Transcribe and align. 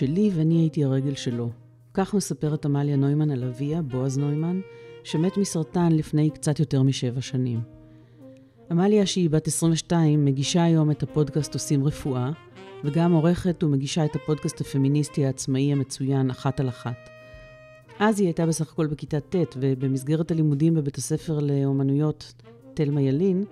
שלי 0.00 0.30
ואני 0.34 0.54
הייתי 0.54 0.84
הרגל 0.84 1.14
שלו. 1.14 1.50
כך 1.94 2.14
מספרת 2.14 2.64
עמליה 2.64 2.96
נוימן 2.96 3.30
על 3.30 3.44
אביה, 3.44 3.82
בועז 3.82 4.18
נוימן, 4.18 4.60
שמת 5.04 5.36
מסרטן 5.36 5.92
לפני 5.92 6.30
קצת 6.30 6.60
יותר 6.60 6.82
משבע 6.82 7.20
שנים. 7.20 7.60
עמליה, 8.70 9.06
שהיא 9.06 9.30
בת 9.30 9.46
22, 9.46 10.24
מגישה 10.24 10.64
היום 10.64 10.90
את 10.90 11.02
הפודקאסט 11.02 11.54
עושים 11.54 11.84
רפואה, 11.84 12.30
וגם 12.84 13.12
עורכת 13.12 13.64
ומגישה 13.64 14.04
את 14.04 14.16
הפודקאסט 14.16 14.60
הפמיניסטי 14.60 15.26
העצמאי 15.26 15.72
המצוין 15.72 16.30
אחת 16.30 16.60
על 16.60 16.68
אחת. 16.68 17.10
אז 17.98 18.20
היא 18.20 18.26
הייתה 18.26 18.46
בסך 18.46 18.72
הכל 18.72 18.86
בכיתה 18.86 19.20
ט', 19.20 19.56
ובמסגרת 19.56 20.30
הלימודים 20.30 20.74
בבית 20.74 20.96
הספר 20.96 21.38
לאומנויות 21.38 22.32
תלמה 22.74 23.00
ילין, 23.00 23.44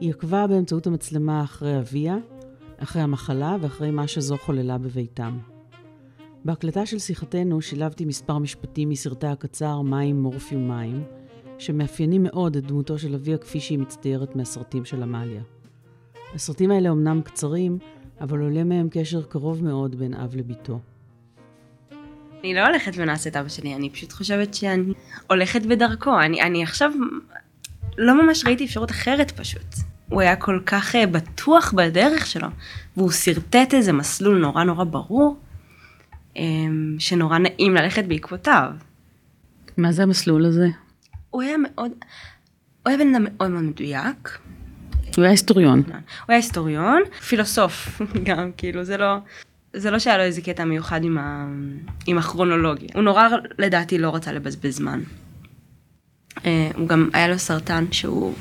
היא 0.00 0.10
עקבה 0.10 0.46
באמצעות 0.46 0.86
המצלמה 0.86 1.42
אחרי 1.42 1.78
אביה, 1.78 2.16
אחרי 2.78 3.02
המחלה 3.02 3.56
ואחרי 3.60 3.90
מה 3.90 4.08
שזו 4.08 4.36
חוללה 4.36 4.78
בביתם. 4.78 5.51
בהקלטה 6.44 6.86
של 6.86 6.98
שיחתנו 6.98 7.62
שילבתי 7.62 8.04
מספר 8.04 8.38
משפטים 8.38 8.88
מסרטי 8.88 9.26
הקצר 9.26 9.80
מים, 9.80 10.22
מורפיום, 10.22 10.68
מים, 10.68 11.04
שמאפיינים 11.58 12.22
מאוד 12.22 12.56
את 12.56 12.66
דמותו 12.66 12.98
של 12.98 13.14
אביה 13.14 13.38
כפי 13.38 13.60
שהיא 13.60 13.78
מצטיירת 13.78 14.36
מהסרטים 14.36 14.84
של 14.84 15.02
עמליה. 15.02 15.42
הסרטים 16.34 16.70
האלה 16.70 16.88
אומנם 16.88 17.20
קצרים, 17.24 17.78
אבל 18.20 18.40
עולה 18.40 18.64
מהם 18.64 18.88
קשר 18.90 19.22
קרוב 19.22 19.64
מאוד 19.64 19.96
בין 19.96 20.14
אב 20.14 20.36
לביתו. 20.36 20.80
אני 22.40 22.54
לא 22.54 22.66
הולכת 22.66 22.92
ונעשה 22.96 23.30
את 23.30 23.36
אבא 23.36 23.48
שלי, 23.48 23.74
אני 23.74 23.90
פשוט 23.90 24.12
חושבת 24.12 24.54
שאני 24.54 24.92
הולכת 25.30 25.62
בדרכו. 25.66 26.20
אני, 26.20 26.42
אני 26.42 26.62
עכשיו 26.62 26.90
לא 27.98 28.22
ממש 28.22 28.44
ראיתי 28.46 28.64
אפשרות 28.64 28.90
אחרת 28.90 29.30
פשוט. 29.30 29.74
הוא 30.08 30.20
היה 30.20 30.36
כל 30.36 30.60
כך 30.66 30.94
uh, 30.94 31.06
בטוח 31.06 31.72
בדרך 31.76 32.26
שלו, 32.26 32.48
והוא 32.96 33.10
שרטט 33.10 33.74
איזה 33.74 33.92
מסלול 33.92 34.38
נורא 34.38 34.64
נורא 34.64 34.84
ברור, 34.84 35.36
שנורא 36.98 37.38
נעים 37.38 37.74
ללכת 37.74 38.04
בעקבותיו. 38.04 38.70
מה 39.76 39.92
זה 39.92 40.02
המסלול 40.02 40.46
הזה? 40.46 40.66
הוא 41.30 41.42
היה 41.42 41.56
מאוד, 41.56 41.90
הוא 42.82 42.90
היה 42.90 42.98
בן 42.98 43.14
אדם 43.14 43.24
מאוד 43.24 43.50
מאוד 43.50 43.62
מדויק. 43.62 44.38
הוא 45.16 45.22
היה 45.22 45.30
היסטוריון. 45.30 45.82
הוא 45.86 45.94
היה 46.28 46.36
היסטוריון, 46.36 47.02
פילוסוף 47.28 48.00
גם, 48.26 48.50
כאילו 48.56 48.84
זה 48.84 48.96
לא, 48.96 49.16
זה 49.72 49.90
לא 49.90 49.98
שהיה 49.98 50.16
לו 50.16 50.22
איזה 50.22 50.42
קטע 50.42 50.64
מיוחד 50.64 51.04
עם, 51.04 51.18
ה, 51.18 51.46
עם 52.06 52.18
הכרונולוגיה. 52.18 52.88
הוא 52.94 53.02
נורא 53.02 53.28
לדעתי 53.58 53.98
לא 53.98 54.14
רצה 54.14 54.32
לבזבז 54.32 54.76
זמן. 54.76 55.00
Uh, 56.36 56.44
הוא 56.74 56.88
גם 56.88 57.10
היה 57.12 57.28
לו 57.28 57.38
סרטן 57.38 57.84
שהוא 57.90 58.34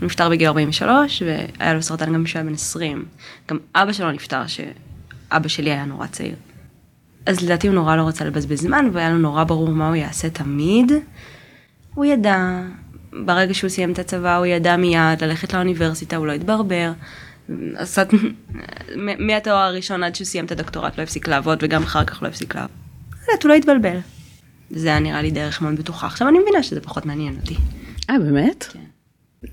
הוא 0.00 0.06
נפטר 0.06 0.28
בגיל 0.28 0.46
43 0.46 1.22
והיה 1.22 1.74
לו 1.74 1.82
סרטן 1.82 2.12
גם 2.12 2.24
כשהוא 2.24 2.40
היה 2.40 2.48
בן 2.48 2.54
20. 2.54 3.04
גם 3.48 3.58
אבא 3.74 3.92
שלו 3.92 4.12
נפטר 4.12 4.42
שאבא 4.46 5.48
שלי 5.48 5.70
היה 5.70 5.84
נורא 5.84 6.06
צעיר. 6.06 6.34
אז 7.26 7.40
לדעתי 7.40 7.66
הוא 7.66 7.74
נורא 7.74 7.96
לא 7.96 8.08
רצה 8.08 8.24
לבזבז 8.24 8.60
זמן 8.60 8.90
והיה 8.92 9.10
לו 9.10 9.18
נורא 9.18 9.44
ברור 9.44 9.68
מה 9.68 9.88
הוא 9.88 9.96
יעשה 9.96 10.30
תמיד. 10.30 10.92
הוא 11.94 12.04
ידע, 12.04 12.62
ברגע 13.12 13.54
שהוא 13.54 13.70
סיים 13.70 13.92
את 13.92 13.98
הצבא 13.98 14.36
הוא 14.36 14.46
ידע 14.46 14.76
מיד 14.76 15.24
ללכת 15.24 15.54
לאוניברסיטה, 15.54 16.16
הוא 16.16 16.26
לא 16.26 16.32
התברבר. 16.32 16.92
עשת, 17.74 18.08
מהתואר 18.96 19.56
הראשון 19.56 20.02
עד 20.02 20.14
שהוא 20.14 20.24
סיים 20.24 20.44
את 20.44 20.52
הדוקטורט 20.52 20.98
לא 20.98 21.02
הפסיק 21.02 21.28
לעבוד 21.28 21.58
וגם 21.62 21.82
אחר 21.82 22.04
כך 22.04 22.22
לא 22.22 22.28
הפסיק 22.28 22.54
לעבוד. 22.54 22.70
הוא 23.42 23.48
לא 23.48 23.54
התבלבל. 23.54 23.98
זה 24.70 24.88
היה 24.88 24.98
נראה 24.98 25.22
לי 25.22 25.30
דרך 25.30 25.62
מאוד 25.62 25.76
בטוחה. 25.76 26.06
עכשיו 26.06 26.28
אני 26.28 26.38
מבינה 26.38 26.62
שזה 26.62 26.80
פחות 26.80 27.06
מעניין 27.06 27.36
אותי. 27.40 27.56
אה, 28.10 28.18
באמת? 28.18 28.64
כן. 28.72 28.78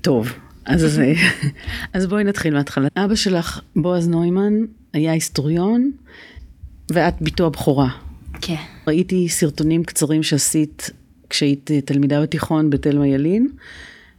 טוב, 0.00 0.32
אז, 0.64 1.00
אז 1.94 2.06
בואי 2.06 2.24
נתחיל 2.24 2.54
מההתחלה. 2.54 2.88
אבא 2.96 3.14
שלך, 3.14 3.60
בועז 3.76 4.08
נוימן, 4.08 4.52
היה 4.92 5.12
היסטוריון, 5.12 5.90
ואת 6.92 7.14
בתו 7.20 7.46
הבכורה. 7.46 7.88
כן. 8.40 8.62
ראיתי 8.86 9.28
סרטונים 9.28 9.84
קצרים 9.84 10.22
שעשית 10.22 10.90
כשהיית 11.30 11.70
תלמידה 11.84 12.22
בתיכון 12.22 12.70
בתלמה 12.70 13.06
ילין, 13.06 13.48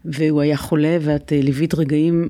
והוא 0.05 0.41
היה 0.41 0.57
חולה 0.57 0.97
ואת 1.01 1.31
ליווית 1.35 1.73
רגעים 1.73 2.29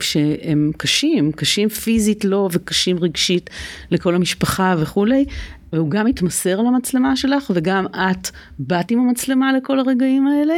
שהם 0.00 0.70
קשים, 0.76 1.32
קשים 1.32 1.68
פיזית 1.68 2.24
לו 2.24 2.48
וקשים 2.52 2.98
רגשית 2.98 3.50
לכל 3.90 4.14
המשפחה 4.14 4.74
וכולי, 4.78 5.24
והוא 5.72 5.90
גם 5.90 6.06
התמסר 6.06 6.60
למצלמה 6.60 7.16
שלך 7.16 7.50
וגם 7.54 7.86
את 7.86 8.30
באת 8.58 8.90
עם 8.90 9.00
המצלמה 9.00 9.52
לכל 9.52 9.78
הרגעים 9.78 10.26
האלה. 10.26 10.54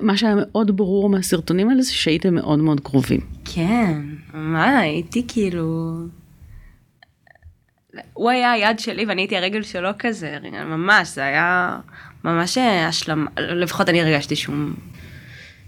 מה 0.00 0.16
שהיה 0.16 0.34
מאוד 0.36 0.76
ברור 0.76 1.08
מהסרטונים 1.08 1.68
האלה 1.68 1.82
זה 1.82 1.92
שהייתם 1.92 2.34
מאוד 2.34 2.58
מאוד 2.58 2.80
קרובים. 2.80 3.20
כן, 3.44 4.00
מה, 4.34 4.78
הייתי 4.78 5.24
כאילו... 5.28 5.96
הוא 8.12 8.30
היה 8.30 8.52
היד 8.52 8.78
שלי 8.78 9.04
ואני 9.04 9.22
הייתי 9.22 9.36
הרגל 9.36 9.62
שלו 9.62 9.90
כזה, 9.98 10.38
ממש, 10.64 11.08
זה 11.08 11.24
היה 11.24 11.78
ממש 12.24 12.58
השלמה, 12.58 13.30
לפחות 13.36 13.88
אני 13.88 14.02
הרגשתי 14.02 14.36
שהוא... 14.36 14.56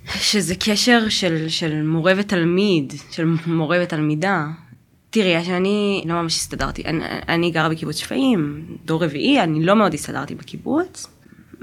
שזה 0.07 0.55
קשר 0.55 1.09
של, 1.09 1.49
של 1.49 1.83
מורה 1.83 2.13
ותלמיד, 2.17 2.93
של 3.11 3.35
מורה 3.47 3.79
ותלמידה. 3.83 4.47
תראי, 5.11 5.45
שאני 5.45 6.05
לא 6.07 6.15
ממש 6.15 6.35
הסתדרתי, 6.35 6.85
אני, 6.85 7.05
אני 7.29 7.51
גרה 7.51 7.69
בקיבוץ 7.69 7.97
שפיים, 7.97 8.67
דור 8.85 9.05
רביעי, 9.05 9.41
אני 9.41 9.65
לא 9.65 9.77
מאוד 9.77 9.95
הסתדרתי 9.95 10.35
בקיבוץ. 10.35 11.07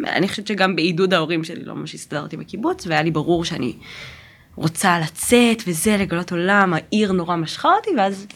אני 0.06 0.28
חושבת 0.28 0.48
שגם 0.48 0.76
בעידוד 0.76 1.14
ההורים 1.14 1.44
שלי 1.44 1.66
לא 1.66 1.76
ממש 1.76 1.96
הסתדרתי 1.96 2.38
בקיבוץ, 2.38 2.88
והיה 2.88 3.02
לי 3.02 3.12
ברור 3.12 3.46
שאני 3.46 3.74
רוצה 4.56 5.00
לצאת 5.00 5.64
וזה, 5.68 5.98
לגלות 5.98 6.32
עולם, 6.32 6.74
העיר 6.74 7.12
נורא 7.12 7.36
משכה 7.36 7.70
אותי, 7.78 7.90
ואז 7.98 8.28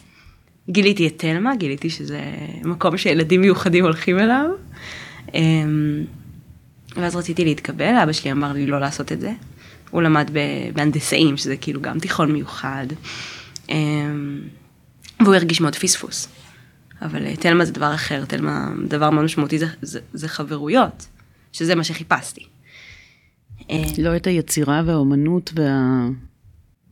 גיליתי 0.70 1.06
את 1.06 1.18
תלמה, 1.18 1.56
גיליתי 1.56 1.90
שזה 1.90 2.20
מקום 2.64 2.96
שילדים 2.96 3.40
מיוחדים 3.40 3.84
הולכים 3.84 4.18
אליו. 4.18 4.50
אמ, 5.34 6.04
ואז 6.96 7.16
רציתי 7.16 7.44
להתקבל, 7.44 7.94
אבא 8.02 8.12
שלי 8.12 8.32
אמר 8.32 8.52
לי 8.52 8.66
לא 8.66 8.80
לעשות 8.80 9.12
את 9.12 9.20
זה. 9.20 9.32
הוא 9.90 10.02
למד 10.02 10.30
בהנדסאים, 10.74 11.36
שזה 11.36 11.56
כאילו 11.56 11.80
גם 11.80 11.98
תיכון 11.98 12.32
מיוחד. 12.32 12.86
אמ, 13.68 14.40
והוא 15.20 15.34
הרגיש 15.34 15.60
מאוד 15.60 15.74
פספוס. 15.74 16.28
אבל 17.02 17.26
אה, 17.26 17.36
תלמה 17.36 17.64
זה 17.64 17.72
דבר 17.72 17.94
אחר, 17.94 18.24
תלמה, 18.24 18.68
דבר 18.88 19.10
מאוד 19.10 19.24
משמעותי 19.24 19.58
זה, 19.58 19.66
זה, 19.82 20.00
זה 20.12 20.28
חברויות, 20.28 21.06
שזה 21.52 21.74
מה 21.74 21.84
שחיפשתי. 21.84 22.46
אה, 23.70 23.84
לא 23.98 24.16
את 24.16 24.26
היצירה 24.26 24.82
והאומנות 24.86 25.50
וה... 25.54 26.08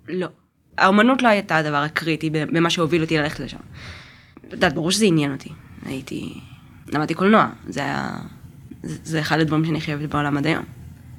לא. 0.08 0.28
האומנות 0.78 1.22
לא 1.22 1.28
הייתה 1.28 1.56
הדבר 1.56 1.76
הקריטי 1.76 2.30
במה 2.30 2.70
שהוביל 2.70 3.02
אותי 3.02 3.18
ללכת 3.18 3.40
לשם. 3.40 3.58
את 4.48 4.52
יודעת, 4.52 4.74
ברור 4.74 4.90
שזה 4.90 5.04
עניין 5.04 5.32
אותי. 5.32 5.48
הייתי... 5.86 6.34
למדתי 6.92 7.14
קולנוע, 7.14 7.48
זה 7.68 7.80
היה... 7.80 8.16
זה, 8.82 8.98
זה 9.04 9.20
אחד 9.20 9.40
הדברים 9.40 9.64
שאני 9.64 9.80
חייבת 9.80 10.08
בעולם 10.08 10.36
עד 10.36 10.46
היום. 10.46 10.64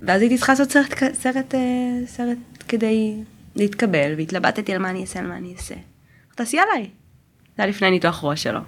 ואז 0.02 0.22
הייתי 0.22 0.38
צריכה 0.38 0.54
לעשות 0.54 0.72
סרט, 0.72 0.94
סרט, 1.14 1.56
אה, 1.56 1.60
סרט 2.06 2.38
כדי 2.68 3.14
להתקבל, 3.56 4.14
והתלבטתי 4.18 4.74
על 4.74 4.82
מה 4.82 4.90
אני 4.90 5.02
אעשה, 5.02 5.20
על 5.20 5.28
מה 5.28 5.38
אני 5.38 5.54
אעשה. 5.54 5.76
תעשי 6.36 6.58
עליי. 6.60 6.90
זה 7.58 7.64
היה 7.64 7.68
לפני 7.68 7.92
ניתוח 7.92 8.24
ראש 8.24 8.44
שלו. 8.44 8.60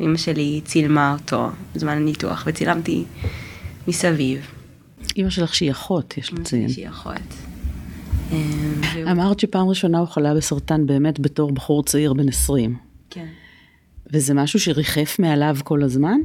אמא 0.00 0.16
שלי 0.16 0.60
צילמה 0.64 1.12
אותו 1.12 1.48
בזמן 1.74 1.96
הניתוח, 1.96 2.44
וצילמתי 2.46 3.04
מסביב. 3.88 4.46
אמא 5.16 5.30
שלך 5.30 5.54
שהיא 5.54 5.70
אחות, 5.70 6.18
יש 6.18 6.32
לציין. 6.32 6.68
שהיא 6.68 6.88
אחות. 6.88 7.55
אה, 8.32 9.12
אמרת 9.12 9.40
שפעם 9.40 9.68
ראשונה 9.68 9.98
הוא 9.98 10.08
חלה 10.08 10.34
בסרטן 10.34 10.86
באמת 10.86 11.20
בתור 11.20 11.52
בחור 11.52 11.84
צעיר 11.84 12.12
בן 12.12 12.28
20. 12.28 12.76
כן. 13.10 13.26
וזה 14.12 14.34
משהו 14.34 14.60
שריחף 14.60 15.16
מעליו 15.18 15.56
כל 15.64 15.82
הזמן? 15.82 16.18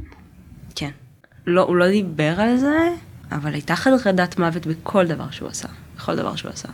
כן. 0.74 0.90
לא, 1.46 1.60
הוא 1.62 1.76
לא 1.76 1.88
דיבר 1.90 2.40
על 2.40 2.56
זה, 2.56 2.94
אבל 3.32 3.52
הייתה 3.52 3.76
חרדת 3.76 4.38
מוות 4.38 4.66
בכל 4.66 5.06
דבר 5.06 5.30
שהוא 5.30 5.48
עשה. 5.48 5.68
בכל 5.96 6.16
דבר 6.16 6.36
שהוא 6.36 6.50
עשה. 6.50 6.68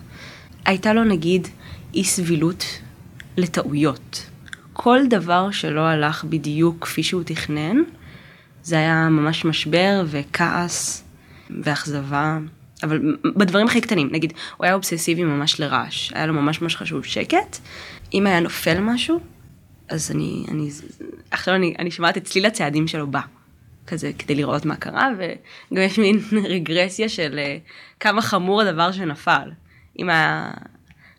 הייתה 0.65 0.93
לו 0.93 1.05
נגיד 1.05 1.49
אי 1.95 2.05
סבילות 2.05 2.65
לטעויות. 3.37 4.27
כל 4.73 5.01
דבר 5.11 5.51
שלא 5.51 5.81
הלך 5.81 6.25
בדיוק 6.25 6.85
כפי 6.85 7.03
שהוא 7.03 7.23
תכנן, 7.27 7.77
זה 8.63 8.79
היה 8.79 9.09
ממש 9.09 9.45
משבר 9.45 10.05
וכעס 10.07 11.05
ואכזבה. 11.63 12.39
אבל 12.83 13.17
בדברים 13.37 13.67
הכי 13.67 13.81
קטנים, 13.81 14.09
נגיד, 14.13 14.33
הוא 14.57 14.65
היה 14.65 14.75
אובססיבי 14.75 15.25
ממש 15.25 15.61
לרעש, 15.61 16.13
היה 16.13 16.27
לו 16.27 16.35
ממש 16.35 16.63
ממש 16.63 16.77
חשוב 16.77 17.05
שקט. 17.05 17.59
אם 18.15 18.27
היה 18.27 18.41
נופל 18.41 18.81
משהו, 18.81 19.21
אז 19.89 20.11
אני, 20.11 20.45
אני, 20.49 20.69
עכשיו 21.31 21.55
אני, 21.55 21.75
אני 21.79 21.91
שומעת 21.91 22.17
את 22.17 22.25
צליל 22.25 22.47
הצעדים 22.47 22.89
שלו 22.89 23.07
בא. 23.07 23.21
כזה 23.89 24.11
כדי 24.19 24.35
לראות 24.35 24.65
מה 24.65 24.77
קרה, 24.77 25.09
וגם 25.19 25.83
יש 25.83 25.99
מין 25.99 26.21
רגרסיה 26.55 27.09
של 27.09 27.39
uh, 27.39 27.71
כמה 28.01 28.23
חמור 28.23 28.61
הדבר 28.61 28.93
שנפל. 28.93 29.51
אם 29.99 30.11
היה, 30.11 30.51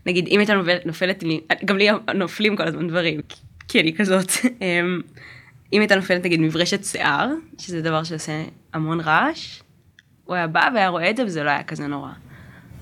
נגיד, 0.05 0.27
אם 0.27 0.39
הייתה 0.39 0.53
נופלת 0.85 1.23
לי, 1.23 1.41
גם 1.65 1.77
לי 1.77 1.87
נופלים 2.15 2.55
כל 2.55 2.67
הזמן 2.67 2.87
דברים, 2.87 3.21
כי 3.67 3.79
אני 3.79 3.95
כזאת. 3.95 4.31
אמ, 4.61 5.01
אם 5.73 5.81
הייתה 5.81 5.95
נופלת 5.95 6.25
נגיד 6.25 6.39
מברשת 6.39 6.83
שיער, 6.83 7.29
שזה 7.57 7.81
דבר 7.81 8.03
שעושה 8.03 8.43
המון 8.73 8.99
רעש, 8.99 9.61
הוא 10.29 10.35
היה 10.35 10.47
בא 10.47 10.69
והיה 10.73 10.87
רואה 10.87 11.09
את 11.09 11.17
זה 11.17 11.25
וזה 11.25 11.43
לא 11.43 11.49
היה 11.49 11.63
כזה 11.63 11.87
נורא. 11.87 12.11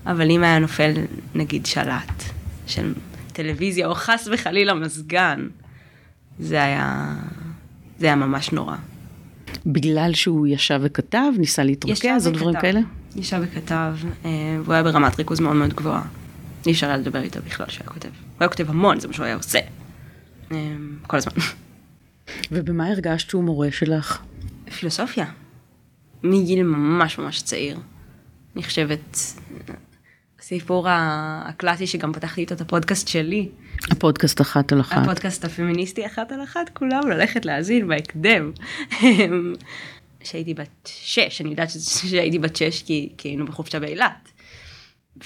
אבל 0.06 0.30
אם 0.30 0.42
היה 0.42 0.58
נופל 0.58 0.92
נגיד 1.34 1.66
שלט 1.66 2.22
של 2.66 2.94
טלוויזיה 3.32 3.86
או 3.86 3.94
חס 3.94 4.28
וחלילה 4.32 4.74
מזגן, 4.74 5.48
זה 6.38 6.62
היה 6.62 7.14
זה 7.98 8.06
היה 8.06 8.16
ממש 8.16 8.52
נורא. 8.52 8.76
בגלל 9.66 10.10
שהוא 10.14 10.46
ישב 10.46 10.80
וכתב, 10.82 11.32
ניסה 11.38 11.64
להתרכז 11.64 12.26
או 12.26 12.32
דברים. 12.32 12.60
כאלה? 12.60 12.80
ישב 13.16 13.40
וכתב, 13.42 13.94
אה, 14.24 14.30
והוא 14.62 14.74
היה 14.74 14.82
ברמת 14.82 15.18
ריכוז 15.18 15.40
מאוד 15.40 15.56
מאוד 15.56 15.74
גבוהה. 15.74 16.02
אי 16.66 16.72
אפשר 16.72 16.86
היה 16.86 16.96
לדבר 16.96 17.22
איתו 17.22 17.40
בכלל 17.46 17.66
שהוא 17.68 17.82
היה 17.84 17.92
כותב. 17.92 18.08
הוא 18.08 18.40
היה 18.40 18.48
כותב 18.48 18.70
המון, 18.70 19.00
זה 19.00 19.08
מה 19.08 19.14
שהוא 19.14 19.26
היה 19.26 19.34
עושה. 19.34 19.58
אה, 20.52 20.56
כל 21.06 21.16
הזמן. 21.16 21.32
ובמה 22.52 22.88
הרגשת 22.88 23.30
שהוא 23.30 23.44
מורה 23.44 23.70
שלך? 23.70 24.18
פילוסופיה. 24.78 25.26
מגיל 26.22 26.62
ממש 26.62 27.18
ממש 27.18 27.42
צעיר. 27.42 27.78
אני 28.56 28.62
חושבת, 28.62 29.18
הסיפור 30.38 30.86
הקלאסי 30.90 31.86
שגם 31.86 32.12
פתחתי 32.12 32.40
איתו 32.40 32.54
את 32.54 32.60
הפודקאסט 32.60 33.08
שלי, 33.08 33.48
הפודקאסט 33.90 34.40
אחת 34.40 34.72
על 34.72 34.80
אחת. 34.80 35.02
הפודקאסט 35.02 35.44
הפמיניסטי 35.44 36.06
אחת 36.06 36.32
על 36.32 36.42
אחת, 36.42 36.70
כולם 36.72 37.08
ללכת 37.08 37.44
להאזין 37.44 37.88
בהקדם. 37.88 38.52
כשהייתי 40.20 40.54
בת 40.54 40.88
שש, 41.02 41.40
אני 41.40 41.50
יודעת 41.50 41.70
שהייתי 42.10 42.38
בת 42.38 42.56
שש 42.56 42.82
כי, 42.82 43.12
כי 43.18 43.28
היינו 43.28 43.46
בחופשה 43.46 43.80
באילת. 43.80 44.28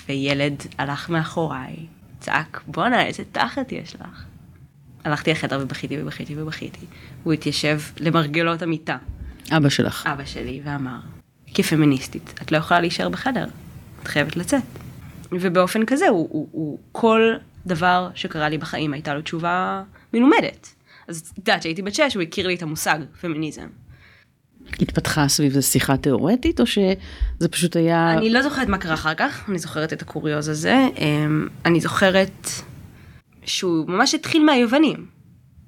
וילד 0.09 0.63
הלך 0.79 1.11
מאחוריי, 1.11 1.77
צעק, 2.21 2.63
בואנה, 2.67 3.07
איזה 3.07 3.23
תחת 3.33 3.73
יש 3.73 3.95
לך. 3.95 4.25
הלכתי 5.05 5.31
לחדר 5.31 5.61
ובכיתי 5.63 6.03
ובכיתי 6.03 6.43
ובכיתי. 6.43 6.87
הוא 7.23 7.33
התיישב 7.33 7.81
למרגלות 8.01 8.63
המיטה, 8.63 8.97
אבא 9.57 9.69
שלך. 9.69 10.07
אבא 10.07 10.25
שלי, 10.25 10.61
ואמר, 10.65 10.99
כפמיניסטית, 11.55 12.35
את 12.43 12.53
לא 12.53 12.57
יכולה 12.57 12.81
להישאר 12.81 13.09
בחדר, 13.09 13.47
את 14.03 14.09
חייבת 14.09 14.37
לצאת. 14.37 14.63
ובאופן 15.33 15.87
כזה, 15.87 16.09
הוא, 16.09 16.29
הוא, 16.31 16.49
הוא 16.53 16.79
כל 16.93 17.33
דבר 17.67 18.11
שקרה 18.15 18.49
לי 18.49 18.59
בחיים 18.59 18.93
הייתה 18.93 19.15
לו 19.15 19.23
תשובה 19.23 19.83
מלומדת. 20.15 20.75
אז 21.09 21.33
את 21.33 21.39
יודעת, 21.39 21.61
כשהייתי 21.61 21.83
בת 21.83 21.95
שש, 21.95 22.15
הוא 22.15 22.23
הכיר 22.23 22.47
לי 22.47 22.55
את 22.55 22.63
המושג 22.63 22.99
פמיניזם. 23.21 23.67
התפתחה 24.81 25.29
סביב 25.29 25.53
זה 25.53 25.63
שיחה 25.63 25.97
תיאורטית, 25.97 26.61
או 26.61 26.67
שזה 26.67 27.49
פשוט 27.51 27.77
היה... 27.77 28.13
אני 28.13 28.31
לא 28.31 28.43
זוכרת 28.43 28.69
מה 28.69 28.79
קרה 28.79 28.95
אחר 28.95 29.15
כך, 29.15 29.49
אני 29.49 29.59
זוכרת 29.59 29.93
את 29.93 30.03
הקוריוז 30.03 30.49
הזה. 30.49 30.87
אמ, 30.99 31.49
אני 31.65 31.81
זוכרת 31.81 32.49
שהוא 33.45 33.89
ממש 33.89 34.15
התחיל 34.15 34.45
מהיוונים. 34.45 35.07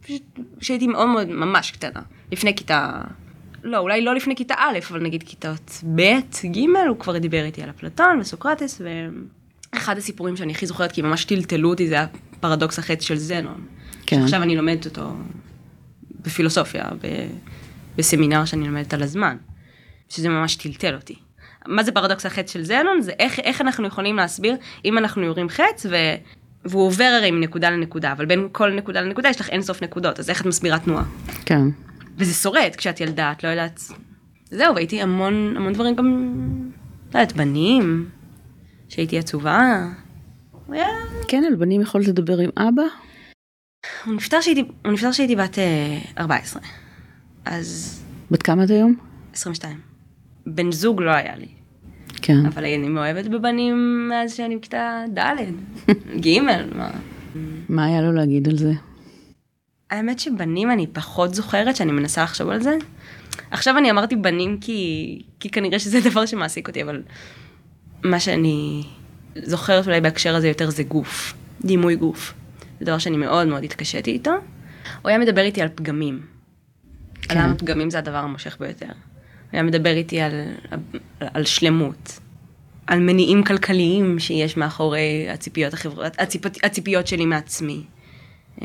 פשוט 0.01 0.23
כשהייתי 0.61 0.87
מאוד 0.87 1.09
מאוד 1.09 1.29
ממש 1.29 1.71
קטנה. 1.71 2.01
לפני 2.33 2.57
כיתה... 2.57 3.01
לא, 3.65 3.79
אולי 3.79 4.01
לא 4.01 4.15
לפני 4.15 4.37
כיתה 4.37 4.55
א', 4.59 4.79
אבל 4.91 5.01
נגיד 5.01 5.23
כיתות 5.23 5.83
ב', 5.95 6.03
ג', 6.47 6.59
הוא 6.89 6.99
כבר 6.99 7.19
דיבר 7.19 7.45
איתי 7.45 7.63
על 7.63 7.71
אפלטון 7.71 8.19
וסוקרטס, 8.21 8.81
ואחד 9.73 9.99
הסיפורים 9.99 10.37
שאני 10.37 10.53
הכי 10.53 10.67
זוכרת, 10.67 10.93
כי 10.93 11.03
ממש 11.03 11.25
טלטלו 11.25 11.71
אותי, 11.71 11.89
זה 11.89 11.97
הפרדוקס 12.01 12.79
החץ 12.79 13.03
של 13.03 13.17
זנון. 13.17 13.67
כן. 14.07 14.21
שעכשיו 14.21 14.43
אני 14.43 14.57
לומדת 14.57 14.87
אותו 14.87 15.13
בפילוסופיה, 16.21 16.85
ב... 17.03 17.07
בסמינר 17.97 18.45
שאני 18.45 18.67
לומדת 18.67 18.95
על 18.95 19.03
הזמן, 19.03 19.37
שזה 20.09 20.29
ממש 20.29 20.57
טלטל 20.57 20.95
אותי. 20.95 21.15
מה 21.67 21.83
זה 21.83 21.93
פרדוקס 21.93 22.27
החץ 22.27 22.53
של 22.53 22.63
זנון? 22.63 23.01
זה 23.01 23.13
איך, 23.19 23.39
איך 23.39 23.61
אנחנו 23.61 23.87
יכולים 23.87 24.17
להסביר 24.17 24.57
אם 24.85 24.99
אנחנו 24.99 25.23
יורים 25.23 25.49
חץ 25.49 25.87
ו... 25.91 25.97
והוא 26.65 26.87
עובר 26.87 27.05
הרי 27.19 27.31
מנקודה 27.31 27.71
לנקודה, 27.71 28.13
אבל 28.13 28.27
בין 28.27 28.49
כל 28.53 28.71
נקודה 28.71 29.01
לנקודה 29.01 29.29
יש 29.29 29.41
לך 29.41 29.51
אינסוף 29.51 29.83
נקודות, 29.83 30.19
אז 30.19 30.31
איך 30.31 30.41
את 30.41 30.47
מסבירה 30.47 30.79
תנועה? 30.79 31.05
כן. 31.47 31.63
וזה 32.17 32.35
שורד 32.35 32.71
כשאת 32.77 33.01
ילדה, 33.01 33.33
את 33.33 33.45
לא 33.45 33.49
יודעת. 33.49 33.81
זהו, 34.51 34.75
והייתי 34.75 35.03
המון, 35.03 35.55
המון 35.57 35.73
דברים 35.73 35.95
גם, 35.97 36.31
לא 37.15 37.19
יודעת, 37.19 37.37
בנים, 37.37 38.09
שהייתי 38.89 39.19
עצובה. 39.19 39.89
היה... 40.69 40.87
כן, 41.29 41.45
על 41.47 41.55
בנים 41.55 41.81
יכולת 41.81 42.09
לדבר 42.09 42.39
עם 42.39 42.51
אבא? 42.57 42.83
הוא 44.05 44.15
נפטר 44.15 44.41
שהייתי, 44.41 44.65
הוא 44.85 44.93
נפטר 44.93 45.13
שהייתי 45.13 45.37
בת 45.37 45.59
אה, 45.59 45.99
14. 46.19 46.63
אז 47.45 48.01
בת 48.31 48.43
כמה 48.43 48.65
את 48.65 48.71
היום? 48.71 48.97
22. 49.35 49.81
בן 50.47 50.73
זוג 50.73 51.03
לא 51.03 51.11
היה 51.11 51.37
לי, 51.37 51.49
כן. 52.23 52.47
אבל 52.47 52.65
אני 52.65 52.89
מאוהבת 52.89 53.27
בבנים 53.27 54.09
מאז 54.09 54.35
שאני 54.35 54.57
בכיתה 54.57 55.05
ד', 55.15 55.37
ג', 56.21 56.39
מה. 56.75 56.91
מה 57.69 57.85
היה 57.85 58.03
לו 58.03 58.13
להגיד 58.13 58.49
על 58.49 58.59
זה? 58.59 58.73
האמת 59.91 60.19
שבנים 60.19 60.71
אני 60.71 60.87
פחות 60.87 61.35
זוכרת 61.35 61.77
שאני 61.77 61.93
מנסה 61.93 62.23
לחשוב 62.23 62.49
על 62.49 62.63
זה. 62.63 62.77
עכשיו 63.51 63.79
אני 63.79 63.91
אמרתי 63.91 64.17
בנים 64.17 64.59
כי, 64.61 65.23
כי 65.41 65.51
כנראה 65.51 65.79
שזה 65.79 66.01
דבר 66.11 66.27
שמעסיק 66.27 66.69
אותי, 66.69 66.83
אבל 66.83 67.03
מה 68.03 68.21
שאני 68.21 68.83
זוכרת 69.37 69.87
אולי 69.87 70.01
בהקשר 70.01 70.37
הזה 70.37 70.49
יותר 70.49 70.71
זה 70.71 70.83
גוף, 70.83 71.35
דימוי 71.65 71.97
גוף. 71.97 72.35
זה 72.81 72.85
דבר 72.85 72.99
שאני 72.99 73.17
מאוד 73.17 73.47
מאוד 73.47 73.65
התקשיתי 73.65 74.11
איתו. 74.11 74.31
הוא 75.03 75.09
היה 75.09 75.19
מדבר 75.19 75.41
איתי 75.41 75.63
על 75.63 75.69
פגמים. 75.75 76.21
כן. 77.23 77.39
על 77.39 77.55
פגמים 77.59 77.91
זה 77.91 77.99
הדבר 77.99 78.17
המושך 78.17 78.57
ביותר. 78.61 78.87
הוא 78.87 78.93
היה 79.53 79.63
מדבר 79.63 79.97
איתי 79.97 80.21
על, 80.21 80.33
על 81.21 81.45
שלמות, 81.45 82.21
על 82.87 83.01
מניעים 83.01 83.45
כלכליים 83.45 84.19
שיש 84.19 84.57
מאחורי 84.57 85.29
הציפיות, 85.31 85.75
החבר... 85.75 86.05
הציפ... 86.19 86.43
הציפיות 86.63 87.07
שלי 87.07 87.27
מעצמי. 87.27 87.85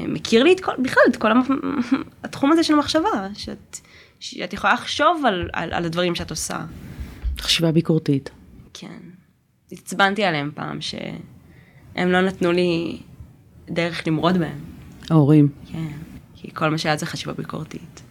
מכיר 0.07 0.44
לי 0.44 0.54
את 0.54 0.60
כל, 0.60 0.72
בכלל 0.80 1.04
את 1.10 1.16
כל 1.16 1.31
התחום 2.24 2.51
הזה 2.51 2.63
של 2.63 2.74
המחשבה, 2.74 3.28
שאת, 3.34 3.80
שאת 4.19 4.54
יכולה 4.54 4.74
לחשוב 4.74 5.25
על, 5.25 5.50
על, 5.54 5.74
על 5.74 5.86
הדברים 5.86 6.16
שאת 6.16 6.30
עושה. 6.30 6.66
חשיבה 7.40 7.72
ביקורתית. 7.72 8.30
כן. 8.74 9.00
עצבנתי 9.72 10.24
עליהם 10.24 10.51
פעם, 10.56 10.81
שהם 10.81 12.12
לא 12.12 12.22
נתנו 12.22 12.51
לי 12.51 13.00
דרך 13.69 14.07
למרוד 14.07 14.38
בהם. 14.38 14.60
ההורים. 15.10 15.50
כן. 15.72 15.92
כי 16.36 16.54
כל 16.54 16.69
מה 16.69 16.78
שהיה 16.78 16.98
זה 16.98 17.06
חשיבה 17.06 17.34
ביקורתית. 17.34 18.01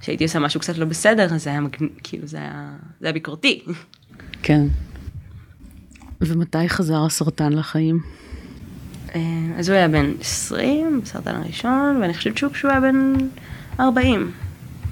כשהייתי 0.00 0.24
עושה 0.24 0.38
משהו 0.38 0.60
קצת 0.60 0.78
לא 0.78 0.84
בסדר, 0.84 1.34
אז 1.34 1.44
זה 1.44 1.50
היה 1.50 1.60
מגניב, 1.60 1.90
כאילו 2.02 2.26
זה 2.26 2.36
היה, 2.36 2.76
זה 3.00 3.06
היה 3.06 3.12
ביקורתי. 3.12 3.64
כן. 4.42 4.66
ומתי 6.20 6.68
חזר 6.68 7.04
הסרטן 7.06 7.52
לחיים? 7.52 8.00
אה, 9.14 9.20
אז 9.58 9.68
הוא 9.68 9.76
היה 9.76 9.88
בן 9.88 10.12
20, 10.20 11.00
בסרטן 11.00 11.36
הראשון, 11.36 11.98
ואני 12.00 12.14
חושבת 12.14 12.38
שהוא 12.38 12.52
כשהוא 12.52 12.70
היה 12.70 12.80
בן 12.80 13.14
40, 13.80 14.32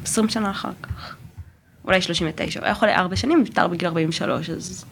20 0.03 0.29
שנה 0.29 0.50
אחר 0.50 0.71
כך. 0.83 1.16
אולי 1.85 2.00
39, 2.00 2.61
הוא 2.61 2.64
היה 2.64 2.75
חולה 2.75 2.97
4 2.97 3.16
שנים, 3.16 3.40
נפטר 3.40 3.69
בגיל 3.69 3.88
43, 3.88 4.50
אז... 4.50 4.85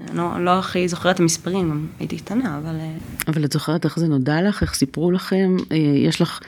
אני 0.00 0.16
לא, 0.16 0.36
אני 0.36 0.44
לא 0.44 0.58
הכי 0.58 0.88
זוכרת 0.88 1.14
את 1.14 1.20
המספרים, 1.20 1.88
הייתי 1.98 2.18
קטנה, 2.18 2.58
אבל... 2.58 2.76
אה, 2.80 2.96
אבל 3.28 3.44
את 3.44 3.52
זוכרת 3.52 3.84
איך 3.84 3.98
זה 3.98 4.08
נודע 4.08 4.42
לך? 4.42 4.62
איך 4.62 4.74
סיפרו 4.74 5.10
לכם? 5.10 5.56
אה, 5.72 5.76
יש 5.76 6.20
לך 6.20 6.40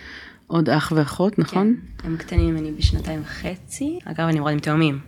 עוד 0.46 0.70
אח 0.70 0.92
ואחות, 0.96 1.38
נכון? 1.38 1.76
כן, 1.98 2.08
הם 2.08 2.16
קטנים 2.16 2.54
ממני 2.54 2.72
בשנתיים 2.72 3.22
וחצי. 3.22 3.98
אגב, 4.04 4.20
אני 4.20 4.40
מאוד 4.40 4.52
עם 4.52 4.58
תאומים. 4.58 4.98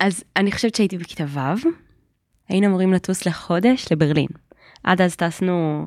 אז 0.00 0.24
אני 0.36 0.52
חושבת 0.52 0.74
שהייתי 0.74 0.98
בכיתה 0.98 1.24
ו', 1.28 1.68
היינו 2.48 2.66
אמורים 2.66 2.92
לטוס 2.92 3.26
לחודש 3.26 3.86
לברלין. 3.92 4.28
עד 4.84 5.00
אז 5.00 5.16
טסנו 5.16 5.86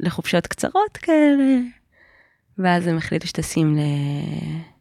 לחופשות 0.00 0.46
קצרות 0.46 0.96
כאלה, 0.96 1.58
ואז 2.58 2.86
הם 2.86 2.96
החליטו 2.96 3.26
שטסים 3.26 3.76
ל... 3.76 3.80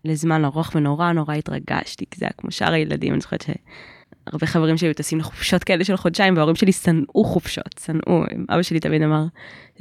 לזמן 0.05 0.45
ארוך 0.45 0.71
ונורא 0.75 1.11
נורא 1.11 1.33
התרגשתי, 1.33 2.05
כי 2.11 2.19
זה 2.19 2.25
היה 2.25 2.33
כמו 2.37 2.51
שאר 2.51 2.73
הילדים, 2.73 3.13
אני 3.13 3.21
זוכרת 3.21 3.41
שהרבה 3.41 4.47
חברים 4.47 4.77
שלי 4.77 4.93
טסים 4.93 5.19
לחופשות 5.19 5.63
כאלה 5.63 5.83
של 5.83 5.95
חודשיים, 5.95 6.35
וההורים 6.35 6.55
שלי 6.55 6.71
שנאו 6.71 7.23
חופשות, 7.23 7.79
שנאו. 7.85 8.23
אבא 8.49 8.61
שלי 8.61 8.79
תמיד 8.79 9.01
אמר, 9.01 9.25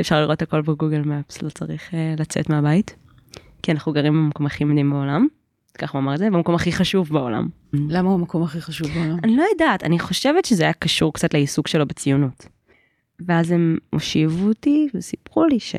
אפשר 0.00 0.20
לראות 0.20 0.42
הכל 0.42 0.62
בגוגל 0.62 1.00
מפס, 1.00 1.42
לא 1.42 1.50
צריך 1.50 1.90
uh, 1.90 2.20
לצאת 2.20 2.50
מהבית. 2.50 2.96
כי 3.62 3.72
אנחנו 3.72 3.92
גרים 3.92 4.12
במקום 4.12 4.46
הכי 4.46 4.64
מדהים 4.64 4.90
בעולם, 4.90 5.26
ככה 5.78 5.98
הוא 5.98 6.02
אמר 6.02 6.14
את 6.14 6.18
זה, 6.18 6.30
במקום 6.30 6.54
הכי 6.54 6.72
חשוב 6.72 7.08
בעולם. 7.08 7.48
למה 7.72 8.08
הוא 8.08 8.18
המקום 8.18 8.42
הכי 8.42 8.60
חשוב 8.60 8.88
בעולם? 8.88 9.18
אני 9.24 9.36
לא 9.36 9.44
יודעת, 9.52 9.82
אני 9.82 9.98
חושבת 9.98 10.44
שזה 10.44 10.62
היה 10.62 10.72
קשור 10.72 11.12
קצת 11.12 11.34
לעיסוק 11.34 11.68
שלו 11.68 11.86
בציונות. 11.86 12.46
ואז 13.20 13.50
הם 13.50 13.78
הושיבו 13.90 14.48
אותי 14.48 14.88
וסיפרו 14.94 15.46
לי 15.46 15.60
ש... 15.60 15.74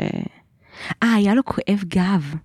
אה, 1.04 1.14
היה 1.14 1.34
לו 1.36 1.46
כואב 1.46 1.84
גב. 1.88 2.36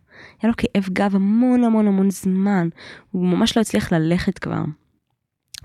היה 0.43 0.51
לו 0.51 0.53
כאב 0.57 0.89
גב 0.93 1.17
המון 1.17 1.65
המון 1.65 1.87
המון 1.87 2.11
זמן. 2.11 2.69
הוא 3.11 3.27
ממש 3.27 3.57
לא 3.57 3.63
הצליח 3.63 3.93
ללכת 3.93 4.39
כבר. 4.39 4.65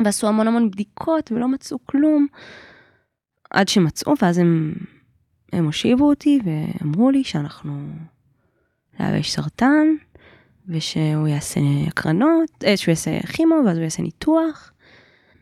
ועשו 0.03 0.27
המון 0.27 0.47
המון 0.47 0.71
בדיקות 0.71 1.31
ולא 1.31 1.47
מצאו 1.47 1.77
כלום. 1.85 2.27
עד 3.49 3.67
שמצאו, 3.67 4.13
ואז 4.21 4.37
הם, 4.37 4.73
הם 5.53 5.65
הושיבו 5.65 6.09
אותי 6.09 6.39
ואמרו 6.43 7.11
לי 7.11 7.23
שאנחנו... 7.23 7.89
יש 8.99 9.31
סרטן, 9.31 9.87
ושהוא 10.67 11.27
יעשה 11.27 11.59
הקרנות, 11.87 12.63
אה, 12.65 12.77
שהוא 12.77 12.91
יעשה 12.91 13.19
כימו, 13.33 13.55
ואז 13.65 13.77
הוא 13.77 13.83
יעשה 13.83 14.03
ניתוח. 14.03 14.71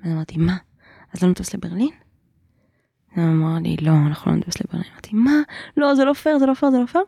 ואז 0.04 0.14
אמרתי, 0.14 0.38
מה? 0.38 0.58
אז 1.14 1.24
לא 1.24 1.30
נטוס 1.30 1.54
לברלין? 1.54 1.90
הוא 3.16 3.24
אמר 3.24 3.60
לי, 3.64 3.76
לא, 3.82 3.92
אנחנו 3.92 4.32
לא 4.32 4.38
נטוס 4.38 4.56
לברלין. 4.62 4.88
אמרתי, 4.92 5.16
מה? 5.16 5.42
לא, 5.78 5.96
זה 5.96 6.06
לא 6.06 6.14
פייר, 6.14 6.40
זה 6.40 6.46
לא 6.46 6.54
פייר, 6.54 6.72
זה 6.72 6.80
לא 6.80 6.86
פייר. 6.86 7.04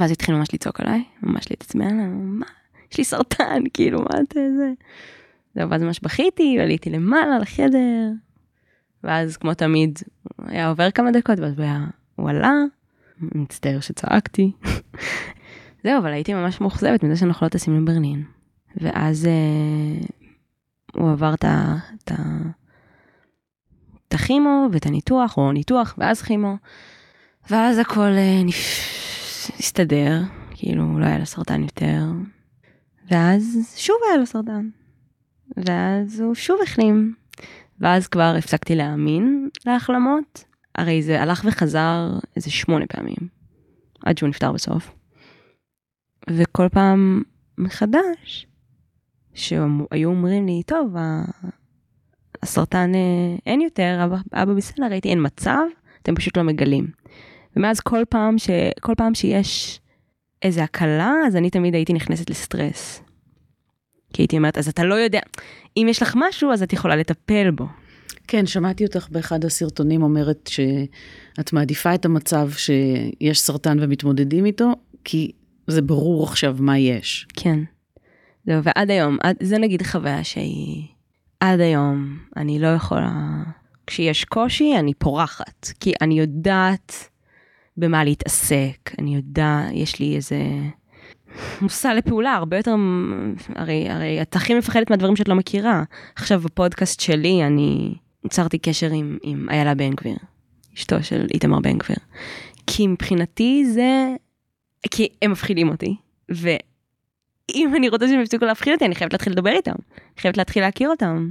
ואז 0.00 0.10
התחילו 0.10 0.38
ממש 0.38 0.48
לצעוק 0.54 0.80
עליי, 0.80 1.04
ממש 1.22 1.50
להתעצבן, 1.50 1.96
מה? 2.16 2.46
יש 2.92 2.98
לי 2.98 3.04
סרטן, 3.04 3.62
כאילו, 3.74 3.98
מה 3.98 4.20
אתה 4.22 4.40
זה? 4.56 4.72
זהו, 5.54 5.70
ואז 5.70 5.82
ממש 5.82 6.00
בכיתי, 6.00 6.56
ועליתי 6.58 6.90
למעלה 6.90 7.38
לחדר, 7.38 8.10
ואז 9.04 9.36
כמו 9.36 9.54
תמיד, 9.54 9.98
היה 10.38 10.68
עובר 10.68 10.90
כמה 10.90 11.10
דקות, 11.10 11.38
ואז 11.38 11.54
הוא 11.58 11.64
היה, 11.64 11.84
הוא 12.16 12.30
עלה, 12.30 12.52
מצטער 13.20 13.80
שצעקתי. 13.80 14.52
זהו, 15.84 15.98
אבל 15.98 16.12
הייתי 16.12 16.34
ממש 16.34 16.60
מאוכזבת 16.60 17.02
מזה 17.04 17.16
שאנחנו 17.16 17.44
לא 17.44 17.48
טסים 17.48 17.82
לברלין. 17.82 18.24
ואז 18.76 19.26
אה, 19.26 20.06
הוא 20.94 21.10
עבר 21.10 21.34
את 21.34 21.44
ה... 21.44 21.76
הכימו 24.14 24.68
ואת 24.72 24.86
הניתוח, 24.86 25.36
או 25.36 25.52
ניתוח 25.52 25.94
ואז 25.98 26.22
כימו, 26.22 26.56
ואז 27.50 27.78
הכל 27.78 28.00
אה, 28.00 28.42
נפ... 28.44 28.94
הסתדר, 29.58 30.22
כאילו 30.50 30.98
לא 30.98 31.04
היה 31.04 31.18
לו 31.18 31.26
סרטן 31.26 31.62
יותר, 31.62 32.02
ואז 33.10 33.74
שוב 33.76 33.96
היה 34.08 34.16
לו 34.16 34.26
סרטן, 34.26 34.68
ואז 35.56 36.20
הוא 36.20 36.34
שוב 36.34 36.58
החלים, 36.62 37.14
ואז 37.80 38.08
כבר 38.08 38.34
הפסקתי 38.38 38.74
להאמין 38.74 39.48
להחלמות, 39.66 40.44
הרי 40.74 41.02
זה 41.02 41.22
הלך 41.22 41.44
וחזר 41.48 42.18
איזה 42.36 42.50
שמונה 42.50 42.86
פעמים, 42.86 43.28
עד 44.04 44.18
שהוא 44.18 44.28
נפטר 44.28 44.52
בסוף. 44.52 44.94
וכל 46.30 46.68
פעם 46.68 47.22
מחדש, 47.58 48.46
שהיו 49.34 50.08
אומרים 50.08 50.46
לי, 50.46 50.62
טוב, 50.66 50.94
הסרטן 52.44 52.94
אה, 52.94 53.36
אין 53.46 53.60
יותר, 53.60 54.00
אבא, 54.04 54.16
אבא 54.32 54.54
בסדר, 54.54 54.84
הייתי 54.90 55.08
אין 55.08 55.18
מצב, 55.22 55.64
אתם 56.02 56.14
פשוט 56.14 56.36
לא 56.36 56.42
מגלים. 56.42 56.86
ומאז 57.56 57.80
כל 57.80 58.02
פעם, 58.08 58.38
ש, 58.38 58.50
כל 58.80 58.92
פעם 58.96 59.14
שיש 59.14 59.80
איזה 60.42 60.62
הקלה, 60.62 61.12
אז 61.26 61.36
אני 61.36 61.50
תמיד 61.50 61.74
הייתי 61.74 61.92
נכנסת 61.92 62.30
לסטרס. 62.30 63.02
כי 64.12 64.22
הייתי 64.22 64.36
אומרת, 64.36 64.58
אז 64.58 64.68
אתה 64.68 64.84
לא 64.84 64.94
יודע, 64.94 65.20
אם 65.76 65.86
יש 65.90 66.02
לך 66.02 66.14
משהו, 66.16 66.52
אז 66.52 66.62
את 66.62 66.72
יכולה 66.72 66.96
לטפל 66.96 67.50
בו. 67.50 67.66
כן, 68.28 68.46
שמעתי 68.46 68.84
אותך 68.84 69.08
באחד 69.10 69.44
הסרטונים 69.44 70.02
אומרת 70.02 70.50
שאת 70.52 71.52
מעדיפה 71.52 71.94
את 71.94 72.04
המצב 72.04 72.50
שיש 72.50 73.40
סרטן 73.40 73.76
ומתמודדים 73.80 74.44
איתו, 74.44 74.72
כי 75.04 75.30
זה 75.66 75.82
ברור 75.82 76.24
עכשיו 76.24 76.56
מה 76.60 76.78
יש. 76.78 77.26
כן. 77.36 77.58
זהו, 78.46 78.62
ועד 78.62 78.90
היום, 78.90 79.18
זה 79.42 79.58
נגיד 79.58 79.82
חוויה 79.82 80.24
שהיא... 80.24 80.93
עד 81.44 81.60
היום 81.60 82.18
אני 82.36 82.58
לא 82.58 82.66
יכולה... 82.66 83.12
כשיש 83.86 84.24
קושי, 84.24 84.76
אני 84.78 84.94
פורחת. 84.94 85.68
כי 85.80 85.92
אני 86.00 86.18
יודעת 86.18 87.10
במה 87.76 88.04
להתעסק, 88.04 88.90
אני 88.98 89.14
יודעת, 89.14 89.70
יש 89.72 90.00
לי 90.00 90.16
איזה 90.16 90.38
מושא 91.60 91.88
לפעולה 91.88 92.34
הרבה 92.34 92.56
יותר... 92.56 92.74
הרי, 93.54 93.90
הרי 93.90 94.22
את 94.22 94.36
הכי 94.36 94.54
מפחדת 94.54 94.90
מהדברים 94.90 95.16
שאת 95.16 95.28
לא 95.28 95.34
מכירה. 95.34 95.82
עכשיו 96.16 96.40
בפודקאסט 96.40 97.00
שלי 97.00 97.44
אני 97.46 97.94
יצרתי 98.24 98.58
קשר 98.58 98.90
עם, 98.92 99.18
עם 99.22 99.46
איילה 99.50 99.74
בן 99.74 99.90
גביר, 99.90 100.16
אשתו 100.76 101.02
של 101.02 101.26
איתמר 101.34 101.60
בן 101.60 101.78
גביר. 101.78 101.96
כי 102.66 102.86
מבחינתי 102.86 103.64
זה... 103.66 104.14
כי 104.90 105.08
הם 105.22 105.30
מפחידים 105.32 105.68
אותי. 105.68 105.96
ו... 106.32 106.48
אם 107.54 107.76
אני 107.76 107.88
רוצה 107.88 108.08
שהם 108.08 108.20
יפסיקו 108.20 108.44
להפחיד 108.44 108.72
אותי, 108.72 108.84
אני 108.84 108.94
חייבת 108.94 109.12
להתחיל 109.12 109.32
לדבר 109.32 109.50
איתם. 109.50 109.74
אני 109.94 110.20
חייבת 110.20 110.36
להתחיל 110.36 110.62
להכיר 110.62 110.88
אותם. 110.88 111.30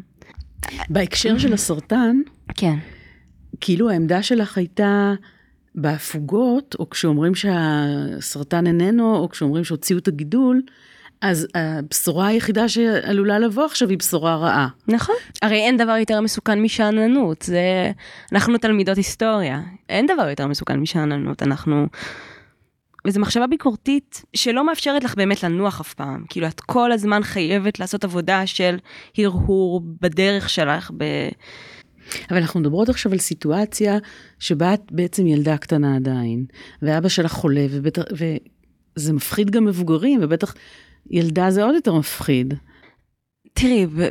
בהקשר 0.89 1.38
של 1.38 1.53
הסרטן, 1.53 2.22
כן. 2.55 2.75
כאילו 3.62 3.89
העמדה 3.89 4.24
שלך 4.24 4.58
הייתה 4.58 5.13
בהפוגות, 5.75 6.75
או 6.79 6.89
כשאומרים 6.89 7.36
שהסרטן 7.36 8.67
איננו, 8.67 9.15
או 9.15 9.29
כשאומרים 9.29 9.63
שהוציאו 9.63 10.00
את 10.00 10.08
הגידול, 10.08 10.62
אז 11.22 11.48
הבשורה 11.55 12.27
היחידה 12.27 12.70
שעלולה 12.70 13.39
לבוא 13.39 13.65
עכשיו 13.65 13.89
היא 13.89 13.98
בשורה 13.98 14.36
רעה. 14.36 14.67
נכון. 14.88 15.15
הרי 15.41 15.55
אין 15.55 15.77
דבר 15.77 15.98
יותר 15.98 16.22
מסוכן 16.22 16.62
משאננות, 16.62 17.41
זה... 17.41 17.91
אנחנו 18.32 18.58
תלמידות 18.58 18.98
היסטוריה. 18.98 19.62
אין 19.89 20.05
דבר 20.05 20.29
יותר 20.29 20.48
מסוכן 20.48 20.79
משאננות, 20.79 21.43
אנחנו... 21.43 21.88
וזו 23.07 23.19
מחשבה 23.19 23.48
ביקורתית 23.48 24.25
שלא 24.36 24.65
מאפשרת 24.65 25.03
לך 25.03 25.15
באמת 25.15 25.43
לנוח 25.43 25.81
אף 25.81 25.93
פעם. 25.93 26.25
כאילו, 26.29 26.48
את 26.48 26.62
כל 26.62 26.91
הזמן 26.91 27.24
חייבת 27.24 27.79
לעשות 27.79 28.03
עבודה 28.03 28.48
של 28.48 28.77
הרהור 29.17 29.81
בדרך 30.01 30.50
שלך, 30.50 30.91
ב... 30.98 31.03
אבל 32.29 32.38
אנחנו 32.38 32.60
מדברות 32.60 32.89
עכשיו 32.89 33.12
על 33.12 33.17
סיטואציה 33.17 33.98
שבה 34.39 34.74
את 34.74 34.81
בעצם 34.91 35.27
ילדה 35.27 35.57
קטנה 35.57 35.95
עדיין, 35.95 36.45
ואבא 36.81 37.10
שלך 37.10 37.31
חולה, 37.31 37.65
ובטח, 37.69 38.03
וזה 38.12 39.13
מפחיד 39.13 39.51
גם 39.51 39.65
מבוגרים, 39.65 40.19
ובטח 40.24 40.53
ילדה 41.10 41.51
זה 41.51 41.63
עוד 41.63 41.75
יותר 41.75 41.93
מפחיד. 41.93 42.53
תראי, 43.53 43.86
ב... 43.86 44.10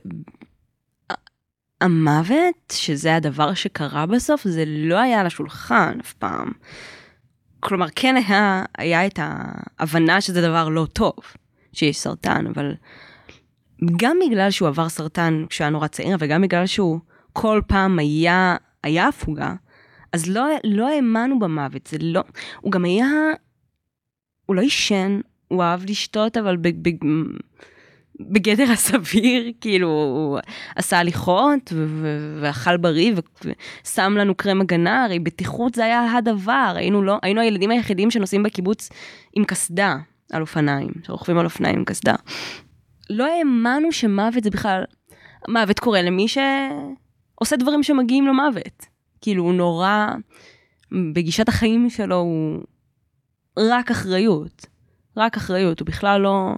המוות, 1.81 2.73
שזה 2.73 3.17
הדבר 3.17 3.55
שקרה 3.55 4.07
בסוף, 4.07 4.49
זה 4.49 4.65
לא 4.67 5.01
היה 5.01 5.21
על 5.21 5.27
השולחן 5.27 5.99
אף 6.01 6.13
פעם. 6.13 6.53
כלומר, 7.65 7.87
כן 7.95 8.15
היה, 8.17 8.65
היה 8.79 9.07
את 9.07 9.19
ההבנה 9.23 10.21
שזה 10.21 10.43
דבר 10.43 10.69
לא 10.69 10.87
טוב, 10.93 11.15
שיש 11.73 11.99
סרטן, 11.99 12.47
אבל 12.47 12.75
גם 13.97 14.17
בגלל 14.27 14.51
שהוא 14.51 14.69
עבר 14.69 14.89
סרטן 14.89 15.45
כשהוא 15.49 15.65
היה 15.65 15.71
נורא 15.71 15.87
צעיר, 15.87 16.17
וגם 16.21 16.43
בגלל 16.43 16.67
שהוא 16.67 17.01
כל 17.33 17.61
פעם 17.67 17.99
היה, 17.99 18.57
היה 18.83 19.09
הפוגה, 19.09 19.55
אז 20.13 20.29
לא, 20.29 20.47
לא 20.65 20.89
האמנו 20.89 21.39
במוות, 21.39 21.87
זה 21.87 21.97
לא, 22.01 22.23
הוא 22.61 22.73
גם 22.73 22.85
היה, 22.85 23.09
הוא 24.47 24.57
לא 24.57 24.61
עישן, 24.61 25.21
הוא 25.49 25.63
אהב 25.63 25.85
לשתות, 25.85 26.37
אבל 26.37 26.57
ב, 26.57 26.89
ב, 26.89 26.91
בגדר 28.21 28.71
הסביר, 28.73 29.53
כאילו, 29.61 29.89
הוא 29.89 30.39
עשה 30.77 30.99
הליכות 30.99 31.73
ואכל 32.41 32.77
בריא 32.77 33.13
ושם 33.85 34.15
לנו 34.19 34.35
קרם 34.35 34.61
הגנה, 34.61 35.05
הרי 35.05 35.19
בטיחות 35.19 35.75
זה 35.75 35.85
היה 35.85 36.13
הדבר, 36.13 36.73
היינו, 36.77 37.03
לא, 37.03 37.19
היינו 37.23 37.41
הילדים 37.41 37.71
היחידים 37.71 38.11
שנוסעים 38.11 38.43
בקיבוץ 38.43 38.89
עם 39.37 39.45
קסדה 39.45 39.97
על 40.33 40.43
אופניים, 40.43 40.91
שרוכבים 41.07 41.39
על 41.39 41.45
אופניים 41.45 41.79
עם 41.79 41.85
קסדה. 41.85 42.15
לא 43.11 43.27
האמנו 43.27 43.93
שמוות 43.93 44.45
זה 44.45 44.51
בכלל, 44.51 44.85
מוות 45.49 45.79
קורה 45.79 46.03
למי 46.03 46.27
שעושה 46.29 47.57
דברים 47.57 47.83
שמגיעים 47.83 48.27
למוות. 48.27 48.87
כאילו, 49.21 49.45
הוא 49.45 49.55
נורא, 49.55 50.07
בגישת 51.13 51.49
החיים 51.49 51.91
שלו 51.91 52.17
הוא 52.17 52.59
רק 53.59 53.91
אחריות. 53.91 54.67
רק 55.17 55.37
אחריות, 55.37 55.81
הוא 55.81 55.87
בכלל 55.87 56.21
לא... 56.21 56.55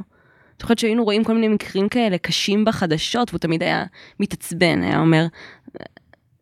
אני 0.54 0.60
זוכרת 0.60 0.78
שהיינו 0.78 1.04
רואים 1.04 1.24
כל 1.24 1.34
מיני 1.34 1.48
מקרים 1.48 1.88
כאלה 1.88 2.18
קשים 2.18 2.64
בחדשות, 2.64 3.30
והוא 3.30 3.38
תמיד 3.38 3.62
היה 3.62 3.84
מתעצבן, 4.20 4.82
היה 4.82 5.00
אומר, 5.00 5.26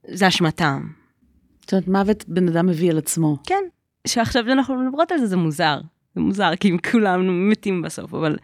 זה 0.08 0.28
אשמתם. 0.28 0.86
זאת 1.60 1.72
אומרת, 1.72 1.88
מוות 1.88 2.24
בן 2.28 2.48
אדם 2.48 2.66
מביא 2.66 2.90
על 2.90 2.98
עצמו. 2.98 3.36
כן, 3.46 3.64
שעכשיו 4.06 4.52
אנחנו 4.52 4.74
מדברות 4.74 5.12
על 5.12 5.18
זה, 5.18 5.26
זה 5.26 5.36
מוזר. 5.36 5.80
זה 6.14 6.20
מוזר, 6.20 6.56
כי 6.60 6.72
כולם 6.90 7.50
מתים 7.50 7.82
בסוף, 7.82 8.14
אבל, 8.14 8.36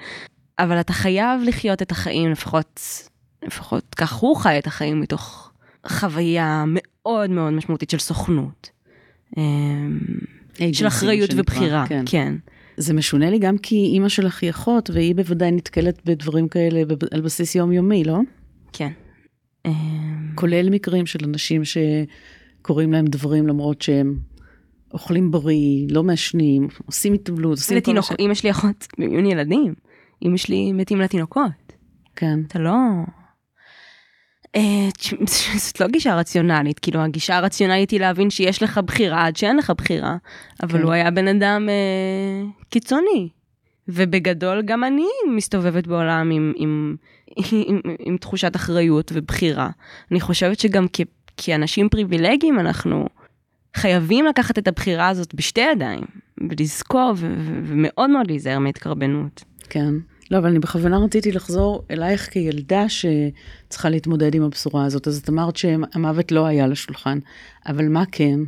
אבל 0.58 0.80
אתה 0.80 0.92
חייב 0.92 1.40
לחיות 1.44 1.82
את 1.82 1.90
החיים, 1.90 2.30
לפחות, 2.30 2.80
לפחות 3.42 3.94
כך 3.94 4.12
הוא 4.12 4.36
חי 4.36 4.58
את 4.58 4.66
החיים 4.66 5.00
מתוך 5.00 5.52
חוויה 5.86 6.64
מאוד 6.66 7.30
מאוד 7.30 7.52
משמעותית 7.52 7.90
של 7.90 7.98
סוכנות. 7.98 8.70
אמ, 9.36 9.98
של 10.72 10.86
אחריות 10.86 11.30
ובחירה, 11.36 11.84
כן. 11.88 12.02
כן. 12.06 12.34
זה 12.78 12.94
משונה 12.94 13.30
לי 13.30 13.38
גם 13.38 13.58
כי 13.58 13.76
אימא 13.76 14.08
שלך 14.08 14.42
היא 14.42 14.50
אחות, 14.50 14.90
והיא 14.90 15.14
בוודאי 15.14 15.50
נתקלת 15.50 16.02
בדברים 16.04 16.48
כאלה 16.48 16.82
על 17.10 17.20
בסיס 17.20 17.54
יומיומי, 17.54 18.04
לא? 18.04 18.18
כן. 18.72 18.92
כולל 20.34 20.70
מקרים 20.70 21.06
של 21.06 21.18
אנשים 21.24 21.62
שקוראים 21.64 22.92
להם 22.92 23.06
דברים 23.06 23.46
למרות 23.46 23.82
שהם 23.82 24.18
אוכלים 24.94 25.30
בריא, 25.30 25.86
לא 25.90 26.02
מעשנים, 26.02 26.68
עושים 26.86 27.12
התאבלות, 27.12 27.58
עושים 27.58 27.80
כל 27.80 28.02
ש... 28.02 28.10
אימא 28.18 28.34
שלי 28.34 28.50
אחות 28.50 28.86
במיון 28.98 29.26
ילדים, 29.26 29.74
אימא 30.22 30.36
שלי 30.36 30.72
מתים 30.72 31.00
לתינוקות. 31.00 31.72
כן. 32.16 32.40
אתה 32.46 32.58
לא... 32.58 32.70
אה, 34.56 34.88
זאת 35.64 35.80
לא 35.80 35.86
גישה 35.86 36.14
רציונלית, 36.14 36.78
כאילו 36.78 37.00
הגישה 37.00 37.36
הרציונלית 37.36 37.90
היא 37.90 38.00
להבין 38.00 38.30
שיש 38.30 38.62
לך 38.62 38.78
בחירה 38.78 39.26
עד 39.26 39.36
שאין 39.36 39.56
לך 39.56 39.72
בחירה, 39.76 40.16
אבל 40.62 40.78
כן. 40.78 40.84
הוא 40.84 40.92
היה 40.92 41.10
בן 41.10 41.28
אדם 41.28 41.68
אה, 41.68 42.50
קיצוני. 42.70 43.28
ובגדול 43.88 44.62
גם 44.62 44.84
אני 44.84 45.06
מסתובבת 45.36 45.86
בעולם 45.86 46.30
עם, 46.30 46.52
עם, 46.56 46.96
עם, 47.36 47.44
עם, 47.66 47.80
עם 47.98 48.16
תחושת 48.16 48.56
אחריות 48.56 49.10
ובחירה. 49.14 49.70
אני 50.10 50.20
חושבת 50.20 50.58
שגם 50.60 50.86
כ, 50.92 51.00
כאנשים 51.36 51.88
פריבילגיים 51.88 52.60
אנחנו 52.60 53.06
חייבים 53.76 54.26
לקחת 54.26 54.58
את 54.58 54.68
הבחירה 54.68 55.08
הזאת 55.08 55.34
בשתי 55.34 55.60
ידיים, 55.60 56.04
ולזכור 56.50 57.12
ומאוד 57.64 58.10
מאוד 58.10 58.26
להיזהר 58.26 58.58
מהתקרבנות. 58.58 59.44
כן. 59.70 59.94
לא, 60.30 60.38
אבל 60.38 60.48
אני 60.48 60.58
בכוונה 60.58 60.98
רציתי 60.98 61.32
לחזור 61.32 61.84
אלייך 61.90 62.30
כילדה 62.30 62.84
שצריכה 62.88 63.88
להתמודד 63.88 64.34
עם 64.34 64.42
הבשורה 64.42 64.84
הזאת. 64.84 65.08
אז 65.08 65.18
את 65.18 65.28
אמרת 65.28 65.56
שהמוות 65.56 66.32
לא 66.32 66.46
היה 66.46 66.66
לשולחן, 66.66 67.18
אבל 67.66 67.88
מה 67.88 68.04
כן? 68.12 68.40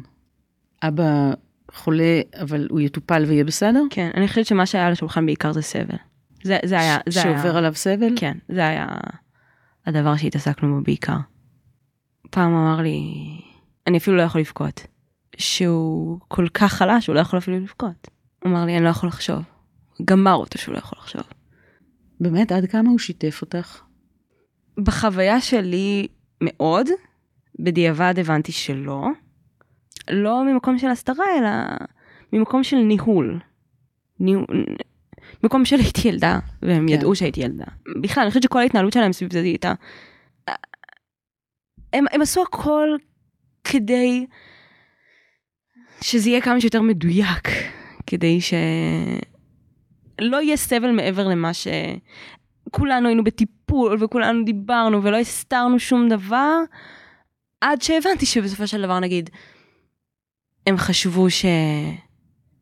אבא 0.83 1.33
חולה, 1.73 2.21
אבל 2.43 2.67
הוא 2.71 2.81
יטופל 2.81 3.25
ויהיה 3.29 3.45
בסדר? 3.45 3.83
כן, 3.91 4.11
אני 4.15 4.29
חושבת 4.29 4.47
שמה 4.47 4.67
שהיה 4.67 4.87
על 4.87 4.93
השולחן 4.93 5.27
בעיקר 5.27 5.53
זה 5.53 5.63
סבל. 5.63 5.97
זה, 6.45 6.59
זה 6.65 6.81
היה... 6.81 6.99
זה 7.09 7.21
שעובר 7.21 7.49
היה... 7.49 7.59
עליו 7.59 7.75
סבל? 7.75 8.13
כן, 8.17 8.39
זה 8.49 8.69
היה 8.69 8.87
הדבר 9.87 10.17
שהתעסקנו 10.17 10.75
בו 10.75 10.83
בעיקר. 10.83 11.17
פעם 12.31 12.55
אמר 12.55 12.83
לי, 12.83 13.15
אני 13.87 13.99
אפילו 13.99 14.17
לא 14.17 14.23
יכול 14.23 14.41
לבכות. 14.41 14.87
שהוא 15.37 16.19
כל 16.29 16.47
כך 16.55 16.73
חלש, 16.73 17.07
הוא 17.07 17.15
לא 17.15 17.21
יכול 17.21 17.39
אפילו 17.39 17.61
לבכות. 17.61 18.09
הוא 18.43 18.53
אמר 18.53 18.65
לי, 18.65 18.77
אני 18.77 18.85
לא 18.85 18.89
יכול 18.89 19.09
לחשוב. 19.09 19.43
גמר 20.05 20.35
אותו 20.35 20.59
שהוא 20.59 20.73
לא 20.73 20.79
יכול 20.79 20.99
לחשוב. 20.99 21.23
באמת, 22.21 22.53
עד 22.53 22.67
כמה 22.67 22.91
הוא 22.91 22.99
שיתף 22.99 23.39
אותך? 23.43 23.81
בחוויה 24.79 25.41
שלי 25.41 26.07
מאוד, 26.41 26.89
בדיעבד 27.59 28.15
הבנתי 28.19 28.53
שלא. 28.53 29.07
לא 30.11 30.45
ממקום 30.45 30.79
של 30.79 30.87
הסתרה, 30.87 31.25
אלא 31.39 31.51
ממקום 32.33 32.65
של 32.65 32.77
ניהול. 32.77 33.41
ניהול... 34.21 34.67
מקום 35.45 35.65
של 35.65 35.77
הייתי 35.77 36.09
ילדה, 36.09 36.39
והם 36.63 36.89
כן. 36.89 36.95
ידעו 36.95 37.15
שהייתי 37.15 37.41
ילדה. 37.41 37.65
בכלל, 38.03 38.23
אני 38.23 38.31
חושבת 38.31 38.43
שכל 38.43 38.59
ההתנהלות 38.59 38.93
שלהם 38.93 39.13
סביב 39.13 39.33
זה 39.33 39.41
הייתה... 39.41 39.73
הם, 41.93 42.05
הם 42.13 42.23
עשו 42.23 42.43
הכל 42.43 42.89
כדי 43.65 44.27
שזה 46.01 46.31
יהיה 46.31 46.41
כמה 46.41 46.61
שיותר 46.61 46.83
מדויק, 46.83 47.49
כדי 48.07 48.41
ש... 48.41 48.55
לא 50.21 50.43
יהיה 50.43 50.57
סבל 50.57 50.91
מעבר 50.91 51.29
למה 51.29 51.55
ש... 51.55 51.69
כולנו 52.71 53.09
היינו 53.09 53.25
בטיפול 53.25 54.05
וכולנו 54.05 54.45
דיברנו 54.45 55.03
ולא 55.03 55.17
הסתרנו 55.17 55.79
שום 55.79 56.09
דבר, 56.09 56.57
עד 57.61 57.83
שהבנתי 57.83 58.27
שבסופו 58.27 58.67
של 58.67 58.83
דבר 58.83 59.01
נגיד, 59.01 59.31
הם 60.67 60.77
חשבו 60.77 61.27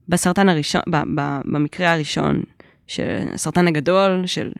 שבסרטן 0.08 0.48
הראשון, 0.48 0.82
ב, 0.88 0.96
ב, 0.96 1.40
במקרה 1.44 1.92
הראשון, 1.92 2.42
שהסרטן 2.86 3.68
הגדול 3.68 4.26
של... 4.26 4.52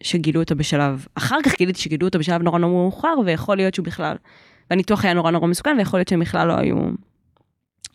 שגילו 0.00 0.40
אותו 0.40 0.56
בשלב, 0.56 1.06
אחר 1.14 1.38
כך 1.44 1.58
גיליתי 1.58 1.80
שגילו 1.80 2.06
אותו 2.06 2.18
בשלב 2.18 2.42
נורא 2.42 2.58
נורא 2.58 2.72
מאוחר, 2.72 3.14
ויכול 3.26 3.56
להיות 3.56 3.74
שהוא 3.74 3.86
בכלל, 3.86 4.16
והניתוח 4.70 5.04
היה 5.04 5.14
נורא 5.14 5.30
נורא 5.30 5.46
מסוכן, 5.46 5.76
ויכול 5.78 5.98
להיות 5.98 6.08
שהם 6.08 6.20
בכלל 6.20 6.48
לא 6.48 6.52
היו, 6.52 6.76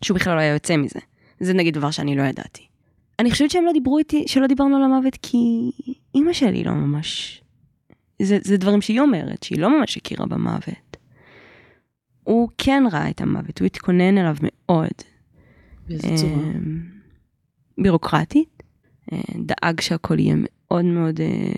שהוא 0.02 0.14
בכלל 0.14 0.34
לא 0.34 0.40
היה 0.40 0.52
יוצא 0.52 0.76
מזה. 0.76 1.00
זה 1.40 1.54
נגיד 1.54 1.74
דבר 1.74 1.90
שאני 1.90 2.16
לא 2.16 2.22
ידעתי. 2.22 2.73
אני 3.18 3.30
חושבת 3.30 3.50
שהם 3.50 3.64
לא 3.64 3.72
דיברו 3.72 3.98
איתי, 3.98 4.24
שלא 4.26 4.46
דיברנו 4.46 4.76
על 4.76 4.82
המוות 4.82 5.18
כי 5.22 5.70
אימא 6.14 6.32
שלי 6.32 6.64
לא 6.64 6.72
ממש... 6.72 7.40
זה, 8.22 8.38
זה 8.42 8.56
דברים 8.56 8.80
שהיא 8.80 9.00
אומרת, 9.00 9.42
שהיא 9.42 9.58
לא 9.58 9.78
ממש 9.78 9.96
הכירה 9.96 10.26
במוות. 10.26 10.96
הוא 12.24 12.48
כן 12.58 12.84
ראה 12.92 13.10
את 13.10 13.20
המוות, 13.20 13.58
הוא 13.58 13.66
התכונן 13.66 14.18
אליו 14.18 14.36
מאוד. 14.42 14.90
באיזה 15.88 16.08
צורה? 16.16 16.32
אמ, 16.32 16.80
בירוקרטית, 17.78 18.62
אה, 19.12 19.18
דאג 19.34 19.80
שהכל 19.80 20.18
יהיה 20.18 20.34
מאוד 20.38 20.84
מאוד... 20.84 21.20
אה, 21.20 21.52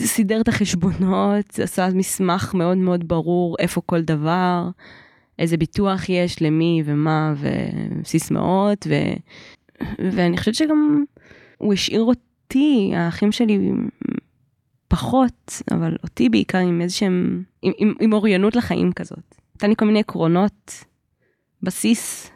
סידר 0.00 0.40
את 0.40 0.48
החשבונות, 0.48 1.58
עשה 1.62 1.88
מסמך 1.94 2.54
מאוד 2.54 2.76
מאוד 2.76 3.08
ברור 3.08 3.56
איפה 3.58 3.80
כל 3.86 4.02
דבר, 4.02 4.68
איזה 5.38 5.56
ביטוח 5.56 6.08
יש 6.08 6.42
למי 6.42 6.82
ומה 6.84 7.34
וסיסמאות, 8.02 8.86
ו... 8.90 8.94
ואני 9.98 10.36
חושבת 10.36 10.54
שגם 10.54 11.04
הוא 11.58 11.72
השאיר 11.72 12.02
אותי, 12.02 12.92
האחים 12.94 13.32
שלי 13.32 13.58
פחות, 14.88 15.62
אבל 15.70 15.96
אותי 16.02 16.28
בעיקר 16.28 16.58
עם 16.58 16.80
איזשהם, 16.80 17.42
עם, 17.62 17.72
עם, 17.78 17.94
עם 18.00 18.12
אוריינות 18.12 18.56
לחיים 18.56 18.92
כזאת. 18.92 19.34
נתן 19.56 19.68
לי 19.68 19.76
כל 19.76 19.84
מיני 19.84 20.00
עקרונות, 20.00 20.84
בסיס, 21.62 22.30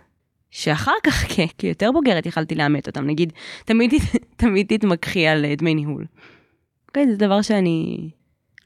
שאחר 0.50 0.92
כך 1.02 1.24
כ, 1.28 1.40
כיותר 1.58 1.92
בוגרת 1.92 2.26
יכלתי 2.26 2.54
לאמת 2.54 2.86
אותם. 2.86 3.06
נגיד, 3.06 3.32
תמיד, 3.64 3.90
תמיד 4.36 4.66
תתמקחי 4.68 5.26
על 5.26 5.44
אה, 5.44 5.54
דמי 5.56 5.74
ניהול. 5.74 6.06
אוקיי, 6.88 7.10
זה 7.10 7.16
דבר 7.16 7.42
שאני, 7.42 8.10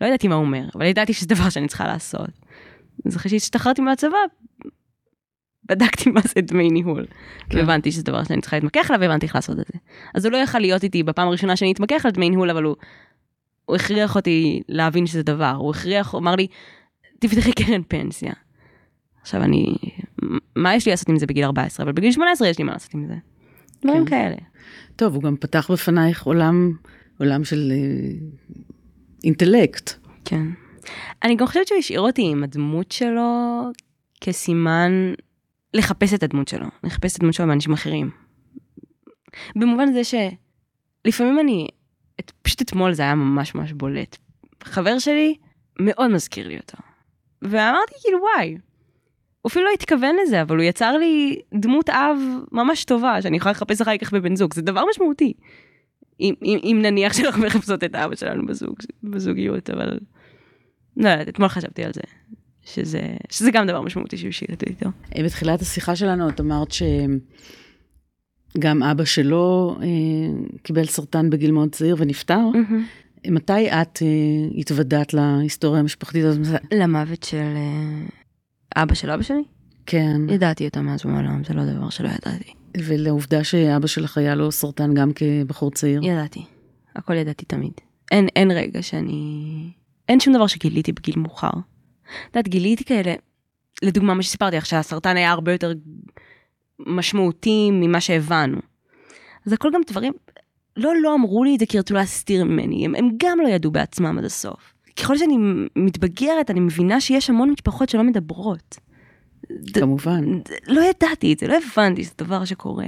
לא 0.00 0.06
ידעתי 0.06 0.28
מה 0.28 0.34
הוא 0.34 0.44
אומר, 0.44 0.64
אבל 0.74 0.87
ידעתי 0.87 1.12
שזה 1.12 1.26
דבר 1.26 1.50
שאני 1.50 1.68
צריכה 1.68 1.87
לעשות. 1.87 2.30
אז 3.06 3.16
אחרי 3.16 3.30
שהשתחררתי 3.30 3.82
מהצבא, 3.82 4.18
בדקתי 5.68 6.11
מה 6.11 6.20
זה 6.20 6.40
דמי 6.40 6.70
ניהול. 6.70 7.07
כן. 7.50 7.59
והבנתי 7.59 7.92
שזה 7.92 8.03
דבר 8.03 8.24
שאני 8.24 8.40
צריכה 8.40 8.57
להתמקח 8.57 8.90
עליו 8.90 9.00
והבנתי 9.00 9.27
איך 9.27 9.35
לעשות 9.35 9.61
את 9.61 9.66
זה. 9.72 9.79
אז 10.14 10.24
הוא 10.24 10.33
לא 10.33 10.37
יכל 10.37 10.59
להיות 10.59 10.85
איתי 10.85 11.03
בפעם 11.03 11.29
הראשונה 11.29 11.57
שאני 11.57 11.72
אתמקח 11.72 12.07
על 12.07 12.11
דמי 12.11 12.31
ניהול, 12.31 12.50
אבל 12.50 12.62
הוא, 12.62 12.77
הוא 13.64 13.77
הכריח 13.77 14.16
אותי 14.16 14.62
להבין 14.68 15.07
שזה 15.07 15.22
דבר. 15.22 15.55
הוא 15.59 15.70
הכריח, 15.70 16.12
הוא 16.12 16.20
אמר 16.20 16.35
לי, 16.35 16.46
תפתחי 17.18 17.53
קרן 17.53 17.83
פנסיה. 17.88 18.33
עכשיו 19.22 19.42
אני, 19.42 19.74
מה 20.57 20.74
יש 20.74 20.87
לי 20.87 20.90
לעשות 20.90 21.09
עם 21.09 21.18
זה 21.18 21.27
בגיל 21.27 21.44
14? 21.44 21.85
אבל 21.85 21.92
בגיל 21.92 22.12
18 22.12 22.48
יש 22.48 22.59
לי 22.59 22.64
מה 22.64 22.72
לעשות 22.72 22.94
עם 22.94 23.07
זה. 23.07 23.14
דברים 23.85 24.05
כן. 24.05 24.11
כאלה. 24.11 24.37
טוב, 24.96 25.14
הוא 25.14 25.22
גם 25.22 25.37
פתח 25.37 25.70
בפנייך 25.70 26.22
עולם, 26.22 26.72
עולם 27.20 27.44
של 27.44 27.72
אה, 27.72 28.11
אינטלקט. 29.24 29.90
כן. 30.24 30.46
אני 31.22 31.37
גם 31.37 31.46
חושבת 31.46 31.66
שהוא 31.66 31.79
השאיר 31.79 32.00
אותי 32.00 32.22
עם 32.22 32.44
הדמות 32.44 32.92
שלו 32.92 33.61
כסימן 34.20 35.12
לחפש 35.74 36.14
את 36.14 36.22
הדמות 36.22 36.48
שלו, 36.48 36.66
לחפש 36.84 37.12
את 37.12 37.20
הדמות 37.20 37.34
שלו 37.34 37.46
באנשים 37.46 37.72
אחרים. 37.72 38.10
במובן 39.56 39.92
זה 39.92 40.00
שלפעמים 40.04 41.38
אני, 41.40 41.68
את, 42.20 42.32
פשוט 42.42 42.62
אתמול 42.62 42.92
זה 42.92 43.02
היה 43.02 43.14
ממש 43.14 43.54
ממש 43.54 43.72
בולט. 43.72 44.16
חבר 44.64 44.98
שלי 44.98 45.34
מאוד 45.80 46.10
מזכיר 46.10 46.48
לי 46.48 46.56
אותו. 46.56 46.78
ואמרתי 47.42 47.94
כאילו 48.02 48.18
וואי, 48.22 48.56
הוא 49.42 49.50
אפילו 49.50 49.64
לא 49.64 49.70
התכוון 49.74 50.16
לזה, 50.22 50.42
אבל 50.42 50.56
הוא 50.56 50.64
יצר 50.64 50.96
לי 50.96 51.40
דמות 51.54 51.90
אב 51.90 52.18
ממש 52.52 52.84
טובה, 52.84 53.22
שאני 53.22 53.37
יכולה 53.37 53.52
לחפש 53.52 53.80
אחר 53.80 53.98
כך 53.98 54.12
בבן 54.12 54.37
זוג, 54.37 54.54
זה 54.54 54.62
דבר 54.62 54.84
משמעותי. 54.90 55.32
אם, 56.20 56.34
אם, 56.42 56.58
אם 56.62 56.78
נניח 56.82 57.12
שאנחנו 57.12 57.42
מחפשות 57.42 57.84
את 57.84 57.94
האבא 57.94 58.14
שלנו 58.14 58.46
בזוג, 58.46 58.76
בזוגיות, 59.02 59.70
אבל... 59.70 59.98
לא 60.96 61.08
יודעת, 61.08 61.28
אתמול 61.28 61.48
חשבתי 61.48 61.84
על 61.84 61.92
זה. 61.92 62.00
שזה, 62.64 63.03
שזה 63.31 63.50
גם 63.50 63.66
דבר 63.66 63.81
משמעותי 63.81 64.16
שהוא 64.16 64.29
השאיר 64.29 64.50
אותי 64.53 64.66
איתו. 64.66 64.88
אה, 65.16 65.22
בתחילת 65.24 65.62
השיחה 65.62 65.96
שלנו 65.96 66.29
את 66.29 66.40
אמרת 66.40 66.68
שגם 68.57 68.83
אבא 68.83 69.05
שלו 69.05 69.77
אה, 69.83 69.87
קיבל 70.62 70.85
סרטן 70.85 71.31
בגיל 71.31 71.50
מאוד 71.50 71.72
צעיר 71.72 71.96
ונפטר. 71.98 72.48
Mm-hmm. 72.53 73.05
מתי 73.31 73.70
את 73.70 74.03
אה, 74.03 74.59
התוודעת 74.59 75.14
להיסטוריה 75.14 75.81
המשפחתית 75.81 76.24
הזאת? 76.24 76.62
למוות 76.72 77.22
של 77.22 77.37
אה, 77.37 78.83
אבא 78.83 78.94
של 78.94 79.11
אבא 79.11 79.22
שלי? 79.22 79.44
כן. 79.87 80.20
ידעתי 80.29 80.66
אותו 80.66 80.83
מאז 80.83 81.07
ומעולם, 81.07 81.44
זה 81.44 81.55
לא 81.55 81.64
דבר 81.64 81.90
שלא 81.90 82.09
ידעתי. 82.09 82.53
ולעובדה 82.77 83.44
שאבא 83.44 83.87
שלך 83.87 84.18
היה 84.18 84.35
לו 84.35 84.53
סרטן 84.53 84.94
גם 84.94 85.11
כבחור 85.12 85.70
צעיר? 85.70 86.05
ידעתי, 86.05 86.44
הכל 86.96 87.14
ידעתי 87.14 87.44
תמיד. 87.44 87.72
אין, 88.11 88.29
אין 88.37 88.50
רגע 88.50 88.83
שאני... 88.83 89.70
אין 90.09 90.20
שום 90.20 90.35
דבר 90.35 90.46
שגיליתי 90.46 90.92
בגיל 90.92 91.18
מאוחר. 91.18 91.50
את 92.30 92.36
יודעת, 92.36 92.48
גיליתי 92.48 92.84
כאלה, 92.84 93.14
לדוגמה 93.82 94.14
מה 94.14 94.22
שסיפרתי 94.22 94.56
לך, 94.56 94.66
שהסרטן 94.66 95.16
היה 95.16 95.30
הרבה 95.30 95.52
יותר 95.52 95.72
משמעותי 96.78 97.70
ממה 97.72 98.00
שהבנו. 98.00 98.58
אז 99.46 99.52
הכל 99.52 99.70
גם 99.74 99.80
דברים, 99.90 100.12
לא, 100.76 100.92
לא 101.02 101.14
אמרו 101.14 101.44
לי 101.44 101.54
את 101.54 101.60
זה 101.60 101.66
כי 101.66 101.78
רצו 101.78 101.94
להסתיר 101.94 102.44
ממני, 102.44 102.84
הם, 102.84 102.94
הם 102.94 103.10
גם 103.16 103.38
לא 103.42 103.48
ידעו 103.48 103.70
בעצמם 103.70 104.18
עד 104.18 104.24
הסוף. 104.24 104.74
ככל 104.96 105.18
שאני 105.18 105.36
מתבגרת, 105.76 106.50
אני 106.50 106.60
מבינה 106.60 107.00
שיש 107.00 107.30
המון 107.30 107.50
משפחות 107.50 107.88
שלא 107.88 108.02
מדברות. 108.02 108.78
כמובן. 109.74 110.38
ד, 110.38 110.42
לא 110.66 110.80
ידעתי 110.80 111.32
את 111.32 111.38
זה, 111.38 111.46
לא 111.46 111.56
הבנתי 111.72 112.04
שזה 112.04 112.14
דבר 112.18 112.44
שקורה. 112.44 112.86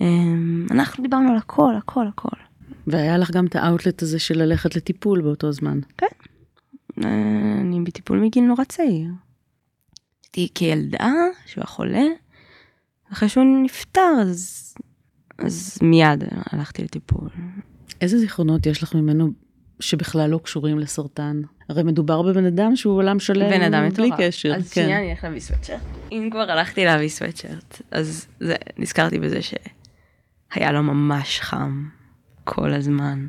אמ, 0.00 0.66
אנחנו 0.70 1.02
דיברנו 1.02 1.30
על 1.30 1.36
הכל, 1.36 1.74
הכל, 1.78 2.06
הכל. 2.06 2.36
והיה 2.86 3.18
לך 3.18 3.30
גם 3.30 3.46
את 3.46 3.56
האאוטלט 3.56 4.02
הזה 4.02 4.18
של 4.18 4.38
ללכת 4.38 4.76
לטיפול 4.76 5.20
באותו 5.22 5.52
זמן. 5.52 5.80
כן. 5.98 6.06
אני 7.04 7.80
בטיפול 7.80 8.18
מגיל 8.18 8.44
נורא 8.44 8.64
צעיר. 8.64 9.10
הייתי 10.24 10.54
כילדה 10.54 11.12
שהוא 11.46 11.62
היה 11.62 11.66
חולה, 11.66 12.04
אחרי 13.12 13.28
שהוא 13.28 13.64
נפטר 13.64 14.14
אז, 14.20 14.74
אז 15.38 15.78
מיד 15.82 16.24
הלכתי 16.52 16.84
לטיפול. 16.84 17.28
איזה 18.00 18.18
זיכרונות 18.18 18.66
יש 18.66 18.82
לך 18.82 18.94
ממנו 18.94 19.30
שבכלל 19.80 20.30
לא 20.30 20.40
קשורים 20.44 20.78
לסרטן? 20.78 21.42
הרי 21.68 21.82
מדובר 21.82 22.22
בבן 22.22 22.44
אדם 22.44 22.76
שהוא 22.76 22.96
עולם 22.96 23.18
שלם, 23.18 23.50
בן 23.50 23.62
אדם 23.62 23.88
בלי 23.88 24.06
מטורף. 24.06 24.20
קשר. 24.20 24.54
אז 24.54 24.72
כן. 24.72 24.82
שנייה 24.82 24.98
אני 24.98 25.10
אלך 25.10 25.24
להביא 25.24 25.40
סוואטשרט. 25.40 25.80
אם 26.12 26.28
כבר 26.32 26.50
הלכתי 26.50 26.84
להביא 26.84 27.08
סוואטשרט, 27.08 27.82
אז 27.90 28.26
זה, 28.40 28.54
נזכרתי 28.78 29.18
בזה 29.18 29.38
שהיה 29.42 30.72
לו 30.72 30.82
ממש 30.82 31.40
חם 31.40 31.88
כל 32.44 32.72
הזמן. 32.72 33.26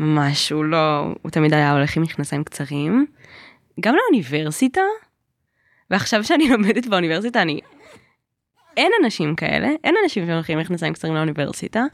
ממש, 0.00 0.52
הוא 0.52 0.64
לא, 0.64 1.14
הוא 1.22 1.30
תמיד 1.30 1.54
היה 1.54 1.72
הולך 1.72 1.96
עם 1.96 2.02
מכנסיים 2.02 2.44
קצרים. 2.44 3.06
גם 3.80 3.94
לאוניברסיטה, 3.94 4.80
ועכשיו 5.90 6.24
שאני 6.24 6.48
לומדת 6.48 6.86
באוניברסיטה, 6.86 7.42
אני... 7.42 7.60
אין 8.76 8.92
אנשים 9.04 9.36
כאלה, 9.36 9.68
אין 9.84 9.94
אנשים 10.04 10.26
שהולכים 10.26 10.58
עם 10.58 10.64
מכנסיים 10.64 10.92
קצרים 10.92 11.14
לאוניברסיטה. 11.14 11.84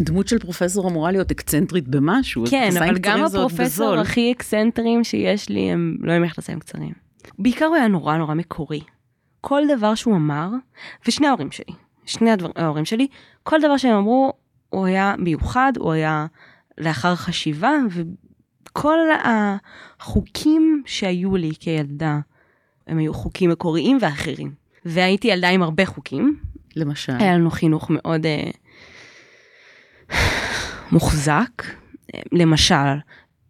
דמות 0.00 0.28
של 0.28 0.38
פרופסור 0.38 0.88
אמורה 0.88 1.10
להיות 1.10 1.30
אקצנטרית 1.30 1.88
במשהו. 1.88 2.44
כן, 2.50 2.70
אבל 2.78 2.98
גם 2.98 3.24
הפרופסור 3.24 3.94
הכי 3.94 4.32
אקצנטרים 4.32 5.04
שיש 5.04 5.48
לי 5.48 5.60
הם 5.60 5.96
לא 6.00 6.12
עם 6.12 6.22
מכנסיים 6.22 6.58
קצרים. 6.58 6.92
בעיקר 7.38 7.64
הוא 7.64 7.76
היה 7.76 7.88
נורא 7.88 8.16
נורא 8.16 8.34
מקורי. 8.34 8.80
כל 9.40 9.62
דבר 9.76 9.94
שהוא 9.94 10.16
אמר, 10.16 10.48
ושני 11.08 11.26
ההורים 11.26 11.50
שלי, 11.50 11.74
שני 12.04 12.30
הדבר, 12.30 12.50
ההורים 12.56 12.84
שלי, 12.84 13.06
כל 13.42 13.60
דבר 13.60 13.76
שהם 13.76 13.94
אמרו, 13.94 14.32
הוא 14.68 14.86
היה 14.86 15.14
מיוחד, 15.18 15.72
הוא 15.78 15.92
היה 15.92 16.26
לאחר 16.78 17.16
חשיבה, 17.16 17.72
וכל 17.90 18.98
החוקים 19.24 20.82
שהיו 20.86 21.36
לי 21.36 21.50
כילדה, 21.60 22.18
הם 22.86 22.98
היו 22.98 23.14
חוקים 23.14 23.50
מקוריים 23.50 23.98
ואחרים. 24.00 24.52
והייתי 24.84 25.28
ילדה 25.28 25.48
עם 25.48 25.62
הרבה 25.62 25.86
חוקים. 25.86 26.38
למשל? 26.76 27.12
היה 27.18 27.34
לנו 27.34 27.50
חינוך 27.50 27.90
מאוד 27.90 28.26
אה, 28.26 28.50
מוחזק. 30.92 31.62
למשל, 32.32 32.94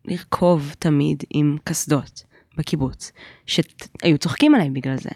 לרכוב 0.04 0.74
תמיד 0.78 1.22
עם 1.30 1.56
קסדות 1.64 2.22
בקיבוץ, 2.56 3.12
שהיו 3.46 4.18
צוחקים 4.18 4.54
עליי 4.54 4.70
בגלל 4.70 4.96
זה. 4.96 5.10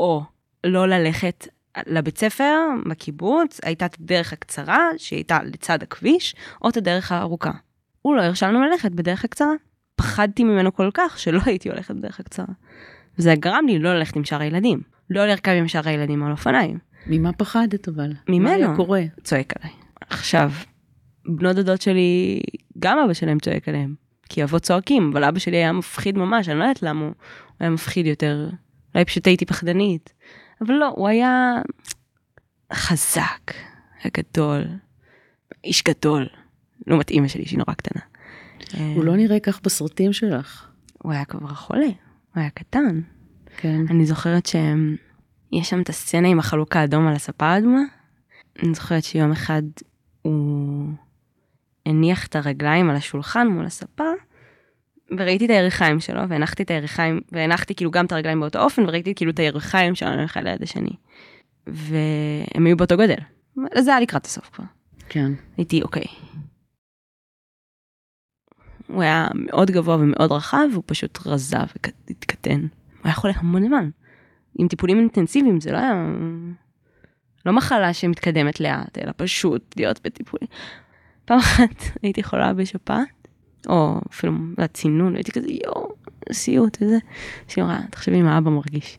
או 0.00 0.22
לא 0.64 0.88
ללכת 0.88 1.46
לבית 1.86 2.18
ספר 2.18 2.56
בקיבוץ, 2.88 3.60
הייתה 3.64 3.86
את 3.86 3.96
הדרך 4.00 4.32
הקצרה 4.32 4.88
שהייתה 4.96 5.38
לצד 5.42 5.82
הכביש, 5.82 6.34
או 6.62 6.68
את 6.68 6.76
הדרך 6.76 7.12
הארוכה. 7.12 7.52
הוא 8.02 8.16
לא 8.16 8.22
הרשה 8.22 8.48
לנו 8.48 8.62
ללכת 8.62 8.92
בדרך 8.92 9.24
הקצרה. 9.24 9.52
פחדתי 9.96 10.44
ממנו 10.44 10.74
כל 10.74 10.90
כך 10.94 11.18
שלא 11.18 11.40
הייתי 11.46 11.68
הולכת 11.68 11.94
בדרך 11.94 12.20
הקצרה. 12.20 12.46
וזה 13.18 13.34
גרם 13.34 13.64
לי 13.66 13.78
לא 13.78 13.94
ללכת 13.94 14.16
עם 14.16 14.24
שאר 14.24 14.40
הילדים, 14.40 14.80
לא 15.10 15.26
לרכב 15.26 15.52
עם 15.52 15.68
שאר 15.68 15.88
הילדים 15.88 16.22
על 16.22 16.32
אופניים. 16.32 16.78
ממה 17.06 17.32
פחדת 17.32 17.88
אבל? 17.88 18.12
ממנו. 18.28 18.44
מה 18.44 18.50
היה 18.50 18.76
קורה? 18.76 19.02
צועק 19.22 19.52
עליי. 19.58 19.74
עכשיו, 20.10 20.50
בנות 21.26 21.56
דודות 21.56 21.82
שלי, 21.82 22.40
גם 22.78 22.98
אבא 22.98 23.12
שלהם 23.12 23.38
צועק 23.38 23.68
עליהם. 23.68 23.94
כי 24.28 24.44
אבות 24.44 24.62
צועקים, 24.62 25.10
אבל 25.12 25.24
אבא 25.24 25.38
שלי 25.38 25.56
היה 25.56 25.72
מפחיד 25.72 26.18
ממש, 26.18 26.48
אני 26.48 26.58
לא 26.58 26.64
יודעת 26.64 26.82
למה 26.82 27.04
הוא 27.04 27.14
היה 27.60 27.70
מפחיד 27.70 28.06
יותר. 28.06 28.48
אולי 28.94 29.04
פשוט 29.04 29.26
הייתי 29.26 29.46
פחדנית. 29.46 30.12
אבל 30.60 30.74
לא, 30.74 30.92
הוא 30.96 31.08
היה 31.08 31.62
חזק, 32.72 33.52
היה 34.02 34.10
גדול, 34.16 34.64
איש 35.64 35.82
גדול, 35.84 36.26
לעומת 36.86 37.10
אימא 37.10 37.28
שלי 37.28 37.46
שהיא 37.46 37.58
נורא 37.58 37.74
קטנה. 37.74 38.02
הוא 38.94 39.04
לא 39.04 39.16
נראה 39.16 39.40
כך 39.40 39.60
בסרטים 39.62 40.12
שלך. 40.12 40.70
הוא 41.02 41.12
היה 41.12 41.24
כבר 41.24 41.54
חולה, 41.54 41.86
הוא 41.86 41.94
היה 42.34 42.50
קטן. 42.50 43.00
כן. 43.56 43.80
אני 43.90 44.06
זוכרת 44.06 44.46
שיש 44.46 45.70
שם 45.70 45.80
את 45.80 45.88
הסצנה 45.88 46.28
עם 46.28 46.38
החלוק 46.38 46.76
האדום 46.76 47.06
על 47.06 47.14
הספה 47.14 47.46
האדומה. 47.46 47.82
אני 48.62 48.74
זוכרת 48.74 49.04
שיום 49.04 49.32
אחד 49.32 49.62
הוא 50.22 50.88
הניח 51.86 52.26
את 52.26 52.36
הרגליים 52.36 52.90
על 52.90 52.96
השולחן 52.96 53.48
מול 53.48 53.66
הספה, 53.66 54.04
וראיתי 55.18 55.44
את 55.44 55.50
הירכיים 55.50 56.00
שלו, 56.00 56.28
והנחתי 56.28 56.62
את 56.62 56.70
הירכיים, 56.70 57.20
והנחתי 57.32 57.74
כאילו 57.74 57.90
גם 57.90 58.06
את 58.06 58.12
הרגליים 58.12 58.40
באותו 58.40 58.62
אופן, 58.62 58.82
וראיתי 58.82 59.14
כאילו 59.14 59.30
את 59.30 59.38
הירכיים 59.38 59.94
שלנו 59.94 60.24
אחד 60.24 60.42
ליד 60.44 60.62
השני. 60.62 60.96
והם 61.66 62.66
היו 62.66 62.76
באותו 62.76 62.96
גודל. 62.96 63.18
זה 63.78 63.90
היה 63.90 64.00
לקראת 64.00 64.26
הסוף 64.26 64.50
כבר. 64.50 64.64
כן. 65.08 65.32
הייתי, 65.56 65.82
אוקיי. 65.82 66.04
הוא 68.86 69.02
היה 69.02 69.28
מאוד 69.34 69.70
גבוה 69.70 69.96
ומאוד 69.96 70.32
רחב, 70.32 70.66
והוא 70.72 70.82
פשוט 70.86 71.18
רזה 71.26 71.56
והתקטן. 72.08 72.60
הוא 72.60 73.04
היה 73.04 73.14
חולה 73.14 73.32
המון 73.36 73.66
זמן. 73.66 73.90
עם 74.58 74.68
טיפולים 74.68 74.98
אינטנסיביים, 74.98 75.60
זה 75.60 75.72
לא 75.72 75.76
היה... 75.76 76.06
לא 77.46 77.52
מחלה 77.52 77.94
שמתקדמת 77.94 78.60
לאט, 78.60 78.98
אלא 78.98 79.12
פשוט 79.16 79.74
להיות 79.76 80.00
בטיפולים. 80.04 80.48
פעם 81.24 81.38
אחת 81.38 81.82
הייתי 82.02 82.22
חולה 82.22 82.54
בשפעת, 82.54 83.19
או 83.68 84.00
אפילו 84.10 84.32
בצינון, 84.58 85.14
הייתי 85.14 85.32
כזה 85.32 85.46
יואו, 85.66 85.92
סיוט 86.32 86.78
וזה. 86.80 86.98
אז 87.48 87.54
היא 87.56 87.64
אמרה, 87.64 87.80
תחשבי 87.90 88.22
מה 88.22 88.38
אבא 88.38 88.50
מרגיש. 88.50 88.98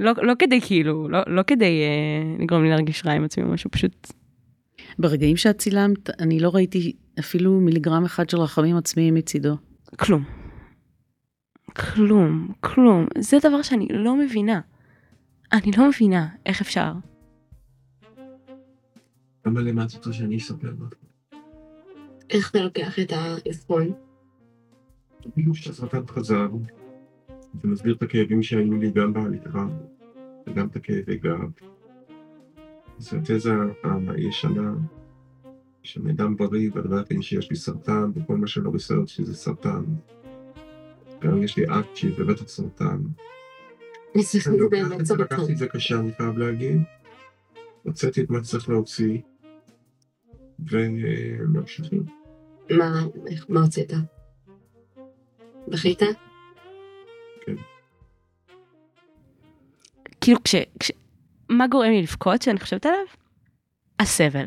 לא, 0.00 0.12
לא 0.22 0.32
כדי 0.38 0.60
כאילו, 0.60 1.08
לא, 1.08 1.18
לא 1.26 1.42
כדי 1.42 1.82
אה, 1.82 2.42
לגרום 2.42 2.62
לי 2.62 2.70
להרגיש 2.70 3.06
רע 3.06 3.12
עם 3.12 3.24
עצמי 3.24 3.44
או 3.44 3.48
משהו, 3.48 3.70
פשוט 3.70 4.12
ברגעים 4.98 5.36
שאת 5.36 5.58
צילמת, 5.58 6.20
אני 6.20 6.40
לא 6.40 6.50
ראיתי 6.54 6.92
אפילו 7.18 7.60
מיליגרם 7.60 8.04
אחד 8.04 8.30
של 8.30 8.36
רחמים 8.36 8.76
עצמיים 8.76 9.14
מצידו. 9.14 9.56
כלום. 9.98 10.24
כלום, 11.76 12.52
כלום. 12.60 13.06
זה 13.18 13.38
דבר 13.42 13.62
שאני 13.62 13.88
לא 13.90 14.16
מבינה. 14.16 14.60
אני 15.52 15.70
לא 15.78 15.88
מבינה 15.88 16.28
איך 16.46 16.60
אפשר. 16.60 16.92
למה 19.46 19.60
לימדת 19.60 19.94
אותו 19.94 20.12
שאני 20.12 20.36
אספר 20.36 20.68
לך? 20.70 21.05
איך 22.30 22.50
אתה 22.50 22.60
לוקח 22.60 22.98
את 22.98 23.12
האבחון? 23.12 23.92
כאילו 25.34 25.54
שהסרטן 25.54 26.06
חזר, 26.06 26.48
ומסביר 27.60 27.94
את 27.94 28.02
הכאבים 28.02 28.42
שהיו 28.42 28.76
לי 28.76 28.90
גם 28.90 29.12
בהליכה, 29.12 29.66
וגם 30.46 30.66
את 30.66 30.76
הכאבי 30.76 31.16
גב. 31.16 31.50
זו 32.98 33.16
התזה 33.16 33.54
הישנה, 34.08 34.74
שאני 35.82 36.12
אדם 36.12 36.36
בריא, 36.36 36.70
וידעתי 36.74 37.22
שיש 37.22 37.50
לי 37.50 37.56
סרטן, 37.56 38.10
וכל 38.14 38.36
מה 38.36 38.46
שלא 38.46 38.70
בסרט 38.70 39.08
שלי 39.08 39.24
זה 39.24 39.34
סרטן. 39.34 39.84
גם 41.20 41.42
יש 41.42 41.56
לי 41.56 41.64
אקט 41.64 41.96
שהיא 41.96 42.18
בבטח 42.18 42.48
סרטן. 42.48 42.98
אני 44.14 44.22
זה 44.22 44.56
לוקח 44.56 44.86
את 45.00 45.06
זה, 45.06 45.16
לקחתי. 45.16 45.52
את 45.52 45.56
זה 45.56 45.68
קשה, 45.68 46.00
אני 46.00 46.12
חייב 46.12 46.38
להגיד. 46.38 46.80
הוצאתי 47.82 48.20
את 48.20 48.30
מה 48.30 48.44
שצריך 48.44 48.68
להוציא, 48.68 49.18
וממשיכים. 50.58 52.02
מה, 52.70 53.02
איך, 53.26 53.46
מה 53.48 53.60
הוצאת? 53.60 53.92
בכית? 55.68 56.00
כאילו 60.20 60.38
כש... 60.44 60.54
כש... 60.80 60.92
מה 61.48 61.66
גורם 61.66 61.90
לי 61.90 62.02
לבכות 62.02 62.42
שאני 62.42 62.60
חושבת 62.60 62.86
עליו? 62.86 62.98
הסבל. 64.00 64.46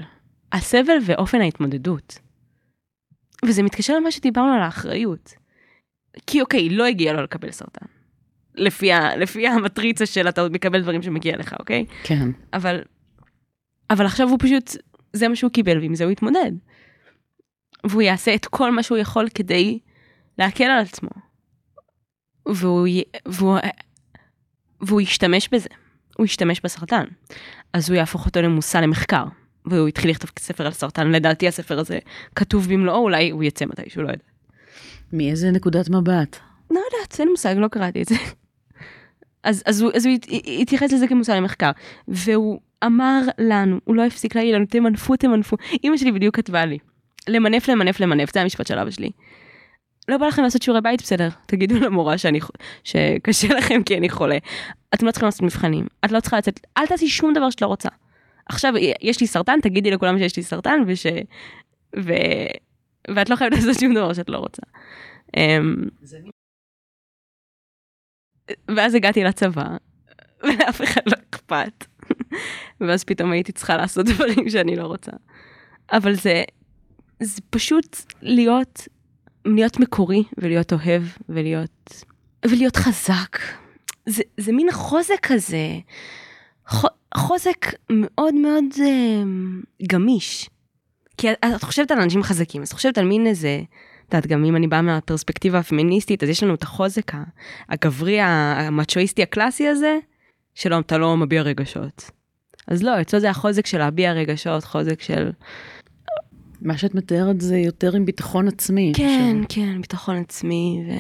הסבל 0.52 0.98
ואופן 1.06 1.42
ההתמודדות. 1.42 2.20
וזה 3.46 3.64
מתקשר 3.64 3.96
למה 3.96 4.12
שדיברנו 4.12 4.54
על 4.54 4.62
האחריות. 4.62 5.34
כי 6.28 6.42
אוקיי, 6.42 6.70
לא 6.70 6.86
הגיע 6.86 7.14
לו 7.14 7.24
לקבל 7.24 7.52
סרטן. 7.52 7.86
לפי, 8.56 8.92
ה... 8.92 9.16
לפי 9.16 9.48
המטריצה 9.48 10.06
של 10.06 10.30
אתה 10.30 10.42
עוד 10.42 10.52
מקבל 10.52 10.82
דברים 10.82 11.02
שמגיע 11.02 11.38
לך, 11.38 11.56
אוקיי? 11.60 11.86
כן. 12.04 12.30
אבל, 12.54 12.82
אבל 13.90 14.06
עכשיו 14.06 14.30
הוא 14.30 14.38
פשוט, 14.42 14.76
זה 15.14 15.28
מה 15.28 15.36
שהוא 15.36 15.52
קיבל 15.52 15.80
ועם 15.80 15.96
זה 15.96 16.04
הוא 16.04 16.12
יתמודד. 16.12 16.52
והוא 17.90 18.02
יעשה 18.02 18.36
את 18.36 18.46
כל 18.46 18.72
מה 18.72 18.84
שהוא 18.84 18.98
יכול 18.98 19.28
כדי 19.34 19.80
להקל 20.38 20.64
על 20.64 20.80
עצמו. 20.82 21.10
והוא, 22.48 22.88
י- 22.88 23.04
והוא, 23.28 23.58
והוא 24.82 25.02
ישתמש 25.02 25.50
בזה. 25.52 25.70
הוא 26.18 26.26
ישתמש 26.26 26.62
בסרטן. 26.64 27.04
אז 27.74 27.90
הוא 27.90 27.98
יהפוך 27.98 28.26
אותו 28.26 28.42
למושא 28.42 28.78
למחקר. 28.78 29.24
והוא 29.66 29.88
התחיל 29.88 30.10
לכתוב 30.12 30.32
ספר 30.40 30.66
על 30.66 30.72
סרטן, 30.72 31.12
לדעתי 31.12 31.48
הספר 31.48 31.80
הזה 31.80 32.00
כתוב 32.36 32.68
במלואו, 32.70 32.98
אולי 33.04 33.30
הוא 33.30 33.44
יצא 33.44 33.66
מתישהו, 33.66 34.02
לא 34.04 34.08
יודע. 34.12 34.24
מאיזה 35.14 35.52
נקודת 35.52 35.90
מבט? 35.90 36.38
לא 36.72 36.80
יודעת, 36.94 37.20
אין 37.20 37.30
מושג, 37.30 37.56
לא 37.58 37.68
קראתי 37.68 38.02
את 38.02 38.08
זה. 38.08 38.16
אז, 39.44 39.64
אז 39.66 39.82
הוא, 39.82 39.92
אז 39.96 40.06
הוא 40.06 40.14
הת- 40.16 40.26
התייחס 40.62 40.94
לזה 40.94 41.08
כמושא 41.08 41.32
למחקר, 41.32 41.72
והוא 42.08 42.60
אמר 42.86 43.22
לנו, 43.38 43.80
הוא 43.84 43.96
לא 43.96 44.06
הפסיק 44.06 44.36
להגיד 44.36 44.56
לנו, 44.56 44.66
תמנפו, 44.66 45.16
תמנפו. 45.16 45.58
אימא 45.84 45.98
שלי 45.98 46.12
בדיוק 46.12 46.36
כתבה 46.36 46.66
לי, 46.66 46.78
למנף, 47.28 47.68
למנף, 47.68 48.00
למנף, 48.00 48.34
זה 48.34 48.42
המשפט 48.42 48.68
של 48.68 48.80
אבא 48.80 48.92
שלי. 48.92 49.12
לא 50.08 50.18
בא 50.18 50.28
לכם 50.28 50.42
לעשות 50.44 50.62
שיעורי 50.62 50.82
בית, 50.82 51.02
בסדר, 51.02 51.30
תגידו 51.46 51.80
למורה 51.80 52.18
שאני, 52.18 52.40
שקשה 52.84 53.48
לכם 53.58 53.84
כי 53.84 53.98
אני 53.98 54.10
חולה. 54.10 54.38
אתם 54.94 55.06
לא 55.06 55.12
צריכים 55.12 55.26
לעשות 55.26 55.42
מבחנים, 55.42 55.88
את 56.06 56.12
לא 56.12 56.20
צריכה 56.20 56.38
לצאת, 56.38 56.60
אל 56.78 56.88
תעשי 56.88 57.08
שום 57.08 57.34
דבר 57.34 57.50
שאת 57.50 57.62
לא 57.62 57.68
רוצה. 57.68 57.90
עכשיו 58.46 58.74
יש 59.02 59.22
לי 59.22 59.28
סרטן, 59.28 59.62
תגידי 59.62 59.92
לכולם 59.92 60.18
שיש 60.18 60.38
לי 60.38 60.44
סרטן, 60.44 60.82
וש... 60.88 61.06
ו... 61.98 62.14
ואת 63.16 63.30
לא 63.30 63.36
חייבת 63.36 63.54
לעשות 63.54 63.80
שום 63.80 63.94
דבר 63.94 64.14
שאת 64.14 64.30
לא 64.30 64.38
רוצה. 64.38 64.62
אמ, 65.38 65.76
ואז 68.76 68.96
הגעתי 68.96 69.24
לצבא, 69.24 69.68
ולאף 70.44 70.82
אחד 70.82 71.02
לא 71.06 71.16
אכפת. 71.30 71.86
ואז 72.82 73.04
פתאום 73.04 73.32
הייתי 73.32 73.52
צריכה 73.52 73.78
לעשות 73.78 74.06
דברים 74.16 74.50
שאני 74.50 74.76
לא 74.76 74.84
רוצה. 74.84 75.12
אבל 75.92 76.14
זה, 76.14 76.44
זה 77.24 77.42
פשוט 77.50 77.98
להיות, 78.22 78.88
להיות 79.46 79.80
מקורי, 79.80 80.24
ולהיות 80.38 80.74
אוהב, 80.74 81.04
ולהיות, 81.30 82.04
ולהיות 82.46 82.76
חזק. 82.76 83.38
זה, 84.06 84.24
זה 84.38 84.52
מין 84.52 84.72
חוזק 84.72 85.20
כזה, 85.22 85.80
חוזק 87.18 87.66
מאוד 87.90 88.34
מאוד 88.34 88.66
אה, 88.82 89.24
גמיש. 89.88 90.50
כי 91.18 91.32
את, 91.32 91.64
חושבת 91.64 91.92
על 91.92 92.02
אנשים 92.02 92.24
חזקים, 92.24 92.62
אז 92.62 92.68
את 92.68 92.74
חושבת 92.74 92.98
על 92.98 93.06
מין 93.06 93.28
איזה, 93.28 93.62
את 94.08 94.14
יודעת, 94.14 94.28
גם 94.28 94.46
אם 94.46 94.56
אני 94.56 94.68
באה 94.68 94.82
מהפרספקטיבה 94.82 95.60
הפמיניסטית, 95.60 96.24
אז 96.24 96.30
יש 96.30 96.44
לנו 96.44 96.54
את 96.54 96.64
החוזק 96.64 97.12
הגברי, 97.70 98.22
המצ'ואיסטי 98.22 99.24
הקלאסי 99.24 99.68
הזה, 99.68 99.98
שלא, 100.56 100.80
אתה 100.80 100.98
לא 100.98 101.18
מביע 101.18 101.42
רגשות. 101.42 102.12
אז 102.70 102.84
לא, 102.84 103.02
אצלו 103.02 103.20
זה 103.20 103.30
החוזק 103.30 103.66
של 103.66 103.78
להביע 103.78 104.14
רגשות, 104.14 104.64
חוזק 104.64 105.02
של... 105.02 105.30
מה 106.62 106.78
שאת 106.78 106.96
מתארת 106.96 107.42
זה 107.42 107.58
יותר 107.58 107.96
עם 107.96 108.06
ביטחון 108.06 108.48
עצמי. 108.48 108.92
כן, 108.96 109.42
ש- 109.50 109.56
כן, 109.56 109.82
ביטחון 109.82 110.16
עצמי, 110.16 110.84
ו... 110.88 110.92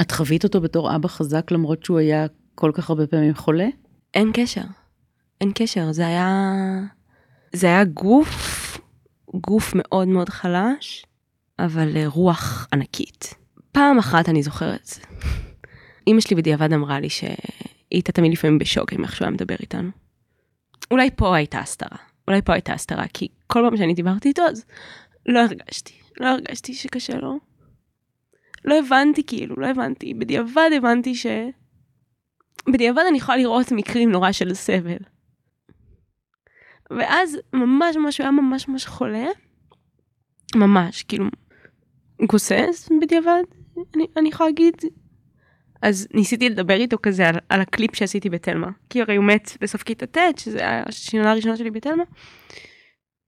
את 0.00 0.12
חווית 0.12 0.44
אותו 0.44 0.60
בתור 0.60 0.96
אבא 0.96 1.08
חזק 1.08 1.50
למרות 1.50 1.84
שהוא 1.84 1.98
היה 1.98 2.26
כל 2.54 2.70
כך 2.74 2.90
הרבה 2.90 3.06
פעמים 3.06 3.34
חולה? 3.34 3.66
אין 4.14 4.30
קשר. 4.34 4.62
אין 5.40 5.52
קשר, 5.54 5.92
זה 5.92 6.06
היה... 6.06 6.52
זה 7.52 7.66
היה 7.66 7.84
גוף, 7.84 8.78
גוף 9.34 9.72
מאוד 9.74 10.08
מאוד 10.08 10.28
חלש, 10.28 11.04
אבל 11.58 11.96
אה, 11.96 12.04
רוח 12.06 12.68
ענקית. 12.72 13.34
פעם 13.72 13.98
אחת 13.98 14.28
אני 14.28 14.42
זוכרת, 14.42 14.98
אמא 16.06 16.20
שלי 16.24 16.36
בדיעבד 16.36 16.72
אמרה 16.72 17.00
לי 17.00 17.08
שהיא 17.08 17.36
הייתה 17.90 18.12
תמיד 18.12 18.32
לפעמים 18.32 18.58
בשוק 18.58 18.92
עם 18.92 19.04
איך 19.04 19.16
שהוא 19.16 19.24
היה 19.26 19.30
מדבר 19.32 19.56
איתנו. 19.60 19.90
אולי 20.90 21.10
פה 21.16 21.36
הייתה 21.36 21.58
הסתרה, 21.58 21.98
אולי 22.28 22.42
פה 22.42 22.52
הייתה 22.52 22.72
הסתרה, 22.72 23.04
כי 23.12 23.28
כל 23.46 23.60
פעם 23.68 23.76
שאני 23.76 23.94
דיברתי 23.94 24.28
איתו 24.28 24.42
אז 24.42 24.64
לא 25.26 25.40
הרגשתי, 25.40 25.94
לא 26.20 26.26
הרגשתי 26.26 26.74
שקשה 26.74 27.16
לו. 27.16 27.38
לא 28.64 28.78
הבנתי 28.78 29.22
כאילו, 29.26 29.56
לא 29.56 29.66
הבנתי, 29.66 30.14
בדיעבד 30.14 30.70
הבנתי 30.76 31.14
ש... 31.14 31.26
בדיעבד 32.72 33.02
אני 33.08 33.18
יכולה 33.18 33.38
לראות 33.38 33.72
מקרים 33.72 34.10
נורא 34.10 34.32
של 34.32 34.54
סבל. 34.54 34.96
ואז 36.90 37.38
ממש 37.52 37.96
ממש 37.96 38.18
הוא 38.18 38.24
היה 38.24 38.30
ממש 38.30 38.68
ממש 38.68 38.86
חולה, 38.86 39.26
ממש, 40.56 41.02
כאילו, 41.02 41.24
גוסס 42.26 42.88
בדיעבד, 43.00 43.42
אני, 43.96 44.06
אני 44.16 44.28
יכולה 44.28 44.48
להגיד. 44.48 44.74
אז 45.82 46.08
ניסיתי 46.14 46.48
לדבר 46.48 46.74
איתו 46.74 46.96
כזה 47.02 47.28
על, 47.28 47.36
על 47.48 47.60
הקליפ 47.60 47.96
שעשיתי 47.96 48.30
בתלמה, 48.30 48.70
כי 48.90 49.02
הרי 49.02 49.16
הוא 49.16 49.24
מת 49.24 49.50
בסוף 49.60 49.82
כיתה 49.82 50.06
ט', 50.06 50.38
שזה 50.38 50.60
השנה 50.86 51.30
הראשונה 51.30 51.56
שלי 51.56 51.70
בתלמה. 51.70 52.02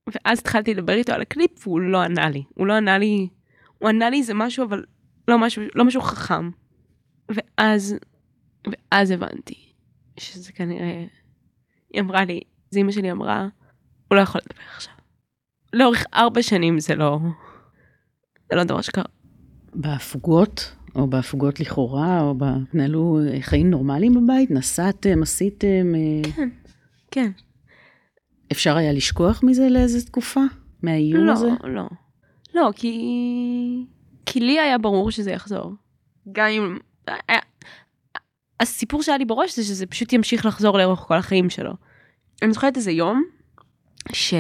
ואז 0.07 0.39
התחלתי 0.39 0.75
לדבר 0.75 0.93
איתו 0.93 1.13
על 1.13 1.23
הקליפ 1.23 1.67
והוא 1.67 1.81
לא 1.81 1.99
ענה 1.99 2.31
לי, 2.31 2.45
הוא 2.55 2.67
לא 2.67 2.73
ענה 2.73 2.99
לי, 2.99 3.29
הוא 3.79 3.89
ענה 3.89 4.11
לי 4.11 4.19
איזה 4.19 4.35
משהו 4.35 4.65
אבל 4.65 4.85
לא 5.29 5.39
משהו, 5.39 5.63
לא 5.75 5.85
משהו 5.85 6.01
חכם. 6.01 6.51
ואז, 7.29 7.97
ואז 8.67 9.11
הבנתי 9.11 9.73
שזה 10.17 10.53
כנראה, 10.53 11.05
היא 11.93 12.01
אמרה 12.01 12.25
לי, 12.25 12.41
זה 12.71 12.81
אמא 12.81 12.93
שלי 12.93 13.11
אמרה, 13.11 13.49
הוא 14.09 14.17
לא 14.17 14.21
יכול 14.21 14.41
לדבר 14.45 14.65
עכשיו. 14.75 14.95
לאורך 15.73 16.05
ארבע 16.15 16.43
שנים 16.43 16.81
זה 16.81 16.95
לא, 16.95 17.19
זה 18.51 18.57
לא 18.57 18.65
דבר 18.65 18.81
שקרה. 18.81 19.05
בהפוגות, 19.75 20.77
או 20.95 21.07
בהפוגות 21.07 21.61
לכאורה, 21.61 22.21
או 22.21 22.35
התנהלו 22.41 23.19
חיים 23.41 23.71
נורמליים 23.71 24.15
בבית? 24.15 24.51
נסעתם, 24.51 25.23
עשיתם? 25.23 25.95
אה, 25.95 26.33
כן, 26.37 26.49
כן. 27.11 27.31
אפשר 28.53 28.77
היה 28.77 28.93
לשכוח 28.93 29.43
מזה 29.43 29.69
לאיזה 29.69 30.07
תקופה? 30.07 30.41
מהאיום 30.83 31.25
לא, 31.25 31.33
הזה? 31.33 31.49
לא. 31.65 31.89
לא, 32.55 32.71
כי... 32.77 33.87
כי 34.27 34.41
לי 34.41 34.61
היה 34.61 34.79
ברור 34.79 35.11
שזה 35.11 35.31
יחזור. 35.31 35.73
גם 36.33 36.47
אם... 36.47 36.79
הסיפור 38.61 39.03
שהיה 39.03 39.19
לי 39.19 39.25
בראש 39.25 39.57
זה 39.57 39.65
שזה 39.65 39.87
פשוט 39.87 40.13
ימשיך 40.13 40.47
לחזור 40.47 40.79
לאורך 40.79 40.99
כל 40.99 41.15
החיים 41.15 41.51
שלו. 41.51 41.73
אני 42.43 42.53
זוכרת 42.53 42.77
איזה 42.77 42.91
יום, 42.91 43.25
ש... 44.13 44.35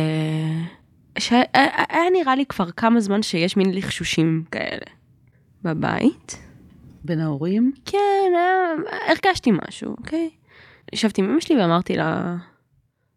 שהיה 1.18 2.10
נראה 2.12 2.36
לי 2.36 2.46
כבר 2.46 2.70
כמה 2.70 3.00
זמן 3.00 3.22
שיש 3.22 3.56
מין 3.56 3.74
לחשושים 3.74 4.44
כאלה 4.50 4.99
בבית. 5.62 6.38
בין 7.04 7.20
ההורים? 7.20 7.72
כן, 7.84 8.32
היה... 8.34 8.74
הרגשתי 9.08 9.50
משהו, 9.50 9.90
אוקיי? 9.90 10.30
ישבתי 10.92 11.22
עם 11.22 11.30
אמא 11.30 11.40
שלי 11.40 11.60
ואמרתי 11.60 11.96
לה, 11.96 12.36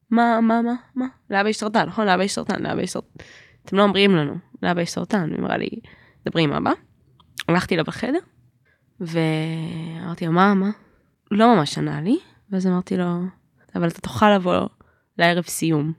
מה, 0.10 0.42
מה, 0.42 0.62
מה, 0.62 0.74
מה? 0.96 1.06
לאבא 1.30 1.50
יש 1.50 1.58
סרטן, 1.58 1.86
נכון? 1.86 2.06
לאבא 2.06 2.24
יש 2.24 2.34
סרטן, 2.34 2.64
לאבא 2.64 2.82
יש 2.82 2.92
סרטן. 2.92 3.24
אתם 3.66 3.78
לא 3.78 3.84
אומרים 3.84 4.16
לנו, 4.16 4.36
לאבא 4.64 4.82
יש 4.82 4.90
סרטן. 4.90 5.30
היא 5.32 5.40
אמרה 5.40 5.58
לי, 5.58 5.70
דברי 6.26 6.44
עם 6.44 6.54
אבא. 6.54 6.72
הלכתי 7.48 7.78
לה 7.78 7.84
בחדר, 7.84 8.20
ואמרתי 9.00 10.26
לו, 10.26 10.32
מה, 10.32 10.54
מה? 10.54 10.70
לא 11.32 11.56
ממש 11.56 11.78
ענה 11.78 12.02
לי, 12.02 12.20
ואז 12.50 12.68
אמרתי 12.68 12.98
לו, 12.98 13.22
אבל 13.76 13.88
אתה 13.88 14.02
תוכל 14.02 14.36
לבוא 14.36 14.68
לערב 15.18 15.44
סיום 15.44 15.94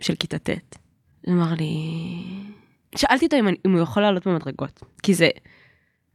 של 0.00 0.14
כיתה 0.14 0.38
ט'. 0.38 0.76
הוא 1.26 1.34
אמר 1.34 1.54
לי, 1.54 1.92
שאלתי 2.96 3.24
אותו 3.24 3.36
אם, 3.36 3.48
אני, 3.48 3.56
אם 3.66 3.72
הוא 3.72 3.80
יכול 3.80 4.02
לעלות 4.02 4.26
במדרגות, 4.26 4.82
כי 5.02 5.14
זה 5.14 5.28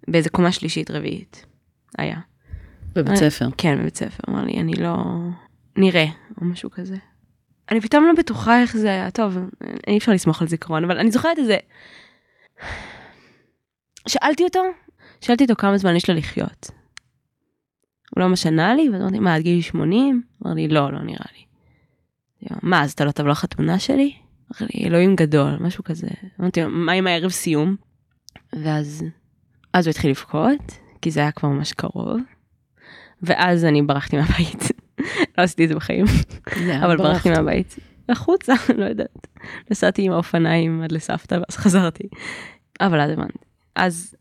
באיזה 0.07 0.29
קומה 0.29 0.51
שלישית 0.51 0.91
רביעית 0.91 1.45
היה. 1.97 2.19
בבית 2.93 3.15
ספר. 3.15 3.47
כן, 3.57 3.79
בבית 3.79 3.97
ספר. 3.97 4.23
אמר 4.29 4.43
לי, 4.45 4.59
אני 4.59 4.73
לא... 4.73 4.95
נראה, 5.77 6.05
או 6.41 6.45
משהו 6.45 6.71
כזה. 6.71 6.95
אני 7.71 7.81
פתאום 7.81 8.05
לא 8.05 8.13
בטוחה 8.17 8.61
איך 8.61 8.77
זה 8.77 8.87
היה, 8.87 9.11
טוב, 9.11 9.37
אי 9.87 9.97
אפשר 9.97 10.11
לסמוך 10.11 10.41
על 10.41 10.47
זיכרון, 10.47 10.83
אבל 10.83 10.97
אני 10.97 11.11
זוכרת 11.11 11.39
איזה... 11.39 11.57
שאלתי 14.07 14.43
אותו, 14.43 14.59
שאלתי 15.21 15.43
אותו 15.43 15.55
כמה 15.55 15.77
זמן 15.77 15.95
יש 15.95 16.09
לו 16.09 16.15
לחיות. 16.15 16.71
הוא 18.15 18.21
לא 18.21 18.27
ממש 18.27 18.45
ענה 18.45 18.75
לי, 18.75 18.89
ואז 18.89 19.01
אמרתי, 19.01 19.19
מה, 19.19 19.35
עד 19.35 19.41
גיל 19.41 19.61
80? 19.61 20.23
אמר 20.45 20.53
לי, 20.53 20.67
לא, 20.67 20.91
לא 20.93 21.03
נראה 21.03 21.25
לי. 21.37 21.45
מה, 22.61 22.83
אז 22.83 22.91
אתה 22.91 23.05
לא 23.05 23.11
תבוא 23.11 23.29
לחתונה 23.29 23.79
שלי? 23.79 24.13
אמר 24.51 24.69
לי, 24.73 24.85
אלוהים 24.87 25.15
גדול, 25.15 25.57
משהו 25.59 25.83
כזה. 25.83 26.07
אמרתי 26.39 26.65
מה 26.65 26.91
עם 26.91 27.07
הערב 27.07 27.31
סיום? 27.31 27.75
ואז, 28.53 29.03
אז 29.75 29.87
הוא 29.87 29.91
התחיל 29.91 30.11
לבכות, 30.11 30.79
כי 31.01 31.11
זה 31.11 31.19
היה 31.19 31.31
כבר 31.31 31.49
ממש 31.49 31.73
קרוב. 31.73 32.19
ואז 33.21 33.65
אני 33.65 33.81
ברחתי 33.81 34.17
מהבית. 34.17 34.63
לא 35.37 35.43
עשיתי 35.43 35.63
את 35.63 35.69
זה 35.69 35.75
בחיים, 35.75 36.05
אבל 36.83 36.97
ברחתי 36.97 37.29
מהבית. 37.29 37.75
החוצה, 38.09 38.53
לא 38.79 38.85
יודעת. 38.85 39.27
נסעתי 39.71 40.01
עם 40.01 40.11
האופניים 40.11 40.81
עד 40.81 40.91
לסבתא 40.91 41.35
ואז 41.35 41.57
חזרתי. 41.63 42.03
אבל 42.81 43.01
אז 43.01 43.11
הבנתי. 43.11 43.37
אז, 43.75 44.15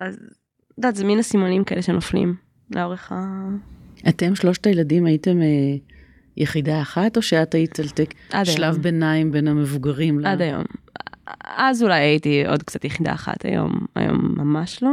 אז, 0.00 0.14
את 0.14 0.78
יודעת, 0.78 0.96
זה 0.96 1.04
מין 1.04 1.18
הסימונים 1.18 1.64
כאלה 1.64 1.82
שנופלים 1.82 2.34
לאורך 2.70 3.12
ה... 3.12 3.48
אתם 4.08 4.34
שלושת 4.34 4.66
הילדים 4.66 5.06
הייתם 5.06 5.42
אה, 5.42 5.76
יחידה 6.36 6.82
אחת, 6.82 7.16
או 7.16 7.22
שאת 7.22 7.54
היית 7.54 7.78
על 8.32 8.44
שלב. 8.44 8.76
ביניים 8.76 9.32
בין 9.32 9.48
המבוגרים? 9.48 10.26
עד 10.26 10.40
היום. 10.40 10.64
אז 11.44 11.82
אולי 11.82 12.00
הייתי 12.00 12.46
עוד 12.46 12.62
קצת 12.62 12.84
יחידה 12.84 13.12
אחת, 13.12 13.44
היום, 13.44 13.72
היום 13.94 14.34
ממש 14.36 14.82
לא. 14.82 14.90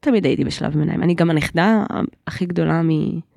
תמיד 0.00 0.24
הייתי 0.24 0.44
בשלב 0.44 0.72
ביניים. 0.72 1.02
אני 1.02 1.14
גם 1.14 1.30
הנכדה 1.30 1.84
הכי 2.26 2.46
גדולה, 2.46 2.80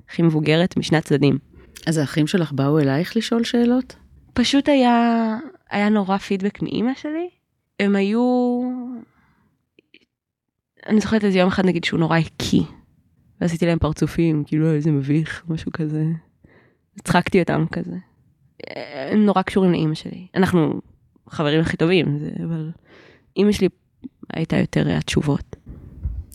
הכי 0.08 0.22
מבוגרת 0.22 0.76
משני 0.76 0.98
הצדדים. 0.98 1.38
אז 1.86 1.98
האחים 1.98 2.26
שלך 2.26 2.52
באו 2.52 2.78
אלייך 2.78 3.16
לשאול 3.16 3.44
שאלות? 3.44 3.96
פשוט 4.32 4.68
היה, 4.68 5.36
היה 5.70 5.88
נורא 5.88 6.18
פידבק 6.18 6.62
מאימא 6.62 6.94
שלי. 6.94 7.28
הם 7.80 7.96
היו... 7.96 8.60
אני 10.86 11.00
זוכרת 11.00 11.24
איזה 11.24 11.38
יום 11.38 11.48
אחד 11.48 11.66
נגיד 11.66 11.84
שהוא 11.84 12.00
נורא 12.00 12.18
הקיא. 12.18 12.62
ועשיתי 13.40 13.66
להם 13.66 13.78
פרצופים, 13.78 14.44
כאילו 14.46 14.72
איזה 14.72 14.90
מביך, 14.90 15.44
משהו 15.48 15.72
כזה. 15.72 16.04
הצחקתי 16.96 17.40
אותם 17.40 17.64
כזה. 17.72 17.96
הם 19.10 19.24
נורא 19.24 19.42
קשורים 19.42 19.72
לאימא 19.72 19.94
שלי. 19.94 20.26
אנחנו 20.34 20.80
חברים 21.28 21.60
הכי 21.60 21.76
טובים, 21.76 22.18
זה, 22.18 22.30
אבל 22.44 22.70
אימא 23.36 23.52
שלי 23.52 23.68
הייתה 24.32 24.56
יותר 24.56 24.96
התשובות. 24.96 25.56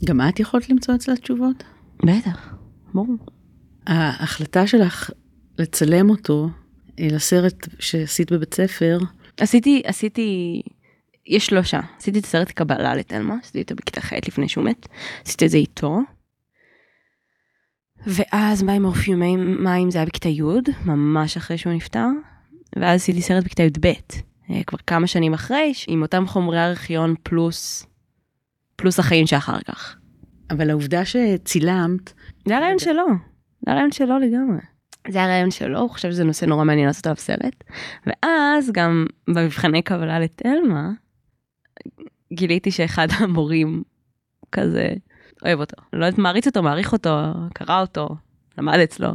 גם 0.06 0.22
את 0.30 0.40
יכולת 0.40 0.70
למצוא 0.70 0.96
אצלה 0.96 1.16
תשובות? 1.16 1.64
בטח, 2.04 2.54
ברור. 2.94 3.18
ההחלטה 3.88 4.68
שלך 4.68 5.12
לצלם 5.58 6.10
אותו 6.10 6.50
אה, 7.00 7.08
לסרט 7.12 7.68
שעשית 7.80 8.32
בבית 8.32 8.54
ספר, 8.54 9.00
עשיתי, 9.38 9.82
עשיתי, 9.86 10.62
יש 11.28 11.46
שלושה. 11.46 11.80
עשיתי 11.98 12.20
את 12.20 12.24
הסרט 12.26 12.52
קבלה 12.52 12.96
לתלמה, 12.96 13.36
עשיתי 13.44 13.62
אותו 13.62 13.76
בכיתה 13.76 14.02
ח' 14.02 14.14
לפני 14.28 14.50
שהוא 14.50 14.64
מת. 14.64 14.88
עשיתי 15.26 15.46
את 15.46 15.52
זה 15.52 15.58
איתו. 15.58 16.00
ואז 18.08 18.64
מים 18.64 18.86
אורפיומי 18.86 19.36
מים 19.36 19.92
זה 19.92 19.98
היה 19.98 20.06
בכיתה 20.06 20.30
י', 20.30 20.42
ממש 20.86 21.38
אחרי 21.38 21.58
שהוא 21.58 21.74
נפטר. 21.74 22.08
ואז 22.76 23.02
עשיתי 23.02 23.22
סרט 23.22 23.44
בכיתה 23.44 23.64
י"ב, 23.64 23.86
אה, 23.86 23.94
כבר 24.68 24.78
כמה 24.88 25.08
שנים 25.08 25.34
אחרי, 25.34 25.74
עם 25.88 26.02
אותם 26.02 26.28
חומרי 26.28 26.66
ארכיון 26.66 27.16
פלוס, 27.24 27.86
פלוס 28.76 29.00
החיים 29.00 29.28
שאחר 29.28 29.60
כך. 29.68 29.96
אבל 30.50 30.70
העובדה 30.70 31.06
שצילמת, 31.06 32.14
זה 32.48 32.54
היה 32.54 32.60
רעיון 32.60 32.80
שלו, 32.80 33.06
זה 33.66 33.72
היה 33.72 33.76
רעיון 33.76 33.92
שלו 33.92 34.20
לגמרי. 34.20 34.60
זה 35.08 35.18
היה 35.18 35.28
רעיון 35.28 35.52
שלו, 35.52 35.80
הוא 35.80 35.90
חושב 35.90 36.12
שזה 36.12 36.24
נושא 36.24 36.46
נורא 36.46 36.64
מעניין 36.64 36.88
לעשות 36.88 37.06
עליו 37.06 37.18
סרט. 37.18 37.64
ואז 38.06 38.72
גם 38.72 39.06
במבחני 39.28 39.82
קבלה 39.82 40.20
לתלמה, 40.20 40.90
גיליתי 42.34 42.72
שאחד 42.72 43.08
המורים 43.20 43.84
כזה 44.52 44.94
אוהב 45.46 45.60
אותו. 45.60 45.82
לא 45.94 46.06
יודעת, 46.06 46.20
מעריץ 46.20 46.48
אותו, 46.48 46.64
מעריך 46.64 46.94
אותו, 46.94 47.10
קרא 47.54 47.82
אותו, 47.82 48.10
למד 48.58 48.80
אצלו. 48.80 49.10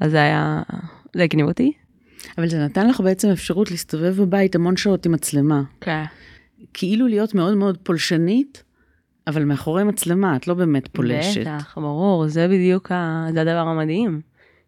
אז 0.00 0.10
זה 0.10 0.22
היה, 0.22 0.62
זה 1.16 1.22
הגניב 1.22 1.46
אותי. 1.46 1.72
אבל 2.38 2.48
זה 2.48 2.64
נתן 2.64 2.88
לך 2.88 3.00
בעצם 3.00 3.28
אפשרות 3.28 3.70
להסתובב 3.70 4.22
בבית 4.22 4.54
המון 4.54 4.76
שעות 4.76 5.06
עם 5.06 5.12
מצלמה. 5.12 5.62
כן. 5.80 6.04
כאילו 6.74 7.06
להיות 7.06 7.34
מאוד 7.34 7.54
מאוד 7.54 7.78
פולשנית, 7.82 8.62
אבל 9.26 9.44
מאחורי 9.44 9.84
מצלמה, 9.84 10.36
את 10.36 10.48
לא 10.48 10.54
באמת 10.54 10.88
פולשת. 10.88 11.40
בטח, 11.40 11.78
ברור, 11.78 12.28
זה 12.28 12.48
בדיוק, 12.48 12.92
ה... 12.92 13.26
זה 13.32 13.40
הדבר 13.40 13.68
המדהים, 13.68 14.20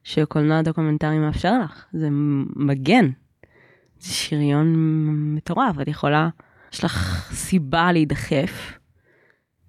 שקולנוע 0.02 0.62
דוקומנטרי 0.62 1.18
מאפשר 1.18 1.58
לך, 1.64 1.84
זה 1.92 2.08
מגן. 2.56 3.10
זה 4.00 4.14
שריון 4.14 4.74
מטורף, 5.34 5.80
את 5.82 5.88
יכולה, 5.88 6.28
יש 6.72 6.84
לך 6.84 7.28
סיבה 7.34 7.92
להידחף 7.92 8.78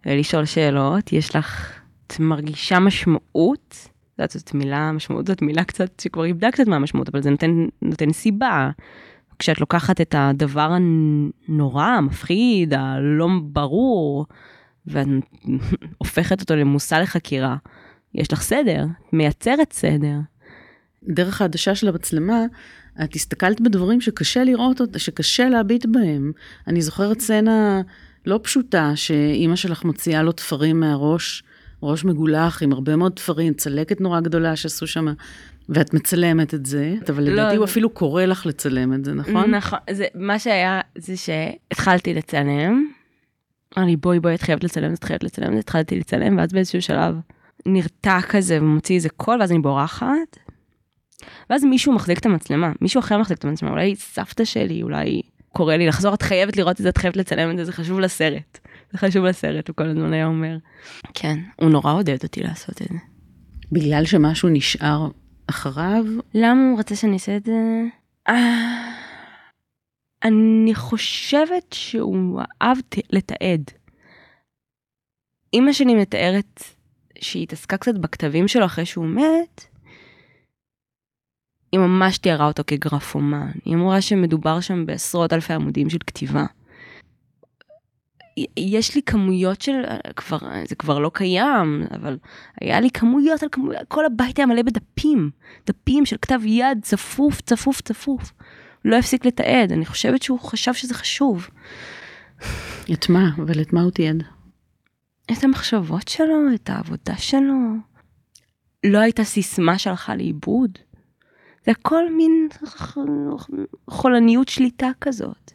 ולשאול 0.05 0.45
שאלות, 0.45 1.13
יש 1.13 1.35
לך, 1.35 1.79
את 2.07 2.19
מרגישה 2.19 2.79
משמעות, 2.79 3.87
יודעת, 4.19 4.31
זאת 4.31 4.53
מילה, 4.53 4.91
משמעות 4.91 5.27
זאת 5.27 5.41
מילה 5.41 5.63
קצת, 5.63 5.99
שכבר 5.99 6.25
איבדה 6.25 6.51
קצת 6.51 6.67
מהמשמעות, 6.67 7.09
אבל 7.09 7.21
זה 7.21 7.29
נותן, 7.29 7.67
נותן 7.81 8.11
סיבה. 8.11 8.69
כשאת 9.39 9.59
לוקחת 9.59 10.01
את 10.01 10.15
הדבר 10.17 10.71
הנורא, 11.47 11.85
המפחיד, 11.85 12.73
הלא 12.73 13.27
ברור, 13.43 14.25
ואת 14.87 15.07
הופכת 15.97 16.41
אותו 16.41 16.55
למושא 16.55 16.95
לחקירה, 16.95 17.55
יש 18.15 18.33
לך 18.33 18.41
סדר, 18.41 18.85
מייצרת 19.13 19.73
סדר. 19.73 20.15
דרך 21.03 21.41
העדשה 21.41 21.75
של 21.75 21.87
המצלמה, 21.87 22.45
את 23.03 23.15
הסתכלת 23.15 23.61
בדברים 23.61 24.01
שקשה 24.01 24.43
לראות, 24.43 24.81
אות- 24.81 24.99
שקשה 24.99 25.49
להביט 25.49 25.85
בהם. 25.85 26.31
אני 26.67 26.81
זוכרת 26.81 27.19
סצנה 27.19 27.81
לא 28.25 28.39
פשוטה, 28.43 28.91
שאימא 28.95 29.55
שלך 29.55 29.85
מוציאה 29.85 30.23
לו 30.23 30.31
תפרים 30.31 30.79
מהראש, 30.79 31.43
ראש 31.83 32.05
מגולח 32.05 32.63
עם 32.63 32.71
הרבה 32.73 32.95
מאוד 32.95 33.11
תפרים, 33.11 33.53
צלקת 33.53 34.01
נורא 34.01 34.19
גדולה 34.19 34.55
שעשו 34.55 34.87
שם, 34.87 35.07
ואת 35.69 35.93
מצלמת 35.93 36.53
את 36.53 36.65
זה, 36.65 36.95
אבל 37.09 37.23
לא, 37.23 37.29
לדעתי 37.33 37.55
הוא 37.55 37.65
זה- 37.65 37.71
אפילו 37.71 37.89
קורא 37.89 38.25
לך 38.25 38.45
לצלם 38.45 38.93
את 38.93 39.05
זה, 39.05 39.13
נכון? 39.13 39.51
נכון. 39.55 39.79
זה, 39.91 40.05
מה 40.15 40.39
שהיה, 40.39 40.81
זה 40.97 41.13
שהתחלתי 41.17 42.13
לצלם, 42.13 42.85
אמר 43.77 43.85
לי 43.85 43.95
בואי 43.95 44.19
בואי 44.19 44.35
את 44.35 44.41
חייבת 44.41 44.63
לצלם, 44.63 44.93
את 44.93 45.03
חייבת 45.03 45.23
לצלם, 45.23 45.57
התחלתי 45.57 45.99
לצלם, 45.99 46.37
ואז 46.37 46.53
באיזשהו 46.53 46.81
שלב 46.81 47.15
נרתע 47.65 48.19
כזה 48.29 48.57
ומוציא 48.61 48.95
איזה 48.95 49.09
קול, 49.09 49.39
ואז 49.39 49.51
אני 49.51 49.59
בורחת. 49.59 50.37
ואז 51.49 51.63
מישהו 51.63 51.93
מחזיק 51.93 52.19
את 52.19 52.25
המצלמה, 52.25 52.71
מישהו 52.81 52.99
אחר 52.99 53.17
מחזיק 53.17 53.37
את 53.37 53.45
המצלמה, 53.45 53.71
אולי 53.71 53.95
סבתא 53.95 54.45
שלי, 54.45 54.83
אולי 54.83 55.21
קורא 55.53 55.75
לי 55.75 55.87
לחזור, 55.87 56.13
את 56.13 56.21
חייבת 56.21 56.57
לראות 56.57 56.71
את 56.79 56.83
זה, 56.83 56.89
את 56.89 56.97
חייבת 56.97 57.17
לצלם 57.17 57.51
את 57.51 57.57
זה, 57.57 57.65
זה 57.65 57.71
חשוב 57.71 57.99
לסרט. 57.99 58.59
זה 58.91 58.97
חשוב 58.97 59.25
לסרט, 59.25 59.67
הוא 59.67 59.75
כל 59.75 59.89
הזמן 59.89 60.13
היה 60.13 60.25
אומר. 60.25 60.57
כן, 61.13 61.39
הוא 61.55 61.69
נורא 61.69 61.93
עודד 61.93 62.17
אותי 62.23 62.43
לעשות 62.43 62.81
את 62.81 62.87
זה. 62.91 62.99
בגלל 63.71 64.05
שמשהו 64.05 64.49
נשאר 64.49 65.07
אחריו, 65.47 66.05
למה 66.33 66.69
הוא 66.71 66.79
רצה 66.79 66.95
שאני 66.95 67.13
אעשה 67.13 67.37
את 67.37 67.45
זה? 67.45 67.83
אה, 68.29 68.91
אני 70.23 70.75
חושבת 70.75 71.73
שהוא 71.73 72.41
אהב 72.61 72.77
לתעד. 73.09 73.71
אימא 75.53 75.73
שלי 75.73 75.95
מתארת 75.95 76.63
שהיא 77.19 77.43
התעסקה 77.43 77.77
קצת 77.77 77.95
בכתבים 77.95 78.47
שלו 78.47 78.65
אחרי 78.65 78.85
שהוא 78.85 79.07
מת. 79.07 79.65
היא 81.71 81.79
ממש 81.79 82.17
תיארה 82.17 82.47
אותו 82.47 82.63
כגרפומן. 82.67 83.51
היא 83.65 83.75
אמרה 83.75 84.01
שמדובר 84.01 84.59
שם 84.59 84.85
בעשרות 84.85 85.33
אלפי 85.33 85.53
עמודים 85.53 85.89
של 85.89 85.97
כתיבה. 86.07 86.45
יש 88.57 88.95
לי 88.95 89.01
כמויות 89.01 89.61
של, 89.61 89.81
כבר, 90.15 90.37
זה 90.67 90.75
כבר 90.75 90.99
לא 90.99 91.11
קיים, 91.13 91.83
אבל 91.91 92.17
היה 92.61 92.79
לי 92.79 92.89
כמויות 92.89 93.43
על 93.43 93.49
כמויות, 93.51 93.81
כל 93.87 94.05
הבית 94.05 94.37
היה 94.37 94.45
מלא 94.45 94.61
בדפים, 94.61 95.29
דפים 95.67 96.05
של 96.05 96.15
כתב 96.21 96.39
יד 96.45 96.79
צפוף, 96.81 97.41
צפוף, 97.41 97.81
צפוף. 97.81 98.33
לא 98.85 98.95
הפסיק 98.95 99.25
לתעד, 99.25 99.71
אני 99.71 99.85
חושבת 99.85 100.21
שהוא 100.21 100.39
חשב 100.39 100.73
שזה 100.73 100.93
חשוב. 100.93 101.47
את 102.93 103.09
מה? 103.09 103.29
אבל 103.37 103.61
את 103.61 103.73
מה 103.73 103.81
הוא 103.81 103.91
תיעד? 103.91 104.23
את 105.31 105.43
המחשבות 105.43 106.07
שלו, 106.07 106.53
את 106.55 106.69
העבודה 106.69 107.17
שלו. 107.17 107.73
לא 108.85 108.99
הייתה 108.99 109.23
סיסמה 109.23 109.77
שהלכה 109.77 110.15
לאיבוד. 110.15 110.77
זה 111.65 111.71
הכל 111.71 112.03
מין 112.17 112.47
חולניות 113.89 114.47
שליטה 114.49 114.89
כזאת. 115.01 115.51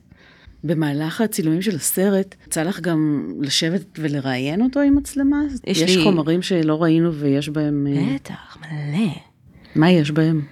במהלך 0.64 1.20
הצילומים 1.20 1.62
של 1.62 1.76
הסרט, 1.76 2.34
יצא 2.46 2.62
לך 2.62 2.80
גם 2.80 3.28
לשבת 3.40 3.98
ולראיין 3.98 4.62
אותו 4.62 4.80
עם 4.80 4.94
מצלמה? 4.96 5.36
יש 5.66 5.80
יש 5.80 5.96
לי- 5.96 6.04
חומרים 6.04 6.42
שלא 6.42 6.82
ראינו 6.82 7.14
ויש 7.14 7.48
בהם... 7.48 7.86
אה, 7.90 8.14
בטח, 8.14 8.56
מלא. 8.60 9.08
מה 9.76 9.90
יש 9.90 10.10
בהם? 10.10 10.42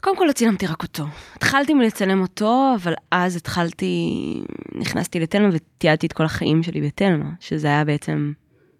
קודם 0.00 0.16
כל 0.16 0.24
לא 0.28 0.32
צילמתי 0.32 0.66
רק 0.66 0.82
אותו. 0.82 1.04
התחלתי 1.34 1.74
מלצלם 1.74 2.20
אותו, 2.20 2.72
אבל 2.82 2.92
אז 3.10 3.36
התחלתי, 3.36 4.10
נכנסתי 4.74 5.20
לתלמה 5.20 5.48
ותיעדתי 5.52 6.06
את 6.06 6.12
כל 6.12 6.24
החיים 6.24 6.62
שלי 6.62 6.80
בתלמה, 6.80 7.30
שזה 7.40 7.66
היה 7.66 7.84
בעצם 7.84 8.32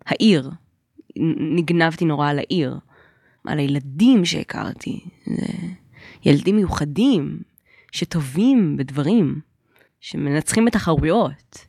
העיר. 0.07 0.51
נגנבתי 1.57 2.05
נורא 2.05 2.31
על 2.31 2.39
העיר, 2.39 2.79
על 3.47 3.59
הילדים 3.59 4.25
שהכרתי. 4.25 5.01
ילדים 6.25 6.57
מיוחדים, 6.57 7.39
שטובים 7.93 8.77
בדברים, 8.77 9.41
שמנצחים 10.07 10.65
בתחרויות, 10.65 11.67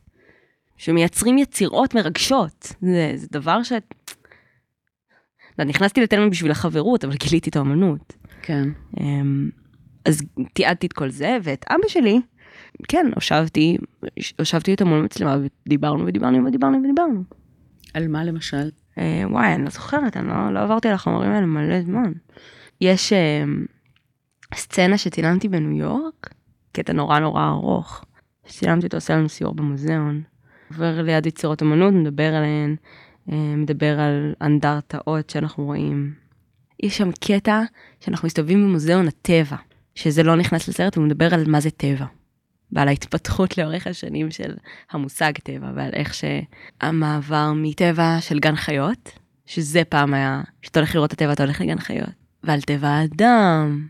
שמייצרים 0.76 1.38
יצירות 1.38 1.94
מרגשות. 1.94 2.72
זה, 2.80 3.12
זה 3.14 3.26
דבר 3.30 3.62
ש... 3.62 3.72
לא, 5.58 5.64
נכנסתי 5.64 6.00
לתלמה 6.00 6.28
בשביל 6.28 6.50
החברות, 6.50 7.04
אבל 7.04 7.14
גיליתי 7.14 7.50
את 7.50 7.56
האמנות. 7.56 8.16
כן. 8.42 8.68
אמ, 9.00 9.50
אז 10.04 10.22
תיעדתי 10.52 10.86
את 10.86 10.92
כל 10.92 11.10
זה, 11.10 11.38
ואת 11.42 11.64
אבא 11.68 11.88
שלי, 11.88 12.20
כן, 12.88 13.06
הושבתי, 13.14 13.76
הושבתי 14.38 14.70
איתו 14.70 14.86
מול 14.86 15.02
מצלמה, 15.02 15.36
ודיברנו 15.66 16.06
ודיברנו 16.06 16.44
ודיברנו 16.44 16.78
ודיברנו. 16.84 17.22
על 17.94 18.08
מה 18.08 18.24
למשל? 18.24 18.70
אה, 18.98 19.22
וואי, 19.30 19.54
אני 19.54 19.64
לא 19.64 19.70
זוכרת, 19.70 20.16
אני 20.16 20.28
לא, 20.28 20.54
לא 20.54 20.60
עברתי 20.60 20.88
על 20.88 20.94
החומרים 20.94 21.30
האלה 21.30 21.46
מלא 21.46 21.82
זמן. 21.82 22.12
יש 22.80 23.12
אה, 23.12 23.44
סצנה 24.54 24.98
שצילמתי 24.98 25.48
בניו 25.48 25.72
יורק, 25.72 26.34
קטע 26.72 26.92
נורא 26.92 27.18
נורא 27.18 27.48
ארוך, 27.48 28.04
שצילמתי 28.48 28.86
אותו, 28.86 28.96
עושה 28.96 29.16
לנו 29.16 29.28
סיור 29.28 29.54
במוזיאון. 29.54 30.22
עובר 30.70 31.02
ליד 31.02 31.26
יצירות 31.26 31.62
אמנות, 31.62 31.94
מדבר 31.94 32.34
עליהן, 32.34 32.76
אה, 33.32 33.56
מדבר 33.56 34.00
על 34.00 34.34
אנדרטאות 34.42 35.30
שאנחנו 35.30 35.64
רואים. 35.64 36.14
יש 36.82 36.98
שם 36.98 37.10
קטע 37.20 37.62
שאנחנו 38.00 38.26
מסתובבים 38.26 38.64
במוזיאון 38.64 39.08
הטבע, 39.08 39.56
שזה 39.94 40.22
לא 40.22 40.36
נכנס 40.36 40.68
לסרט, 40.68 40.96
הוא 40.96 41.04
מדבר 41.04 41.34
על 41.34 41.44
מה 41.46 41.60
זה 41.60 41.70
טבע. 41.70 42.06
ועל 42.72 42.88
ההתפתחות 42.88 43.58
לאורך 43.58 43.86
השנים 43.86 44.30
של 44.30 44.54
המושג 44.90 45.32
טבע, 45.42 45.70
ועל 45.74 45.90
איך 45.92 46.14
שהמעבר 46.14 47.52
מטבע 47.56 48.16
של 48.20 48.38
גן 48.38 48.56
חיות, 48.56 49.10
שזה 49.46 49.82
פעם 49.84 50.14
היה, 50.14 50.42
כשאתה 50.62 50.80
הולך 50.80 50.94
לראות 50.94 51.12
את 51.12 51.20
הטבע 51.20 51.32
אתה 51.32 51.42
הולך 51.42 51.60
לגן 51.60 51.78
חיות, 51.78 52.08
ועל 52.44 52.60
טבע 52.60 52.88
האדם, 52.88 53.86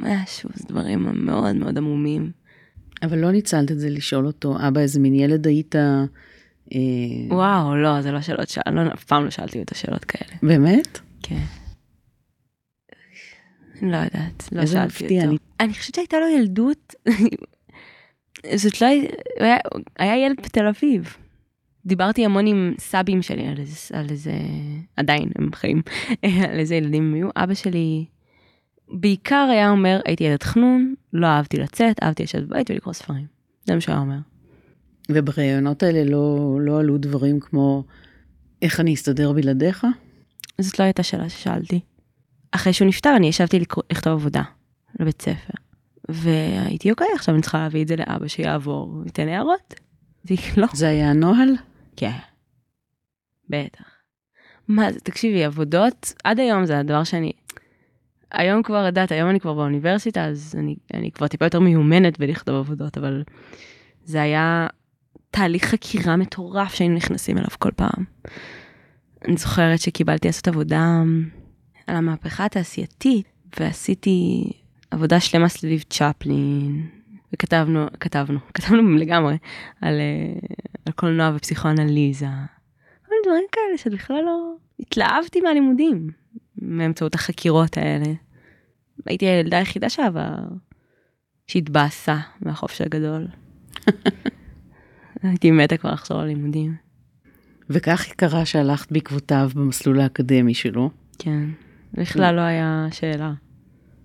משהו, 0.00 0.50
זה 0.54 0.64
דברים 0.68 1.26
מאוד 1.26 1.56
מאוד 1.56 1.78
עמומים. 1.78 2.41
אבל 3.02 3.18
לא 3.18 3.32
ניצלת 3.32 3.70
את 3.70 3.78
זה 3.78 3.90
לשאול 3.90 4.26
אותו, 4.26 4.56
אבא, 4.68 4.80
איזה 4.80 5.00
מין 5.00 5.14
ילד 5.14 5.46
היית? 5.46 5.76
אה, 5.76 6.04
וואו, 7.30 7.76
לא, 7.76 8.02
זה 8.02 8.12
לא 8.12 8.20
שאלות, 8.20 8.48
שאל, 8.48 8.72
לא, 8.74 8.92
אף 8.94 9.04
פעם 9.04 9.24
לא 9.24 9.30
שאלתי 9.30 9.60
אותו 9.60 9.74
שאלות 9.74 10.04
כאלה. 10.04 10.36
באמת? 10.42 10.98
כן. 11.22 11.42
לא 13.82 13.96
יודעת, 13.96 14.48
לא 14.52 14.66
שאלתי 14.66 14.86
מפתיע, 15.04 15.20
אותו. 15.20 15.30
אני- 15.30 15.38
אני 15.60 15.72
חושבת 15.74 15.94
שהייתה 15.94 16.16
לו 16.20 16.28
ילדות, 16.38 16.94
זאת 18.56 18.80
לא, 18.82 18.86
הי- 18.86 19.00
הוא 19.00 19.08
היה, 19.46 19.56
היה 19.98 20.26
ילד 20.26 20.36
בתל 20.44 20.66
אביב. 20.66 21.16
דיברתי 21.86 22.24
המון 22.24 22.46
עם 22.46 22.74
סבים 22.78 23.22
שלי 23.22 23.46
על 23.46 23.58
איזה, 23.58 23.98
על 23.98 24.06
איזה, 24.10 24.32
עדיין 24.96 25.28
הם 25.38 25.48
חיים, 25.54 25.82
על 26.50 26.58
איזה 26.58 26.74
ילדים 26.74 27.02
הם 27.02 27.14
היו. 27.14 27.28
אבא 27.36 27.54
שלי 27.54 28.04
בעיקר 28.92 29.48
היה 29.52 29.70
אומר, 29.70 30.00
הייתי 30.04 30.24
ילד 30.24 30.42
חנון, 30.42 30.94
לא 31.12 31.26
אהבתי 31.26 31.56
לצאת, 31.56 32.02
אהבתי 32.02 32.22
לשבת 32.22 32.42
בבית 32.42 32.70
ולקרוא 32.70 32.92
ספרים. 32.94 33.26
זה 33.64 33.74
מה 33.74 33.80
שהוא 33.80 33.92
היה 33.92 34.00
אומר. 34.02 34.18
ובראיונות 35.10 35.82
האלה 35.82 36.04
לא, 36.04 36.58
לא 36.60 36.80
עלו 36.80 36.98
דברים 36.98 37.40
כמו, 37.40 37.84
איך 38.62 38.80
אני 38.80 38.94
אסתדר 38.94 39.32
בלעדיך? 39.32 39.86
זאת 40.60 40.78
לא 40.78 40.84
הייתה 40.84 41.02
שאלה 41.02 41.28
ששאלתי. 41.28 41.80
אחרי 42.52 42.72
שהוא 42.72 42.88
נפטר 42.88 43.16
אני 43.16 43.26
ישבתי 43.26 43.58
לקרוא- 43.58 43.84
לכתוב 43.92 44.12
עבודה 44.12 44.42
לבית 45.00 45.22
ספר. 45.22 45.54
והייתי 46.08 46.90
אוקיי 46.90 47.06
עכשיו 47.14 47.34
אני 47.34 47.42
צריכה 47.42 47.58
להביא 47.58 47.82
את 47.82 47.88
זה 47.88 47.96
לאבא 47.96 48.28
שיעבור 48.28 49.00
וייתן 49.02 49.28
הערות. 49.28 49.74
לא. 50.56 50.66
זה 50.72 50.88
היה 50.88 51.10
הנוהל? 51.10 51.48
כן. 51.96 52.18
בטח. 53.48 53.84
מה 54.68 54.92
זה 54.92 55.00
תקשיבי 55.00 55.44
עבודות 55.44 56.12
עד 56.24 56.40
היום 56.40 56.66
זה 56.66 56.78
הדבר 56.78 57.04
שאני. 57.04 57.32
היום 58.32 58.62
כבר 58.62 58.84
יודעת 58.86 59.12
היום 59.12 59.30
אני 59.30 59.40
כבר 59.40 59.54
באוניברסיטה 59.54 60.24
אז 60.24 60.54
אני, 60.58 60.76
אני 60.94 61.10
כבר 61.10 61.28
טיפה 61.28 61.46
יותר 61.46 61.60
מיומנת 61.60 62.18
בלכתוב 62.18 62.54
עבודות 62.54 62.98
אבל 62.98 63.22
זה 64.04 64.22
היה 64.22 64.66
תהליך 65.30 65.64
חקירה 65.64 66.16
מטורף 66.16 66.74
שהיינו 66.74 66.94
נכנסים 66.94 67.38
אליו 67.38 67.48
כל 67.58 67.70
פעם. 67.76 68.04
אני 69.24 69.36
זוכרת 69.36 69.80
שקיבלתי 69.80 70.28
לעשות 70.28 70.48
עבודה 70.48 71.02
על 71.86 71.96
המהפכה 71.96 72.44
התעשייתית 72.44 73.26
ועשיתי 73.60 74.44
עבודה 74.90 75.20
שלמה 75.20 75.48
סביב 75.48 75.84
צ'פלין 75.90 76.88
וכתבנו 77.32 77.86
כתבנו 78.00 78.38
כתבנו 78.54 78.96
לגמרי 78.96 79.36
על, 79.80 80.00
אה, 80.00 80.48
על 80.86 80.92
קולנוע 80.92 81.32
ופסיכואנליזה. 81.34 82.26
כל 83.06 83.10
מיני 83.10 83.22
דברים 83.24 83.44
כאלה 83.52 83.78
שבכלל 83.78 84.22
לא 84.24 84.52
התלהבתי 84.80 85.40
מהלימודים 85.40 86.10
באמצעות 86.56 87.14
החקירות 87.14 87.76
האלה. 87.76 88.12
הייתי 89.06 89.26
הילדה 89.26 89.58
היחידה 89.58 89.90
שאהבה 89.90 90.34
שהתבאסה 91.46 92.16
מהחופש 92.40 92.80
הגדול. 92.80 93.26
הייתי 95.22 95.50
מתה 95.50 95.76
כבר 95.76 95.92
לחזור 95.92 96.22
ללימודים. 96.22 96.74
וכך 97.70 98.12
קרה 98.16 98.44
שהלכת 98.44 98.92
בעקבותיו 98.92 99.50
במסלול 99.54 100.00
האקדמי 100.00 100.54
שלו. 100.54 100.90
כן. 101.18 101.44
בכלל 101.94 102.34
לא 102.34 102.40
היה 102.40 102.86
שאלה. 102.90 103.32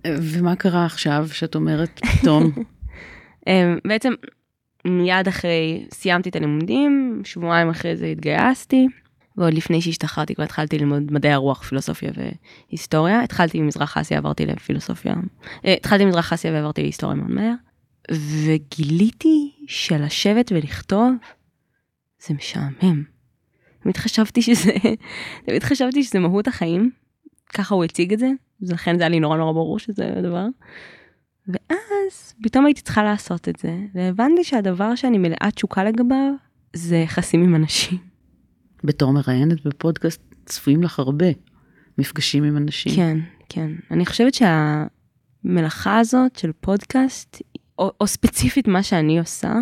ומה 0.06 0.56
קרה 0.56 0.84
עכשיו 0.84 1.28
שאת 1.32 1.54
אומרת 1.54 2.00
פתאום, 2.20 2.50
אמ, 3.46 3.78
בעצם 3.84 4.12
מיד 4.84 5.28
אחרי 5.28 5.86
סיימתי 5.94 6.28
את 6.28 6.36
הלימודים, 6.36 7.22
שבועיים 7.24 7.70
אחרי 7.70 7.96
זה 7.96 8.06
התגייסתי, 8.06 8.86
ועוד 9.38 9.54
לפני 9.54 9.80
שהשתחררתי 9.80 10.34
כבר 10.34 10.44
התחלתי 10.44 10.78
ללמוד 10.78 11.12
מדעי 11.12 11.32
הרוח, 11.32 11.62
פילוסופיה 11.62 12.10
והיסטוריה. 12.16 13.22
התחלתי 13.22 13.60
ממזרח 13.60 13.96
אסיה, 13.96 14.18
עברתי 14.18 14.46
לפילוסופיה. 14.46 15.14
אה, 15.64 15.74
התחלתי 15.74 16.04
ממזרח 16.04 16.32
אסיה 16.32 16.52
ועברתי 16.52 16.82
להיסטוריה 16.82 17.16
מאוד 17.16 17.30
מהר. 17.30 17.54
וגיליתי 18.44 19.52
שלשבת 19.66 20.52
ולכתוב 20.52 21.12
זה 22.26 22.34
משעמם. 22.34 23.02
תמיד 23.82 23.96
חשבתי 23.96 24.42
שזה, 24.42 24.72
תמיד 25.46 25.62
חשבתי 25.62 26.02
שזה 26.02 26.18
מהות 26.18 26.48
החיים. 26.48 26.90
ככה 27.54 27.74
הוא 27.74 27.84
הציג 27.84 28.12
את 28.12 28.18
זה, 28.18 28.30
ולכן 28.62 28.98
זה 28.98 29.02
היה 29.02 29.08
לי 29.08 29.20
נורא 29.20 29.36
נורא 29.36 29.52
ברור 29.52 29.78
שזה 29.78 30.12
הדבר. 30.16 30.46
ואז 31.48 32.34
פתאום 32.42 32.66
הייתי 32.66 32.80
צריכה 32.80 33.02
לעשות 33.02 33.48
את 33.48 33.56
זה, 33.56 33.78
והבנתי 33.94 34.44
שהדבר 34.44 34.94
שאני 34.94 35.18
מלאה 35.18 35.48
תשוקה 35.54 35.84
לגביו 35.84 36.32
זה 36.76 36.96
יחסים 36.96 37.44
עם 37.44 37.54
אנשים. 37.54 38.07
בתור 38.84 39.12
מראיינת 39.12 39.64
בפודקאסט 39.64 40.20
צפויים 40.46 40.82
לך 40.82 40.98
הרבה 40.98 41.26
מפגשים 41.98 42.44
עם 42.44 42.56
אנשים. 42.56 42.96
כן, 42.96 43.18
כן. 43.48 43.70
אני 43.90 44.06
חושבת 44.06 44.34
שהמלאכה 44.34 45.98
הזאת 45.98 46.36
של 46.36 46.52
פודקאסט, 46.60 47.42
או, 47.78 47.92
או 48.00 48.06
ספציפית 48.06 48.68
מה 48.68 48.82
שאני 48.82 49.18
עושה, 49.18 49.54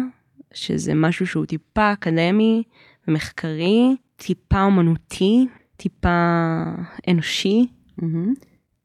שזה 0.54 0.94
משהו 0.94 1.26
שהוא 1.26 1.46
טיפה 1.46 1.92
אקדמי 1.92 2.62
ומחקרי, 3.08 3.96
טיפה 4.16 4.62
אומנותי, 4.62 5.46
טיפה 5.76 6.62
אנושי, 7.08 7.66
מהמם. 7.98 8.34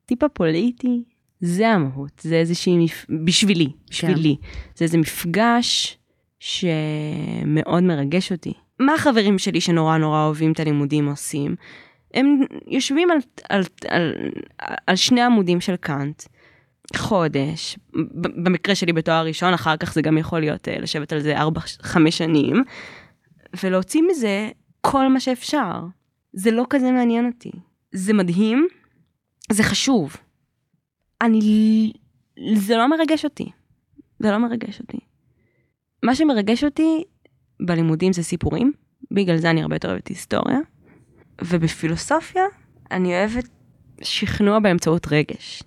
טיפה 0.05 0.29
פוליטי, 0.29 1.03
זה 1.41 1.69
המהות, 1.69 2.21
זה 2.23 2.36
איזושהי, 2.36 2.77
מפ... 2.77 3.05
בשבילי, 3.25 3.67
בשבילי, 3.89 4.36
זה 4.75 4.86
איזה 4.86 4.97
מפגש 4.97 5.97
שמאוד 6.39 7.84
מרגש 7.84 8.32
אותי. 8.32 8.53
מה 8.82 8.93
החברים 8.93 9.39
שלי 9.39 9.61
שנורא 9.61 9.97
נורא 9.97 10.25
אוהבים 10.25 10.51
את 10.51 10.59
הלימודים 10.59 11.09
עושים? 11.09 11.55
הם 12.13 12.41
יושבים 12.67 13.11
על, 13.11 13.17
על, 13.49 13.63
על, 13.88 14.13
על 14.88 14.95
שני 14.95 15.21
עמודים 15.21 15.61
של 15.61 15.75
קאנט, 15.75 16.23
חודש, 16.95 17.77
במקרה 18.43 18.75
שלי 18.75 18.93
בתואר 18.93 19.25
ראשון, 19.25 19.53
אחר 19.53 19.77
כך 19.77 19.93
זה 19.93 20.01
גם 20.01 20.17
יכול 20.17 20.39
להיות 20.39 20.67
אה, 20.67 20.79
לשבת 20.79 21.13
על 21.13 21.19
זה 21.19 21.36
4-5 21.38 21.41
שנים, 22.09 22.63
ולהוציא 23.63 24.01
מזה 24.11 24.49
כל 24.82 25.07
מה 25.07 25.19
שאפשר. 25.19 25.79
זה 26.34 26.51
לא 26.51 26.65
כזה 26.69 26.91
מעניין 26.91 27.25
אותי. 27.25 27.51
זה 27.91 28.13
מדהים, 28.13 28.67
זה 29.51 29.63
חשוב. 29.63 30.17
אני... 31.21 31.93
זה 32.55 32.77
לא 32.77 32.89
מרגש 32.89 33.25
אותי. 33.25 33.51
זה 34.19 34.32
לא 34.32 34.38
מרגש 34.38 34.79
אותי. 34.79 34.99
מה 36.03 36.15
שמרגש 36.15 36.63
אותי 36.63 37.03
בלימודים 37.62 38.14
זה 38.14 38.24
סיפורים, 38.24 38.74
בגלל 39.12 39.38
זה 39.38 39.49
אני 39.49 39.62
הרבה 39.62 39.76
יותר 39.76 39.89
אוהבת 39.89 40.07
היסטוריה, 40.07 40.59
ובפילוסופיה 41.41 42.43
אני 42.91 43.09
אוהבת 43.09 43.47
שכנוע 44.01 44.59
באמצעות 44.59 45.07
רגש. 45.12 45.64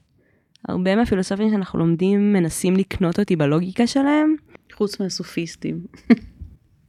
הרבה 0.68 0.96
מהפילוסופים 0.96 1.50
שאנחנו 1.50 1.78
לומדים 1.78 2.32
מנסים 2.32 2.76
לקנות 2.76 3.18
אותי 3.18 3.36
בלוגיקה 3.36 3.86
שלהם. 3.86 4.36
חוץ 4.72 5.00
מהסופיסטים. 5.00 5.86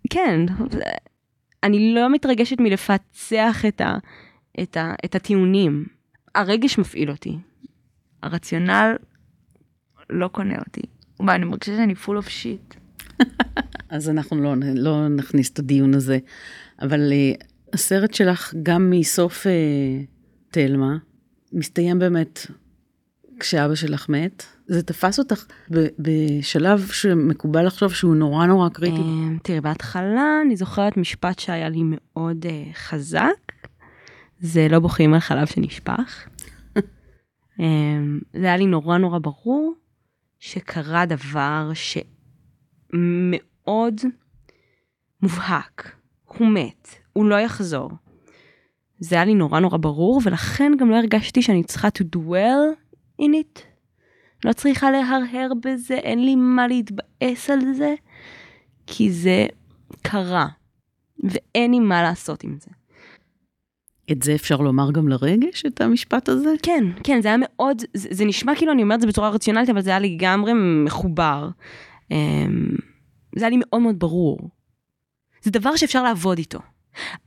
כן, 0.09 0.39
אני 1.63 1.93
לא 1.93 2.09
מתרגשת 2.09 2.59
מלפצח 2.59 3.65
את, 3.67 3.81
ה, 3.81 3.97
את, 4.61 4.77
ה, 4.77 4.93
את 5.05 5.15
הטיעונים. 5.15 5.85
הרגש 6.35 6.79
מפעיל 6.79 7.11
אותי. 7.11 7.37
הרציונל 8.23 8.95
לא 10.09 10.27
קונה 10.27 10.55
אותי. 10.59 10.81
וואי, 11.19 11.35
אני 11.35 11.45
מרגישה 11.45 11.77
שאני 11.77 11.93
full 11.93 12.23
of 12.23 12.27
shit. 12.27 12.77
אז 13.89 14.09
אנחנו 14.09 14.41
לא, 14.41 14.53
לא 14.75 15.07
נכניס 15.07 15.49
את 15.49 15.59
הדיון 15.59 15.93
הזה. 15.93 16.17
אבל 16.81 17.11
uh, 17.11 17.45
הסרט 17.73 18.13
שלך, 18.13 18.53
גם 18.63 18.89
מסוף 18.89 19.43
uh, 19.43 19.49
תלמה, 20.51 20.97
מסתיים 21.53 21.99
באמת 21.99 22.47
כשאבא 23.39 23.75
שלך 23.75 24.09
מת. 24.09 24.43
זה 24.67 24.83
תפס 24.83 25.19
אותך 25.19 25.45
בשלב 25.99 26.87
שמקובל 26.91 27.65
לחשוב 27.65 27.93
שהוא 27.93 28.15
נורא 28.15 28.45
נורא 28.45 28.69
קריטי. 28.69 29.01
אמ, 29.01 29.37
תראי, 29.43 29.61
בהתחלה 29.61 30.41
אני 30.45 30.55
זוכרת 30.55 30.97
משפט 30.97 31.39
שהיה 31.39 31.69
לי 31.69 31.81
מאוד 31.83 32.45
אה, 32.45 32.63
חזק, 32.73 33.51
זה 34.39 34.67
לא 34.69 34.79
בוכים 34.79 35.13
על 35.13 35.19
חלב 35.19 35.47
שנשפך. 35.47 36.27
אמ, 37.59 38.19
זה 38.33 38.45
היה 38.45 38.57
לי 38.57 38.65
נורא 38.65 38.97
נורא 38.97 39.19
ברור 39.19 39.73
שקרה 40.39 41.05
דבר 41.05 41.71
שמאוד 42.91 44.01
מובהק, 45.21 45.95
הוא 46.25 46.47
מת, 46.47 46.89
הוא 47.13 47.25
לא 47.25 47.35
יחזור. 47.35 47.91
זה 48.99 49.15
היה 49.15 49.25
לי 49.25 49.33
נורא 49.33 49.59
נורא 49.59 49.77
ברור, 49.77 50.21
ולכן 50.23 50.71
גם 50.79 50.89
לא 50.89 50.95
הרגשתי 50.95 51.41
שאני 51.41 51.63
צריכה 51.63 51.87
to 51.87 52.17
dwell 52.17 52.75
in 53.21 53.25
it. 53.25 53.59
לא 54.45 54.53
צריכה 54.53 54.91
להרהר 54.91 55.51
בזה, 55.63 55.95
אין 55.95 56.25
לי 56.25 56.35
מה 56.35 56.67
להתבאס 56.67 57.49
על 57.49 57.73
זה, 57.73 57.95
כי 58.87 59.11
זה 59.11 59.45
קרה, 60.01 60.47
ואין 61.23 61.71
לי 61.71 61.79
מה 61.79 62.01
לעשות 62.01 62.43
עם 62.43 62.57
זה. 62.59 62.71
את 64.11 64.23
זה 64.23 64.35
אפשר 64.35 64.57
לומר 64.57 64.91
גם 64.91 65.07
לרגש, 65.07 65.65
את 65.65 65.81
המשפט 65.81 66.29
הזה? 66.29 66.53
כן, 66.63 66.83
כן, 67.03 67.21
זה 67.21 67.27
היה 67.27 67.37
מאוד, 67.39 67.81
זה, 67.93 68.07
זה 68.11 68.25
נשמע 68.25 68.55
כאילו 68.55 68.71
אני 68.71 68.83
אומרת 68.83 69.01
זה 69.01 69.07
בצורה 69.07 69.29
רציונלית, 69.29 69.69
אבל 69.69 69.81
זה 69.81 69.89
היה 69.89 69.99
לגמרי 69.99 70.51
מחובר. 70.85 71.49
אמ, 72.11 72.75
זה 73.35 73.45
היה 73.45 73.49
לי 73.49 73.57
מאוד 73.59 73.81
מאוד 73.81 73.99
ברור. 73.99 74.49
זה 75.41 75.51
דבר 75.51 75.75
שאפשר 75.75 76.03
לעבוד 76.03 76.37
איתו. 76.37 76.59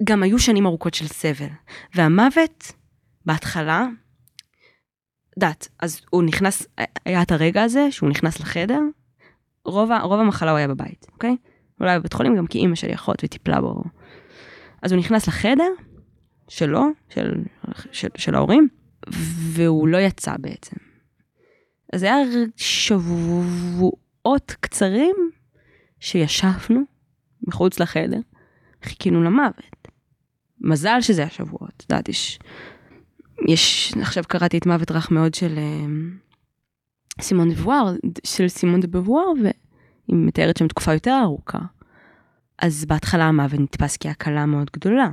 גם 0.05 0.22
היו 0.22 0.39
שנים 0.39 0.66
ארוכות 0.66 0.95
של 0.95 1.07
סבל, 1.07 1.49
והמוות, 1.95 2.72
בהתחלה, 3.26 3.87
יודעת, 5.37 5.68
אז 5.79 6.01
הוא 6.11 6.22
נכנס, 6.22 6.66
היה 7.05 7.22
את 7.22 7.33
הרגע 7.33 7.62
הזה 7.62 7.91
שהוא 7.91 8.09
נכנס 8.09 8.41
לחדר, 8.41 8.81
רוב, 9.64 9.91
רוב 10.03 10.20
המחלה 10.20 10.51
הוא 10.51 10.59
היה 10.59 10.68
בבית, 10.68 11.07
אוקיי? 11.12 11.37
אולי 11.81 11.99
בבית 11.99 12.12
חולים 12.12 12.37
גם 12.37 12.47
כי 12.47 12.59
אימא 12.59 12.74
שלי 12.74 12.95
אחות 12.95 13.24
וטיפלה 13.24 13.61
בו. 13.61 13.83
אז 14.83 14.93
הוא 14.93 14.99
נכנס 14.99 15.29
לחדר 15.29 15.70
שלו, 16.49 16.85
של, 17.09 17.43
של, 17.93 18.09
של 18.16 18.35
ההורים, 18.35 18.68
והוא 19.53 19.89
לא 19.89 19.99
יצא 19.99 20.35
בעצם. 20.39 20.76
אז 21.93 22.01
זה 22.01 22.07
היה 22.07 22.24
שבועות 24.29 24.57
קצרים 24.61 25.16
שישבנו 26.01 26.83
מחוץ 27.47 27.81
לחדר, 27.81 28.20
חיכינו 28.83 29.22
למוות. 29.22 29.89
מזל 30.61 31.01
שזה 31.01 31.22
היה 31.22 31.31
שבועות, 31.31 31.72
את 31.76 31.83
יודעת, 31.83 32.09
יש... 32.09 32.39
יש, 33.49 33.93
עכשיו 34.03 34.24
קראתי 34.29 34.59
את 34.59 34.66
מוות 34.66 34.91
רך 34.91 35.11
מאוד 35.11 35.35
של 35.35 35.59
אה, 35.59 35.87
סימון 37.20 37.49
דה 37.49 37.55
בבואר, 37.55 37.95
של 38.24 38.49
סימון 38.49 38.81
דה 38.81 38.87
בבואר, 38.87 39.26
והיא 39.43 40.16
מתארת 40.16 40.57
שם 40.57 40.68
תקופה 40.68 40.93
יותר 40.93 41.20
ארוכה. 41.22 41.59
אז 42.59 42.85
בהתחלה 42.85 43.24
המוות 43.24 43.61
נתפס 43.61 43.97
כהקלה 44.01 44.47
מאוד 44.47 44.70
גדולה, 44.72 45.11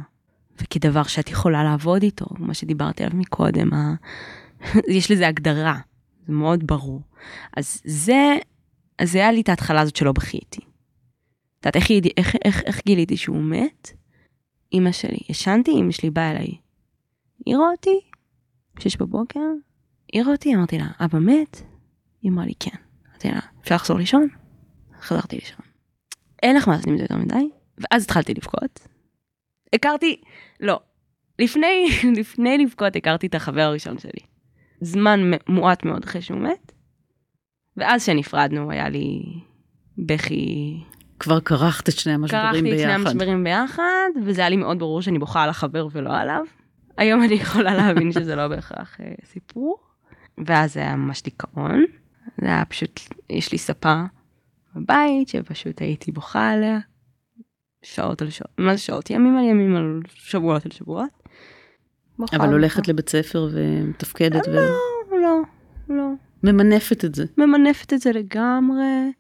וכדבר 0.62 1.04
שאת 1.04 1.30
יכולה 1.30 1.64
לעבוד 1.64 2.04
איתו, 2.04 2.26
מה 2.40 2.54
שדיברתי 2.54 3.04
עליו 3.04 3.18
מקודם, 3.18 3.74
ה... 3.74 3.96
יש 4.98 5.12
לזה 5.12 5.28
הגדרה, 5.28 5.80
זה 6.28 6.34
מאוד 6.34 6.68
ברור. 6.68 7.02
אז 7.58 7.82
זה, 7.86 8.36
אז 9.00 9.12
זה 9.12 9.18
היה 9.18 9.32
לי 9.32 9.42
את 9.42 9.50
ההתחלה 9.50 9.82
הזאת 9.82 9.96
שלא 9.96 10.12
בכיתי. 10.12 10.62
את 11.60 11.66
יודעת, 11.66 11.76
איך, 11.76 11.90
יד- 11.90 12.14
איך, 12.18 12.36
איך, 12.46 12.62
איך 12.66 12.82
גיליתי 12.86 13.18
שהוא 13.18 13.38
מת? 13.44 13.92
אמא 14.74 14.92
שלי, 14.92 15.18
ישנתי, 15.30 15.72
אמא 15.72 15.92
שלי 15.92 16.10
באה 16.10 16.32
אליי. 16.32 16.58
העירה 17.48 17.72
אותי, 17.72 18.00
שש 18.80 18.98
בבוקר, 18.98 19.40
העירה 20.14 20.32
אותי, 20.32 20.56
אמרתי 20.56 20.78
לה, 20.78 20.88
אבא 21.00 21.20
מת? 21.20 21.62
היא 22.22 22.32
אמרה 22.32 22.46
לי, 22.46 22.54
כן. 22.60 22.78
אמרתי 23.10 23.28
לה, 23.28 23.40
אפשר 23.62 23.76
לחזור 23.76 23.98
לישון? 23.98 24.28
חזרתי 25.02 25.36
לישון. 25.36 25.66
אין 26.44 26.56
לך 26.56 26.68
מה 26.68 26.74
לעשות 26.74 26.88
עם 26.88 26.98
זה 26.98 27.04
יותר 27.04 27.18
מדי, 27.18 27.50
ואז 27.78 28.04
התחלתי 28.04 28.34
לבכות. 28.34 28.88
הכרתי, 29.74 30.22
לא, 30.60 30.80
לפני, 31.40 31.88
לפני 32.20 32.58
לבכות 32.58 32.96
הכרתי 32.96 33.28
את 33.28 33.36
החבר 33.36 33.62
הראשון 33.62 33.98
שלי. 33.98 34.26
זמן 34.82 35.20
מועט 35.50 35.86
מאוד 35.86 36.04
אחרי 36.04 36.22
שהוא 36.22 36.40
מת, 36.40 36.72
ואז 37.78 38.04
כשנפרדנו 38.04 38.72
היה 38.72 38.90
לי 38.90 39.24
בכי 39.98 40.78
כבר 41.20 41.40
כרכת 41.40 41.90
את 41.90 41.94
שני 41.94 42.14
המשברים 42.14 42.44
כרכתי 42.44 42.74
את 42.74 42.80
שני 42.80 42.88
ביחד. 42.88 43.00
המשברים 43.00 43.44
ביחד, 43.44 44.10
וזה 44.26 44.42
היה 44.42 44.50
לי 44.50 44.56
מאוד 44.56 44.80
ברור 44.80 45.02
שאני 45.02 45.20
בוכה 45.20 45.44
על 45.44 45.50
החבר 45.50 45.88
ולא 45.92 46.18
עליו. 46.18 46.44
היום 46.98 47.24
אני 47.24 47.34
יכולה 47.34 47.76
להבין 47.76 48.12
שזה 48.12 48.36
לא 48.36 48.48
בהכרח 48.48 48.98
אה, 49.02 49.14
סיפור. 49.26 49.78
ואז 50.46 50.74
זה 50.74 50.80
היה 50.80 50.96
ממש 50.96 51.24
דיכאון. 51.24 51.86
זה 52.42 52.48
היה 52.48 52.66
פשוט, 52.66 53.00
יש 53.30 53.52
לי 53.52 53.58
ספה 53.58 54.04
בבית 54.76 55.28
שפשוט 55.28 55.82
הייתי 55.82 56.12
בוכה 56.12 56.50
עליה. 56.50 56.80
שעות 57.82 58.22
על 58.22 58.30
שעות, 58.30 58.52
מה 58.58 58.76
זה 58.76 58.82
שעות? 58.82 59.10
ימים 59.10 59.38
על 59.38 59.44
ימים 59.44 59.76
על 59.76 60.02
שבועות 60.08 60.66
על 60.66 60.72
שבועות. 60.72 61.10
אבל. 62.34 62.48
הולכת 62.54 62.88
לבית 62.88 63.10
ספר 63.10 63.50
ומתפקדת 63.52 64.48
לא, 64.48 64.62
לא, 65.12 65.42
לא. 65.90 66.10
וממנפת 66.46 67.06
את 67.06 67.16
זה. 67.16 67.26
ממנפת 67.38 67.94
את 67.94 68.00
זה 68.00 68.12
לגמרי. 68.12 69.12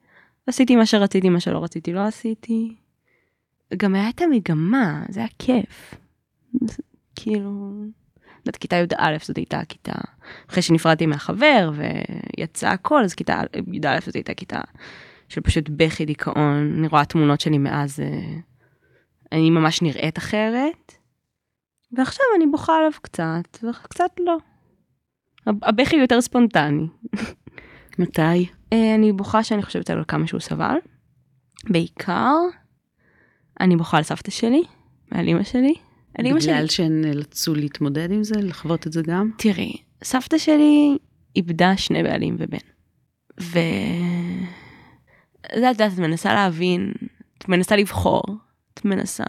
עשיתי 0.47 0.75
מה 0.75 0.85
שרציתי, 0.85 1.29
מה 1.29 1.39
שלא 1.39 1.63
רציתי 1.63 1.93
לא 1.93 1.99
עשיתי. 1.99 2.75
גם 3.77 3.95
היה 3.95 4.09
את 4.09 4.21
המגמה, 4.21 5.03
זה 5.09 5.19
היה 5.19 5.29
כיף. 5.39 5.95
כאילו, 7.15 7.71
יודעת, 8.39 8.57
כיתה 8.57 8.75
י"א 8.75 9.17
זאת 9.23 9.37
הייתה 9.37 9.65
כיתה, 9.69 9.93
אחרי 10.49 10.61
שנפרדתי 10.61 11.05
מהחבר 11.05 11.71
ויצא 11.75 12.69
הכל, 12.69 13.03
אז 13.03 13.13
כיתה 13.13 13.41
י"א 13.73 13.99
זאת 14.05 14.15
הייתה 14.15 14.33
כיתה 14.33 14.61
של 15.29 15.41
פשוט 15.41 15.69
בכי 15.69 16.05
דיכאון, 16.05 16.73
אני 16.77 16.87
רואה 16.87 17.05
תמונות 17.05 17.41
שלי 17.41 17.57
מאז, 17.57 17.99
אה, 17.99 18.35
אני 19.31 19.49
ממש 19.49 19.81
נראית 19.81 20.17
אחרת, 20.17 20.93
ועכשיו 21.91 22.25
אני 22.37 22.45
בוכה 22.51 22.77
עליו 22.77 22.91
קצת, 23.01 23.63
וקצת 23.63 24.11
לא. 24.19 24.37
הבכי 25.47 25.95
יותר 25.95 26.21
ספונטני. 26.21 26.87
מתי? 27.99 28.45
אה, 28.73 28.95
אני 28.95 29.11
בוכה 29.11 29.43
שאני 29.43 29.63
חושבת 29.63 29.89
על 29.89 30.03
כמה 30.07 30.27
שהוא 30.27 30.39
סבל. 30.39 30.75
בעיקר, 31.69 32.33
אני 33.59 33.75
בוכה 33.75 33.97
על 33.97 34.03
סבתא 34.03 34.31
שלי, 34.31 34.63
על 35.11 35.29
אמא 35.29 35.43
שלי. 35.43 35.73
על 36.17 36.25
אמא 36.25 36.39
שלי. 36.39 36.53
בגלל 36.53 36.67
שהן 36.67 37.01
נאלצו 37.01 37.55
להתמודד 37.55 38.11
עם 38.11 38.23
זה, 38.23 38.35
לחוות 38.41 38.87
את 38.87 38.93
זה 38.93 39.01
גם? 39.01 39.29
תראי, 39.37 39.73
סבתא 40.03 40.37
שלי 40.37 40.97
איבדה 41.35 41.77
שני 41.77 42.03
בעלים 42.03 42.35
ובן. 42.39 42.57
ו... 43.41 43.59
זה 45.55 45.69
את 45.69 45.75
יודעת, 45.75 45.93
את 45.93 45.99
מנסה 45.99 46.33
להבין, 46.33 46.93
את 47.37 47.49
מנסה 47.49 47.75
לבחור, 47.75 48.23
את 48.73 48.85
מנסה... 48.85 49.23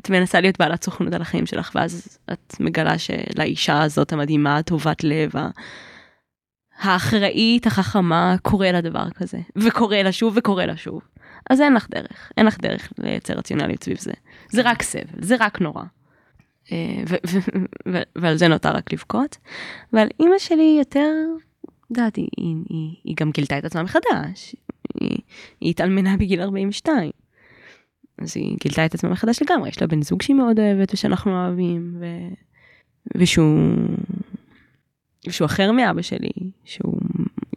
את 0.00 0.10
מנסה 0.10 0.40
להיות 0.40 0.58
בעלת 0.58 0.84
סוכנות 0.84 1.12
על 1.12 1.22
החיים 1.22 1.46
שלך, 1.46 1.72
ואז 1.74 2.18
את 2.32 2.54
מגלה 2.60 2.98
שלאישה 2.98 3.82
הזאת 3.82 4.12
המדהימה, 4.12 4.56
הטובת 4.56 5.04
לב, 5.04 5.32
האחראית, 6.78 7.66
החכמה, 7.66 8.36
קורה 8.42 8.72
לה 8.72 8.80
דבר 8.80 9.10
כזה. 9.10 9.38
וקורה 9.56 10.02
לה 10.02 10.12
שוב 10.12 10.34
וקורה 10.36 10.66
לה 10.66 10.76
שוב. 10.76 11.00
אז 11.50 11.60
אין 11.60 11.74
לך 11.74 11.86
דרך, 11.90 12.32
אין 12.36 12.46
לך 12.46 12.58
דרך 12.60 12.92
לייצר 12.98 13.34
רציונליות 13.34 13.84
סביב 13.84 13.98
זה. 13.98 14.12
זה 14.50 14.62
רק 14.64 14.82
סבל, 14.82 15.22
זה 15.22 15.36
רק 15.40 15.60
נורא. 15.60 15.82
אה, 16.72 17.02
ועל 18.16 18.36
זה 18.36 18.48
נותר 18.48 18.70
רק 18.70 18.92
לבכות. 18.92 19.36
ועל 19.92 20.08
אימא 20.20 20.38
שלי 20.38 20.76
יותר, 20.78 21.12
יודעת, 21.90 22.16
היא, 22.16 22.28
היא, 22.36 22.56
היא, 22.68 22.96
היא 23.04 23.16
גם 23.16 23.30
גילתה 23.30 23.58
את 23.58 23.64
עצמה 23.64 23.82
מחדש. 23.82 24.56
היא, 25.00 25.18
היא 25.60 25.70
התאלמנה 25.70 26.16
בגיל 26.16 26.40
42. 26.42 27.10
אז 28.20 28.36
היא 28.36 28.56
גילתה 28.60 28.86
את 28.86 28.94
עצמה 28.94 29.10
מחדש 29.10 29.42
לגמרי, 29.42 29.68
יש 29.68 29.80
לה 29.80 29.86
בן 29.86 30.02
זוג 30.02 30.22
שהיא 30.22 30.36
מאוד 30.36 30.60
אוהבת 30.60 30.94
ושאנחנו 30.94 31.32
אוהבים, 31.32 31.96
ו... 32.00 32.04
ושהוא... 33.16 33.74
ושהוא 35.26 35.46
אחר 35.46 35.72
מאבא 35.72 36.02
שלי, 36.02 36.30
שהוא 36.64 37.00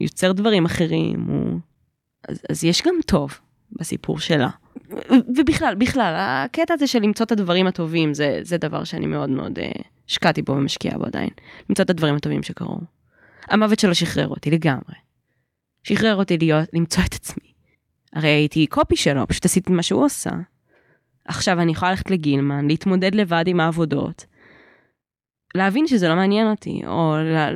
יוצר 0.02 0.32
דברים 0.32 0.66
אחרים, 0.66 1.22
הוא... 1.28 1.60
אז, 2.28 2.42
אז 2.50 2.64
יש 2.64 2.82
גם 2.82 2.96
טוב 3.06 3.40
בסיפור 3.72 4.20
שלה. 4.20 4.50
ובכלל, 5.38 5.76
בכלל, 5.78 6.14
הקטע 6.18 6.74
הזה 6.74 6.88
של 6.88 7.00
למצוא 7.00 7.26
את 7.26 7.32
הדברים 7.32 7.68
הטובים, 7.68 8.14
זה, 8.14 8.40
זה 8.42 8.58
דבר 8.58 8.84
שאני 8.84 9.06
מאוד 9.06 9.30
מאוד 9.30 9.60
uh, 9.60 9.82
השקעתי 10.10 10.42
בו 10.42 10.52
ומשקיעה 10.52 10.98
בו 10.98 11.06
עדיין. 11.06 11.30
למצוא 11.70 11.86
את 11.86 11.90
הדברים 11.90 12.16
הטובים 12.16 12.44
שקרו. 12.44 12.78
המוות 13.48 13.80
שלו 13.80 13.96
שחרר 13.96 14.28
אותי 14.28 14.52
לגמרי. 14.52 14.96
שחרר 15.84 16.16
אותי 16.16 16.38
להיות, 16.38 16.70
למצוא 16.74 17.04
את 17.04 17.14
עצמי. 17.14 17.54
הרי 18.14 18.28
הייתי 18.30 18.68
קופי 18.68 18.96
שלו, 18.96 19.28
פשוט 19.28 19.46
עשיתי 19.46 19.72
מה 19.72 19.84
שהוא 19.84 20.06
עושה. 20.06 20.30
עכשיו 21.26 21.60
אני 21.60 21.72
יכולה 21.72 21.92
ללכת 21.92 22.12
לגילמן, 22.12 22.68
להתמודד 22.68 23.16
לבד 23.16 23.44
עם 23.48 23.60
העבודות, 23.60 24.26
להבין 25.56 25.88
שזה 25.88 26.08
לא 26.08 26.16
מעניין 26.16 26.50
אותי, 26.50 26.82
או, 26.88 27.16
לה, 27.24 27.50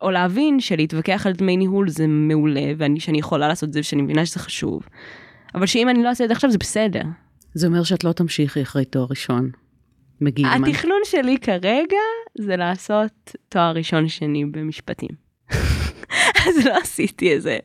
או 0.00 0.10
להבין 0.10 0.60
שלהתווכח 0.60 1.26
על 1.26 1.32
דמי 1.32 1.56
ניהול 1.56 1.88
זה 1.88 2.06
מעולה, 2.06 2.72
ואני 2.78 3.00
שאני 3.00 3.18
יכולה 3.18 3.48
לעשות 3.48 3.68
את 3.68 3.72
זה 3.72 3.80
ושאני 3.80 4.02
מבינה 4.02 4.26
שזה 4.26 4.38
חשוב. 4.38 4.82
אבל 5.54 5.66
שאם 5.66 5.88
אני 5.88 6.02
לא 6.02 6.08
אעשה 6.08 6.24
את 6.24 6.28
זה 6.28 6.34
עכשיו 6.34 6.50
זה 6.50 6.58
בסדר. 6.58 7.02
זה 7.54 7.66
אומר 7.66 7.82
שאת 7.82 8.04
לא 8.04 8.12
תמשיכי 8.12 8.62
אחרי 8.62 8.84
תואר 8.84 9.06
ראשון. 9.10 9.50
בגילמן. 10.20 10.64
התכנון 10.64 11.00
שלי 11.04 11.38
כרגע 11.38 11.96
זה 12.38 12.56
לעשות 12.56 13.36
תואר 13.48 13.72
ראשון 13.72 14.08
שני 14.08 14.44
במשפטים. 14.44 15.08
אז 16.46 16.66
לא 16.66 16.76
עשיתי 16.76 17.32
איזה 17.32 17.58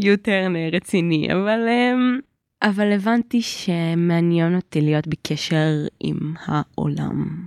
U-turn 0.00 0.56
רציני, 0.72 1.32
אבל, 1.32 1.60
אמ, 1.68 2.18
אבל 2.64 2.92
הבנתי 2.92 3.42
שמעניין 3.42 4.56
אותי 4.56 4.80
להיות 4.80 5.06
בקשר 5.06 5.86
עם 6.00 6.34
העולם. 6.44 7.46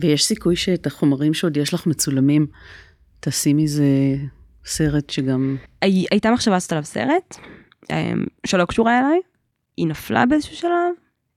ויש 0.00 0.24
סיכוי 0.24 0.56
שאת 0.56 0.86
החומרים 0.86 1.34
שעוד 1.34 1.56
יש 1.56 1.74
לך 1.74 1.86
מצולמים, 1.86 2.46
תעשי 3.20 3.52
מזה 3.52 3.84
סרט 4.64 5.10
שגם... 5.10 5.56
הי- 5.82 6.06
הייתה 6.10 6.30
מחשבה 6.30 6.54
לעשות 6.54 6.72
עליו 6.72 6.84
סרט, 6.84 7.36
אמ, 7.90 8.24
שלא 8.46 8.64
קשורה 8.64 8.98
אליי, 8.98 9.20
היא 9.76 9.86
נפלה 9.86 10.26
באיזשהו 10.26 10.56
שלב, 10.56 10.94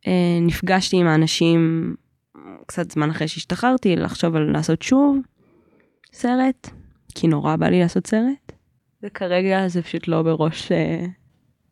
אה, 0.08 0.12
נפגשתי 0.42 0.98
עם 0.98 1.08
האנשים 1.08 1.96
קצת 2.66 2.92
זמן 2.92 3.10
אחרי 3.10 3.28
שהשתחררתי 3.28 3.96
לחשוב 3.96 4.36
על 4.36 4.52
לעשות 4.52 4.82
שוב 4.82 5.18
סרט, 6.14 6.70
כי 7.16 7.28
נורא 7.28 7.56
בא 7.56 7.68
לי 7.68 7.80
לעשות 7.80 8.08
סרט, 8.08 8.52
וכרגע 9.04 9.68
זה 9.68 9.82
פשוט 9.82 10.08
לא 10.08 10.22
בראש 10.22 10.72
אה, 10.72 11.06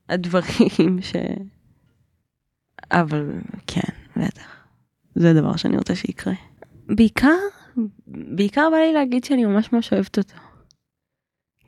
הדברים 0.10 1.02
ש... 1.02 1.16
אבל 2.92 3.32
כן, 3.68 3.94
בטח. 4.16 4.66
זה 5.16 5.34
דבר 5.34 5.56
שאני 5.56 5.78
רוצה 5.78 5.96
שיקרה. 5.96 6.34
בעיקר, 6.88 7.38
בעיקר 8.08 8.68
בא 8.72 8.78
לי 8.78 8.94
להגיד 8.94 9.24
שאני 9.24 9.46
ממש 9.46 9.74
ממש 9.74 9.94
אוהבת 9.94 10.18
אותו. 10.18 10.36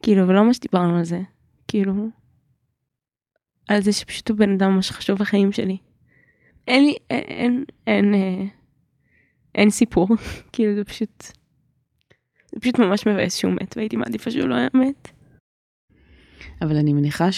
כאילו, 0.02 0.28
ולא 0.28 0.44
ממש 0.44 0.60
דיברנו 0.60 0.98
על 0.98 1.04
זה. 1.04 1.22
כאילו, 1.68 1.94
על 3.68 3.82
זה 3.82 3.94
שפשוט 3.94 4.30
הוא 4.30 4.38
בן 4.38 4.54
אדם 4.54 4.72
ממש 4.72 4.92
חשוב 4.92 5.20
בחיים 5.20 5.52
שלי. 5.52 5.78
אין 6.68 6.84
לי, 6.84 6.96
אין, 7.10 7.24
אין, 7.28 7.66
אין, 7.88 8.14
אה, 8.14 8.46
אין 9.56 9.70
סיפור. 9.70 10.08
כאילו, 10.54 10.76
זה 10.76 10.84
פשוט, 10.84 11.24
זה 12.52 12.60
פשוט 12.62 12.80
ממש 12.80 13.08
מבאס 13.08 13.36
שהוא 13.36 13.54
מת, 13.54 13.78
והייתי 13.78 13.96
מעדיפה 13.96 14.32
שהוא 14.32 14.50
לא 14.50 14.56
היה 14.56 14.68
מת. 14.74 15.08
אבל 16.62 16.76
אני 16.76 16.94
מניחה 16.94 17.32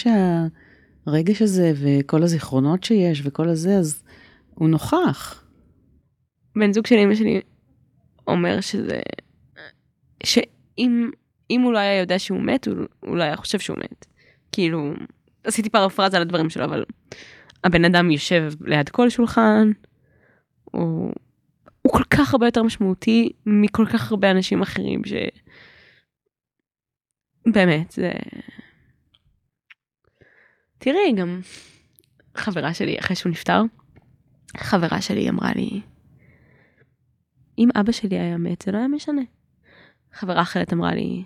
שהרגש 1.04 1.42
הזה 1.42 1.72
וכל 1.76 2.22
הזיכרונות 2.22 2.84
שיש 2.84 3.22
וכל 3.24 3.48
הזה, 3.48 3.76
אז 3.76 4.02
הוא 4.54 4.68
נוכח. 4.68 5.44
בן 6.56 6.72
זוג 6.72 6.86
של 6.86 6.96
אמא 6.96 7.14
שלי 7.14 7.40
אומר 8.26 8.60
שזה, 8.60 9.00
שאם 10.22 11.10
אם 11.50 11.60
הוא 11.60 11.72
לא 11.72 11.78
היה 11.78 12.00
יודע 12.00 12.18
שהוא 12.18 12.40
מת, 12.40 12.68
הוא 13.00 13.16
לא 13.16 13.22
היה 13.22 13.36
חושב 13.36 13.58
שהוא 13.58 13.78
מת. 13.78 14.06
כאילו, 14.52 14.92
עשיתי 15.44 15.70
פרפרזה 15.70 16.16
על 16.16 16.22
הדברים 16.22 16.50
שלו, 16.50 16.64
אבל 16.64 16.84
הבן 17.64 17.84
אדם 17.84 18.10
יושב 18.10 18.52
ליד 18.60 18.88
כל 18.88 19.10
שולחן, 19.10 19.70
הוא, 20.64 21.12
הוא 21.82 21.92
כל 21.92 22.04
כך 22.10 22.34
הרבה 22.34 22.46
יותר 22.46 22.62
משמעותי 22.62 23.32
מכל 23.46 23.86
כך 23.92 24.10
הרבה 24.10 24.30
אנשים 24.30 24.62
אחרים, 24.62 25.02
ש... 25.04 25.12
באמת, 27.46 27.90
זה... 27.90 28.12
תראי, 30.80 31.12
גם 31.16 31.40
חברה 32.34 32.74
שלי, 32.74 32.98
אחרי 32.98 33.16
שהוא 33.16 33.30
נפטר, 33.30 33.62
חברה 34.56 35.00
שלי 35.00 35.28
אמרה 35.28 35.52
לי, 35.56 35.80
אם 37.58 37.68
אבא 37.80 37.92
שלי 37.92 38.18
היה 38.18 38.36
מת, 38.36 38.62
זה 38.62 38.72
לא 38.72 38.78
היה 38.78 38.88
משנה. 38.88 39.22
חברה 40.12 40.42
אחרת 40.42 40.72
אמרה 40.72 40.94
לי, 40.94 41.24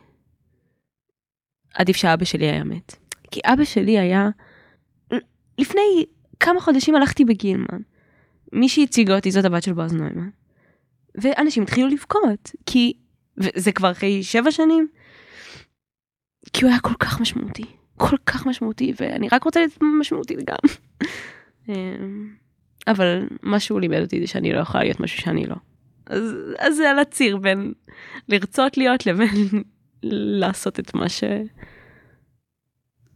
עדיף 1.74 1.96
שאבא 1.96 2.24
שלי 2.24 2.46
היה 2.46 2.64
מת. 2.64 2.96
כי 3.30 3.40
אבא 3.44 3.64
שלי 3.64 3.98
היה, 3.98 4.28
לפני 5.58 6.04
כמה 6.40 6.60
חודשים 6.60 6.94
הלכתי 6.94 7.24
בגילמן. 7.24 7.80
מי 8.52 8.68
שהציגה 8.68 9.16
אותי 9.16 9.30
זאת 9.30 9.44
הבת 9.44 9.62
של 9.62 9.72
בועז 9.72 9.92
נוימן. 9.92 10.28
ואנשים 11.14 11.62
התחילו 11.62 11.88
לבכות, 11.88 12.50
כי, 12.66 12.92
וזה 13.36 13.72
כבר 13.72 13.90
אחרי 13.90 14.22
שבע 14.22 14.50
שנים, 14.50 14.88
כי 16.52 16.64
הוא 16.64 16.70
היה 16.70 16.80
כל 16.80 16.94
כך 16.98 17.20
משמעותי. 17.20 17.83
כל 17.96 18.16
כך 18.26 18.46
משמעותי, 18.46 18.92
ואני 19.00 19.28
רק 19.32 19.44
רוצה 19.44 19.60
להיות 19.60 19.78
משמעותי 20.00 20.34
גם. 20.46 20.56
אמ, 21.68 22.28
אבל 22.86 23.28
מה 23.42 23.60
שהוא 23.60 23.80
לימד 23.80 24.00
אותי 24.00 24.20
זה 24.20 24.26
שאני 24.26 24.52
לא 24.52 24.58
יכולה 24.60 24.84
להיות 24.84 25.00
משהו 25.00 25.22
שאני 25.22 25.46
לא. 25.46 25.56
אז, 26.06 26.22
אז 26.58 26.76
זה 26.76 26.90
על 26.90 26.98
הציר 26.98 27.36
בין 27.36 27.72
לרצות 28.28 28.76
להיות 28.76 29.06
לבין 29.06 29.62
לעשות 30.42 30.80
את 30.80 30.94
מה 30.94 31.08
ש... 31.08 31.24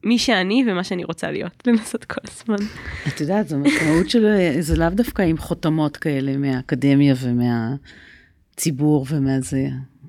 מי 0.04 0.18
שאני 0.18 0.64
ומה 0.66 0.84
שאני 0.84 1.04
רוצה 1.04 1.30
להיות, 1.30 1.62
לנסות 1.66 2.04
כל 2.04 2.20
הזמן. 2.24 2.66
את 3.08 3.20
יודעת, 3.20 3.48
זו 3.48 3.58
משמעות 3.58 4.10
של, 4.10 4.26
זה 4.60 4.76
לאו 4.76 4.90
דווקא 4.90 5.22
עם 5.22 5.38
חותמות 5.38 5.96
כאלה 5.96 6.36
מהאקדמיה 6.36 7.14
ומהציבור 7.20 9.06
ומהזה. 9.10 9.68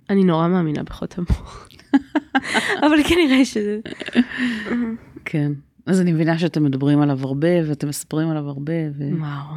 אני 0.09 0.23
נורא 0.23 0.47
מאמינה 0.47 0.83
בחותמות. 0.83 1.68
אבל 2.85 3.03
כנראה 3.09 3.45
שזה... 3.45 3.79
כן. 5.25 5.51
אז 5.85 6.01
אני 6.01 6.11
מבינה 6.11 6.39
שאתם 6.39 6.63
מדברים 6.63 7.01
עליו 7.01 7.19
הרבה 7.21 7.69
ואתם 7.69 7.87
מספרים 7.87 8.29
עליו 8.29 8.47
הרבה. 8.47 8.73
ו... 8.97 9.03
וואו. 9.19 9.55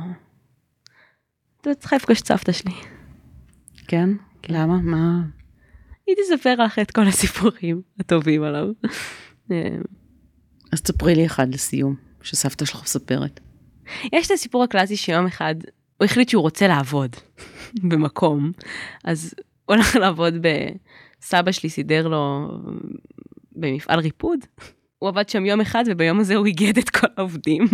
אתה 1.60 1.74
צריכה 1.74 1.96
לפגוש 1.96 2.20
את 2.20 2.26
סבתא 2.26 2.52
שלי. 2.52 2.74
כן? 3.88 4.08
למה? 4.48 4.76
מה? 4.76 5.22
היא 6.06 6.16
תספר 6.22 6.54
לך 6.54 6.78
את 6.78 6.90
כל 6.90 7.06
הסיפורים 7.08 7.82
הטובים 8.00 8.42
עליו. 8.42 8.66
אה, 9.50 9.76
אז 10.72 10.82
תספרי 10.82 11.14
לי 11.14 11.26
אחד 11.26 11.54
לסיום, 11.54 11.94
שסבתא 12.22 12.64
שלך 12.64 12.82
מספרת. 12.82 13.40
יש 14.12 14.26
את 14.26 14.30
הסיפור 14.30 14.64
הקלאסי 14.64 14.96
שיום 14.96 15.26
אחד 15.26 15.54
הוא 16.02 16.04
החליט 16.04 16.28
שהוא 16.28 16.42
רוצה 16.42 16.68
לעבוד 16.68 17.16
במקום, 17.90 18.52
אז 19.04 19.34
הוא 19.64 19.74
הלך 19.74 19.96
לעבוד 19.96 20.34
בסבא 21.22 21.52
שלי 21.52 21.70
סידר 21.70 22.08
לו 22.08 22.48
במפעל 23.52 24.00
ריפוד. 24.00 24.38
הוא 24.98 25.08
עבד 25.08 25.28
שם 25.28 25.46
יום 25.46 25.60
אחד 25.60 25.84
וביום 25.86 26.20
הזה 26.20 26.34
הוא 26.34 26.46
איגד 26.46 26.78
את 26.78 26.90
כל 26.90 27.06
העובדים. 27.16 27.64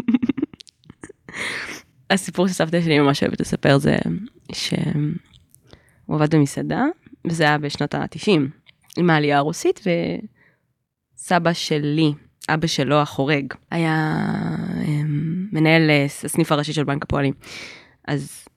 הסיפור 2.11 2.49
שסבתא 2.49 2.81
שלי 2.81 2.99
ממש 2.99 3.23
אוהבת 3.23 3.41
לספר 3.41 3.79
זה 3.79 3.97
שהוא 4.53 6.17
עבד 6.17 6.35
במסעדה 6.35 6.85
וזה 7.27 7.45
היה 7.45 7.59
בשנות 7.59 7.95
ה-90 7.95 8.41
עם 8.97 9.11
העלייה 9.11 9.39
הרוסית 9.39 9.81
וסבא 11.17 11.53
שלי, 11.53 12.13
אבא 12.49 12.67
שלו 12.67 12.97
החורג, 12.97 13.55
היה 13.71 14.17
אמ, 14.85 15.47
מנהל 15.53 15.91
אה, 15.91 16.07
הסניף 16.25 16.53
הראשי 16.53 16.73
של 16.73 16.85
בנק 16.85 17.03
הפועלים. 17.03 17.35
אז 18.09 18.48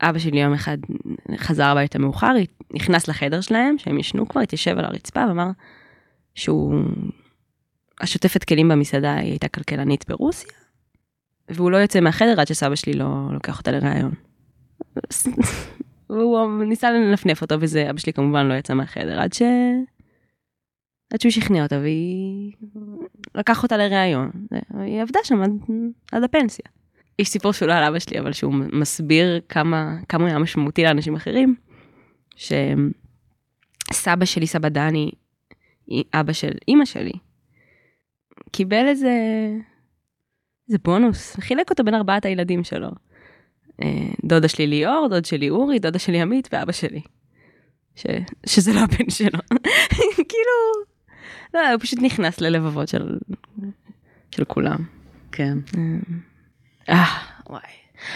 אבא 0.00 0.18
שלי 0.18 0.40
יום 0.40 0.52
אחד 0.52 0.78
חזר 1.36 1.64
הביתה 1.64 1.98
מאוחר, 1.98 2.34
נכנס 2.74 3.08
לחדר 3.08 3.40
שלהם, 3.40 3.78
שהם 3.78 3.98
ישנו 3.98 4.28
כבר, 4.28 4.40
התיישב 4.40 4.78
על 4.78 4.84
הרצפה 4.84 5.24
ואמר 5.28 5.50
שהוא... 6.34 6.74
השוטפת 8.00 8.44
כלים 8.44 8.68
במסעדה 8.68 9.14
היא 9.14 9.30
הייתה 9.30 9.48
כלכלנית 9.48 10.08
ברוסיה, 10.08 10.52
והוא 11.48 11.70
לא 11.70 11.76
יוצא 11.76 12.00
מהחדר 12.00 12.40
עד 12.40 12.46
שסבא 12.46 12.74
שלי 12.74 12.92
לא 12.92 13.28
לוקח 13.32 13.58
אותה 13.58 13.70
לראיון. 13.70 14.12
והוא 16.10 16.64
ניסה 16.64 16.90
לנפנף 16.90 17.42
אותו 17.42 17.54
וזה, 17.60 17.90
אבא 17.90 17.98
שלי 17.98 18.12
כמובן 18.12 18.46
לא 18.46 18.54
יצא 18.54 18.74
מהחדר 18.74 19.20
עד 19.20 19.32
ש... 19.32 19.42
עד 21.12 21.20
שהוא 21.20 21.32
שכנע 21.32 21.62
אותה 21.62 21.78
והיא 21.78 22.52
לקח 23.34 23.62
אותה 23.62 23.76
לראיון, 23.76 24.30
היא 24.74 25.02
עבדה 25.02 25.20
שם 25.24 25.42
עד, 25.42 25.50
עד 26.12 26.22
הפנסיה. 26.22 26.66
יש 27.20 27.28
סיפור 27.28 27.52
שהוא 27.52 27.68
לא 27.68 27.72
על 27.72 27.84
אבא 27.84 27.98
שלי, 27.98 28.20
אבל 28.20 28.32
שהוא 28.32 28.54
מסביר 28.72 29.40
כמה, 29.48 29.96
כמה 30.08 30.26
היה 30.26 30.38
משמעותי 30.38 30.82
לאנשים 30.82 31.14
אחרים, 31.14 31.54
שסבא 32.36 32.94
שלי, 34.24 34.46
סבא 34.46 34.68
דני, 34.68 35.10
אבא 36.14 36.32
של 36.32 36.52
אימא 36.68 36.84
שלי, 36.84 37.12
קיבל 38.50 38.86
איזה, 38.86 39.14
איזה 40.68 40.78
בונוס, 40.84 41.36
חילק 41.40 41.70
אותו 41.70 41.84
בין 41.84 41.94
ארבעת 41.94 42.24
הילדים 42.24 42.64
שלו. 42.64 42.90
אה, 43.82 44.08
דודה 44.24 44.48
שלי 44.48 44.66
ליאור, 44.66 45.08
דוד 45.10 45.24
שלי 45.24 45.50
אורי, 45.50 45.78
דודה 45.78 45.98
שלי 45.98 46.20
עמית 46.20 46.48
ואבא 46.52 46.72
שלי. 46.72 47.00
ש... 47.94 48.06
שזה 48.46 48.72
לא 48.72 48.80
הבן 48.80 49.10
שלו. 49.10 49.38
כאילו, 50.30 50.56
לא, 51.54 51.70
הוא 51.70 51.80
פשוט 51.80 51.98
נכנס 52.02 52.40
ללבבות 52.40 52.88
של, 52.88 53.18
של 54.30 54.44
כולם. 54.44 54.78
כן. 55.32 55.58
אה, 56.90 57.04
וואי. 57.48 57.60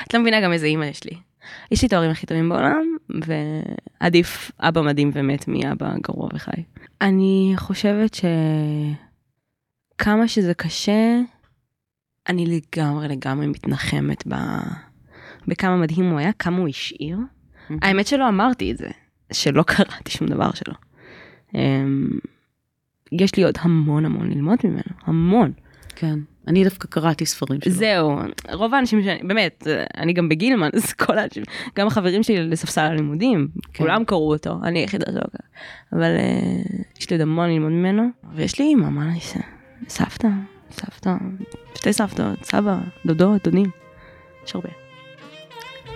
את 0.07 0.15
לא 0.15 0.21
מבינה 0.21 0.41
גם 0.41 0.53
איזה 0.53 0.67
אימא 0.67 0.85
יש 0.85 1.05
לי. 1.05 1.17
יש 1.71 1.83
לי 1.83 1.89
את 1.89 1.93
ההורים 1.93 2.11
הכי 2.11 2.27
טובים 2.27 2.49
בעולם, 2.49 2.97
ועדיף 4.01 4.51
אבא 4.61 4.83
מדהים 4.83 5.11
ומת 5.15 5.49
מאבא 5.49 5.95
גרוע 6.03 6.29
וחי. 6.35 6.63
אני 7.01 7.53
חושבת 7.57 8.17
שכמה 9.97 10.29
שזה 10.29 10.55
קשה, 10.55 11.21
אני 12.29 12.47
לגמרי 12.47 13.09
לגמרי 13.09 13.47
מתנחמת 13.47 14.25
ב... 14.29 14.35
בכמה 15.49 15.77
מדהים 15.77 16.11
הוא 16.11 16.19
היה, 16.19 16.33
כמה 16.33 16.59
הוא 16.59 16.69
השאיר. 16.69 17.19
האמת 17.83 18.07
שלא 18.07 18.29
אמרתי 18.29 18.73
את 18.73 18.77
זה, 18.77 18.91
שלא 19.33 19.63
קראתי 19.77 20.11
שום 20.11 20.29
דבר 20.29 20.51
שלו. 20.53 20.75
אמ, 21.55 22.09
יש 23.13 23.37
לי 23.37 23.45
עוד 23.45 23.55
המון 23.61 24.05
המון 24.05 24.31
ללמוד 24.31 24.59
ממנו, 24.65 24.95
המון. 25.03 25.53
כן, 25.97 26.19
אני 26.49 26.65
דווקא 26.65 26.89
קראתי 26.89 27.27
ספרים 27.27 27.61
שלו. 27.61 27.73
זהו, 27.73 28.19
רוב 28.53 28.75
האנשים 28.75 29.03
שאני, 29.03 29.21
באמת, 29.23 29.67
אני 29.97 30.13
גם 30.13 30.29
בגילמן, 30.29 30.69
אז 30.75 30.93
כל 30.93 31.19
האנשים, 31.19 31.43
גם 31.77 31.87
החברים 31.87 32.23
שלי 32.23 32.49
לספסל 32.49 32.81
הלימודים, 32.81 33.49
כן. 33.73 33.85
כולם 33.85 34.05
קראו 34.05 34.33
אותו, 34.33 34.59
אני 34.63 34.79
היחידה 34.79 35.07
שלא 35.13 35.21
קרא. 35.21 35.49
אבל 35.93 36.17
uh, 36.17 37.01
יש 37.01 37.11
לי 37.11 37.17
עוד 37.17 37.21
המון 37.21 37.51
ללמוד 37.51 37.73
ממנו, 37.73 38.03
ויש 38.35 38.59
לי 38.59 38.65
אימא, 38.65 38.89
מה 38.89 39.03
אני 39.03 39.15
אעשה? 39.15 39.41
סבתא, 39.89 40.29
סבתא, 40.71 41.15
שתי 41.75 41.93
סבתות, 41.93 42.45
סבא, 42.45 42.79
דודות, 43.07 43.45
דודים, 43.45 43.71
יש 44.47 44.55
הרבה. 44.55 44.69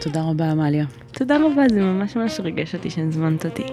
תודה 0.01 0.23
רבה, 0.23 0.51
עמליה. 0.51 0.85
תודה 1.13 1.37
רבה, 1.37 1.63
זה 1.71 1.81
ממש 1.81 2.17
ממש 2.17 2.41
ריגש 2.41 2.75
אותי 2.75 2.91
שהזמנת 2.91 3.47
אותי. 3.47 3.65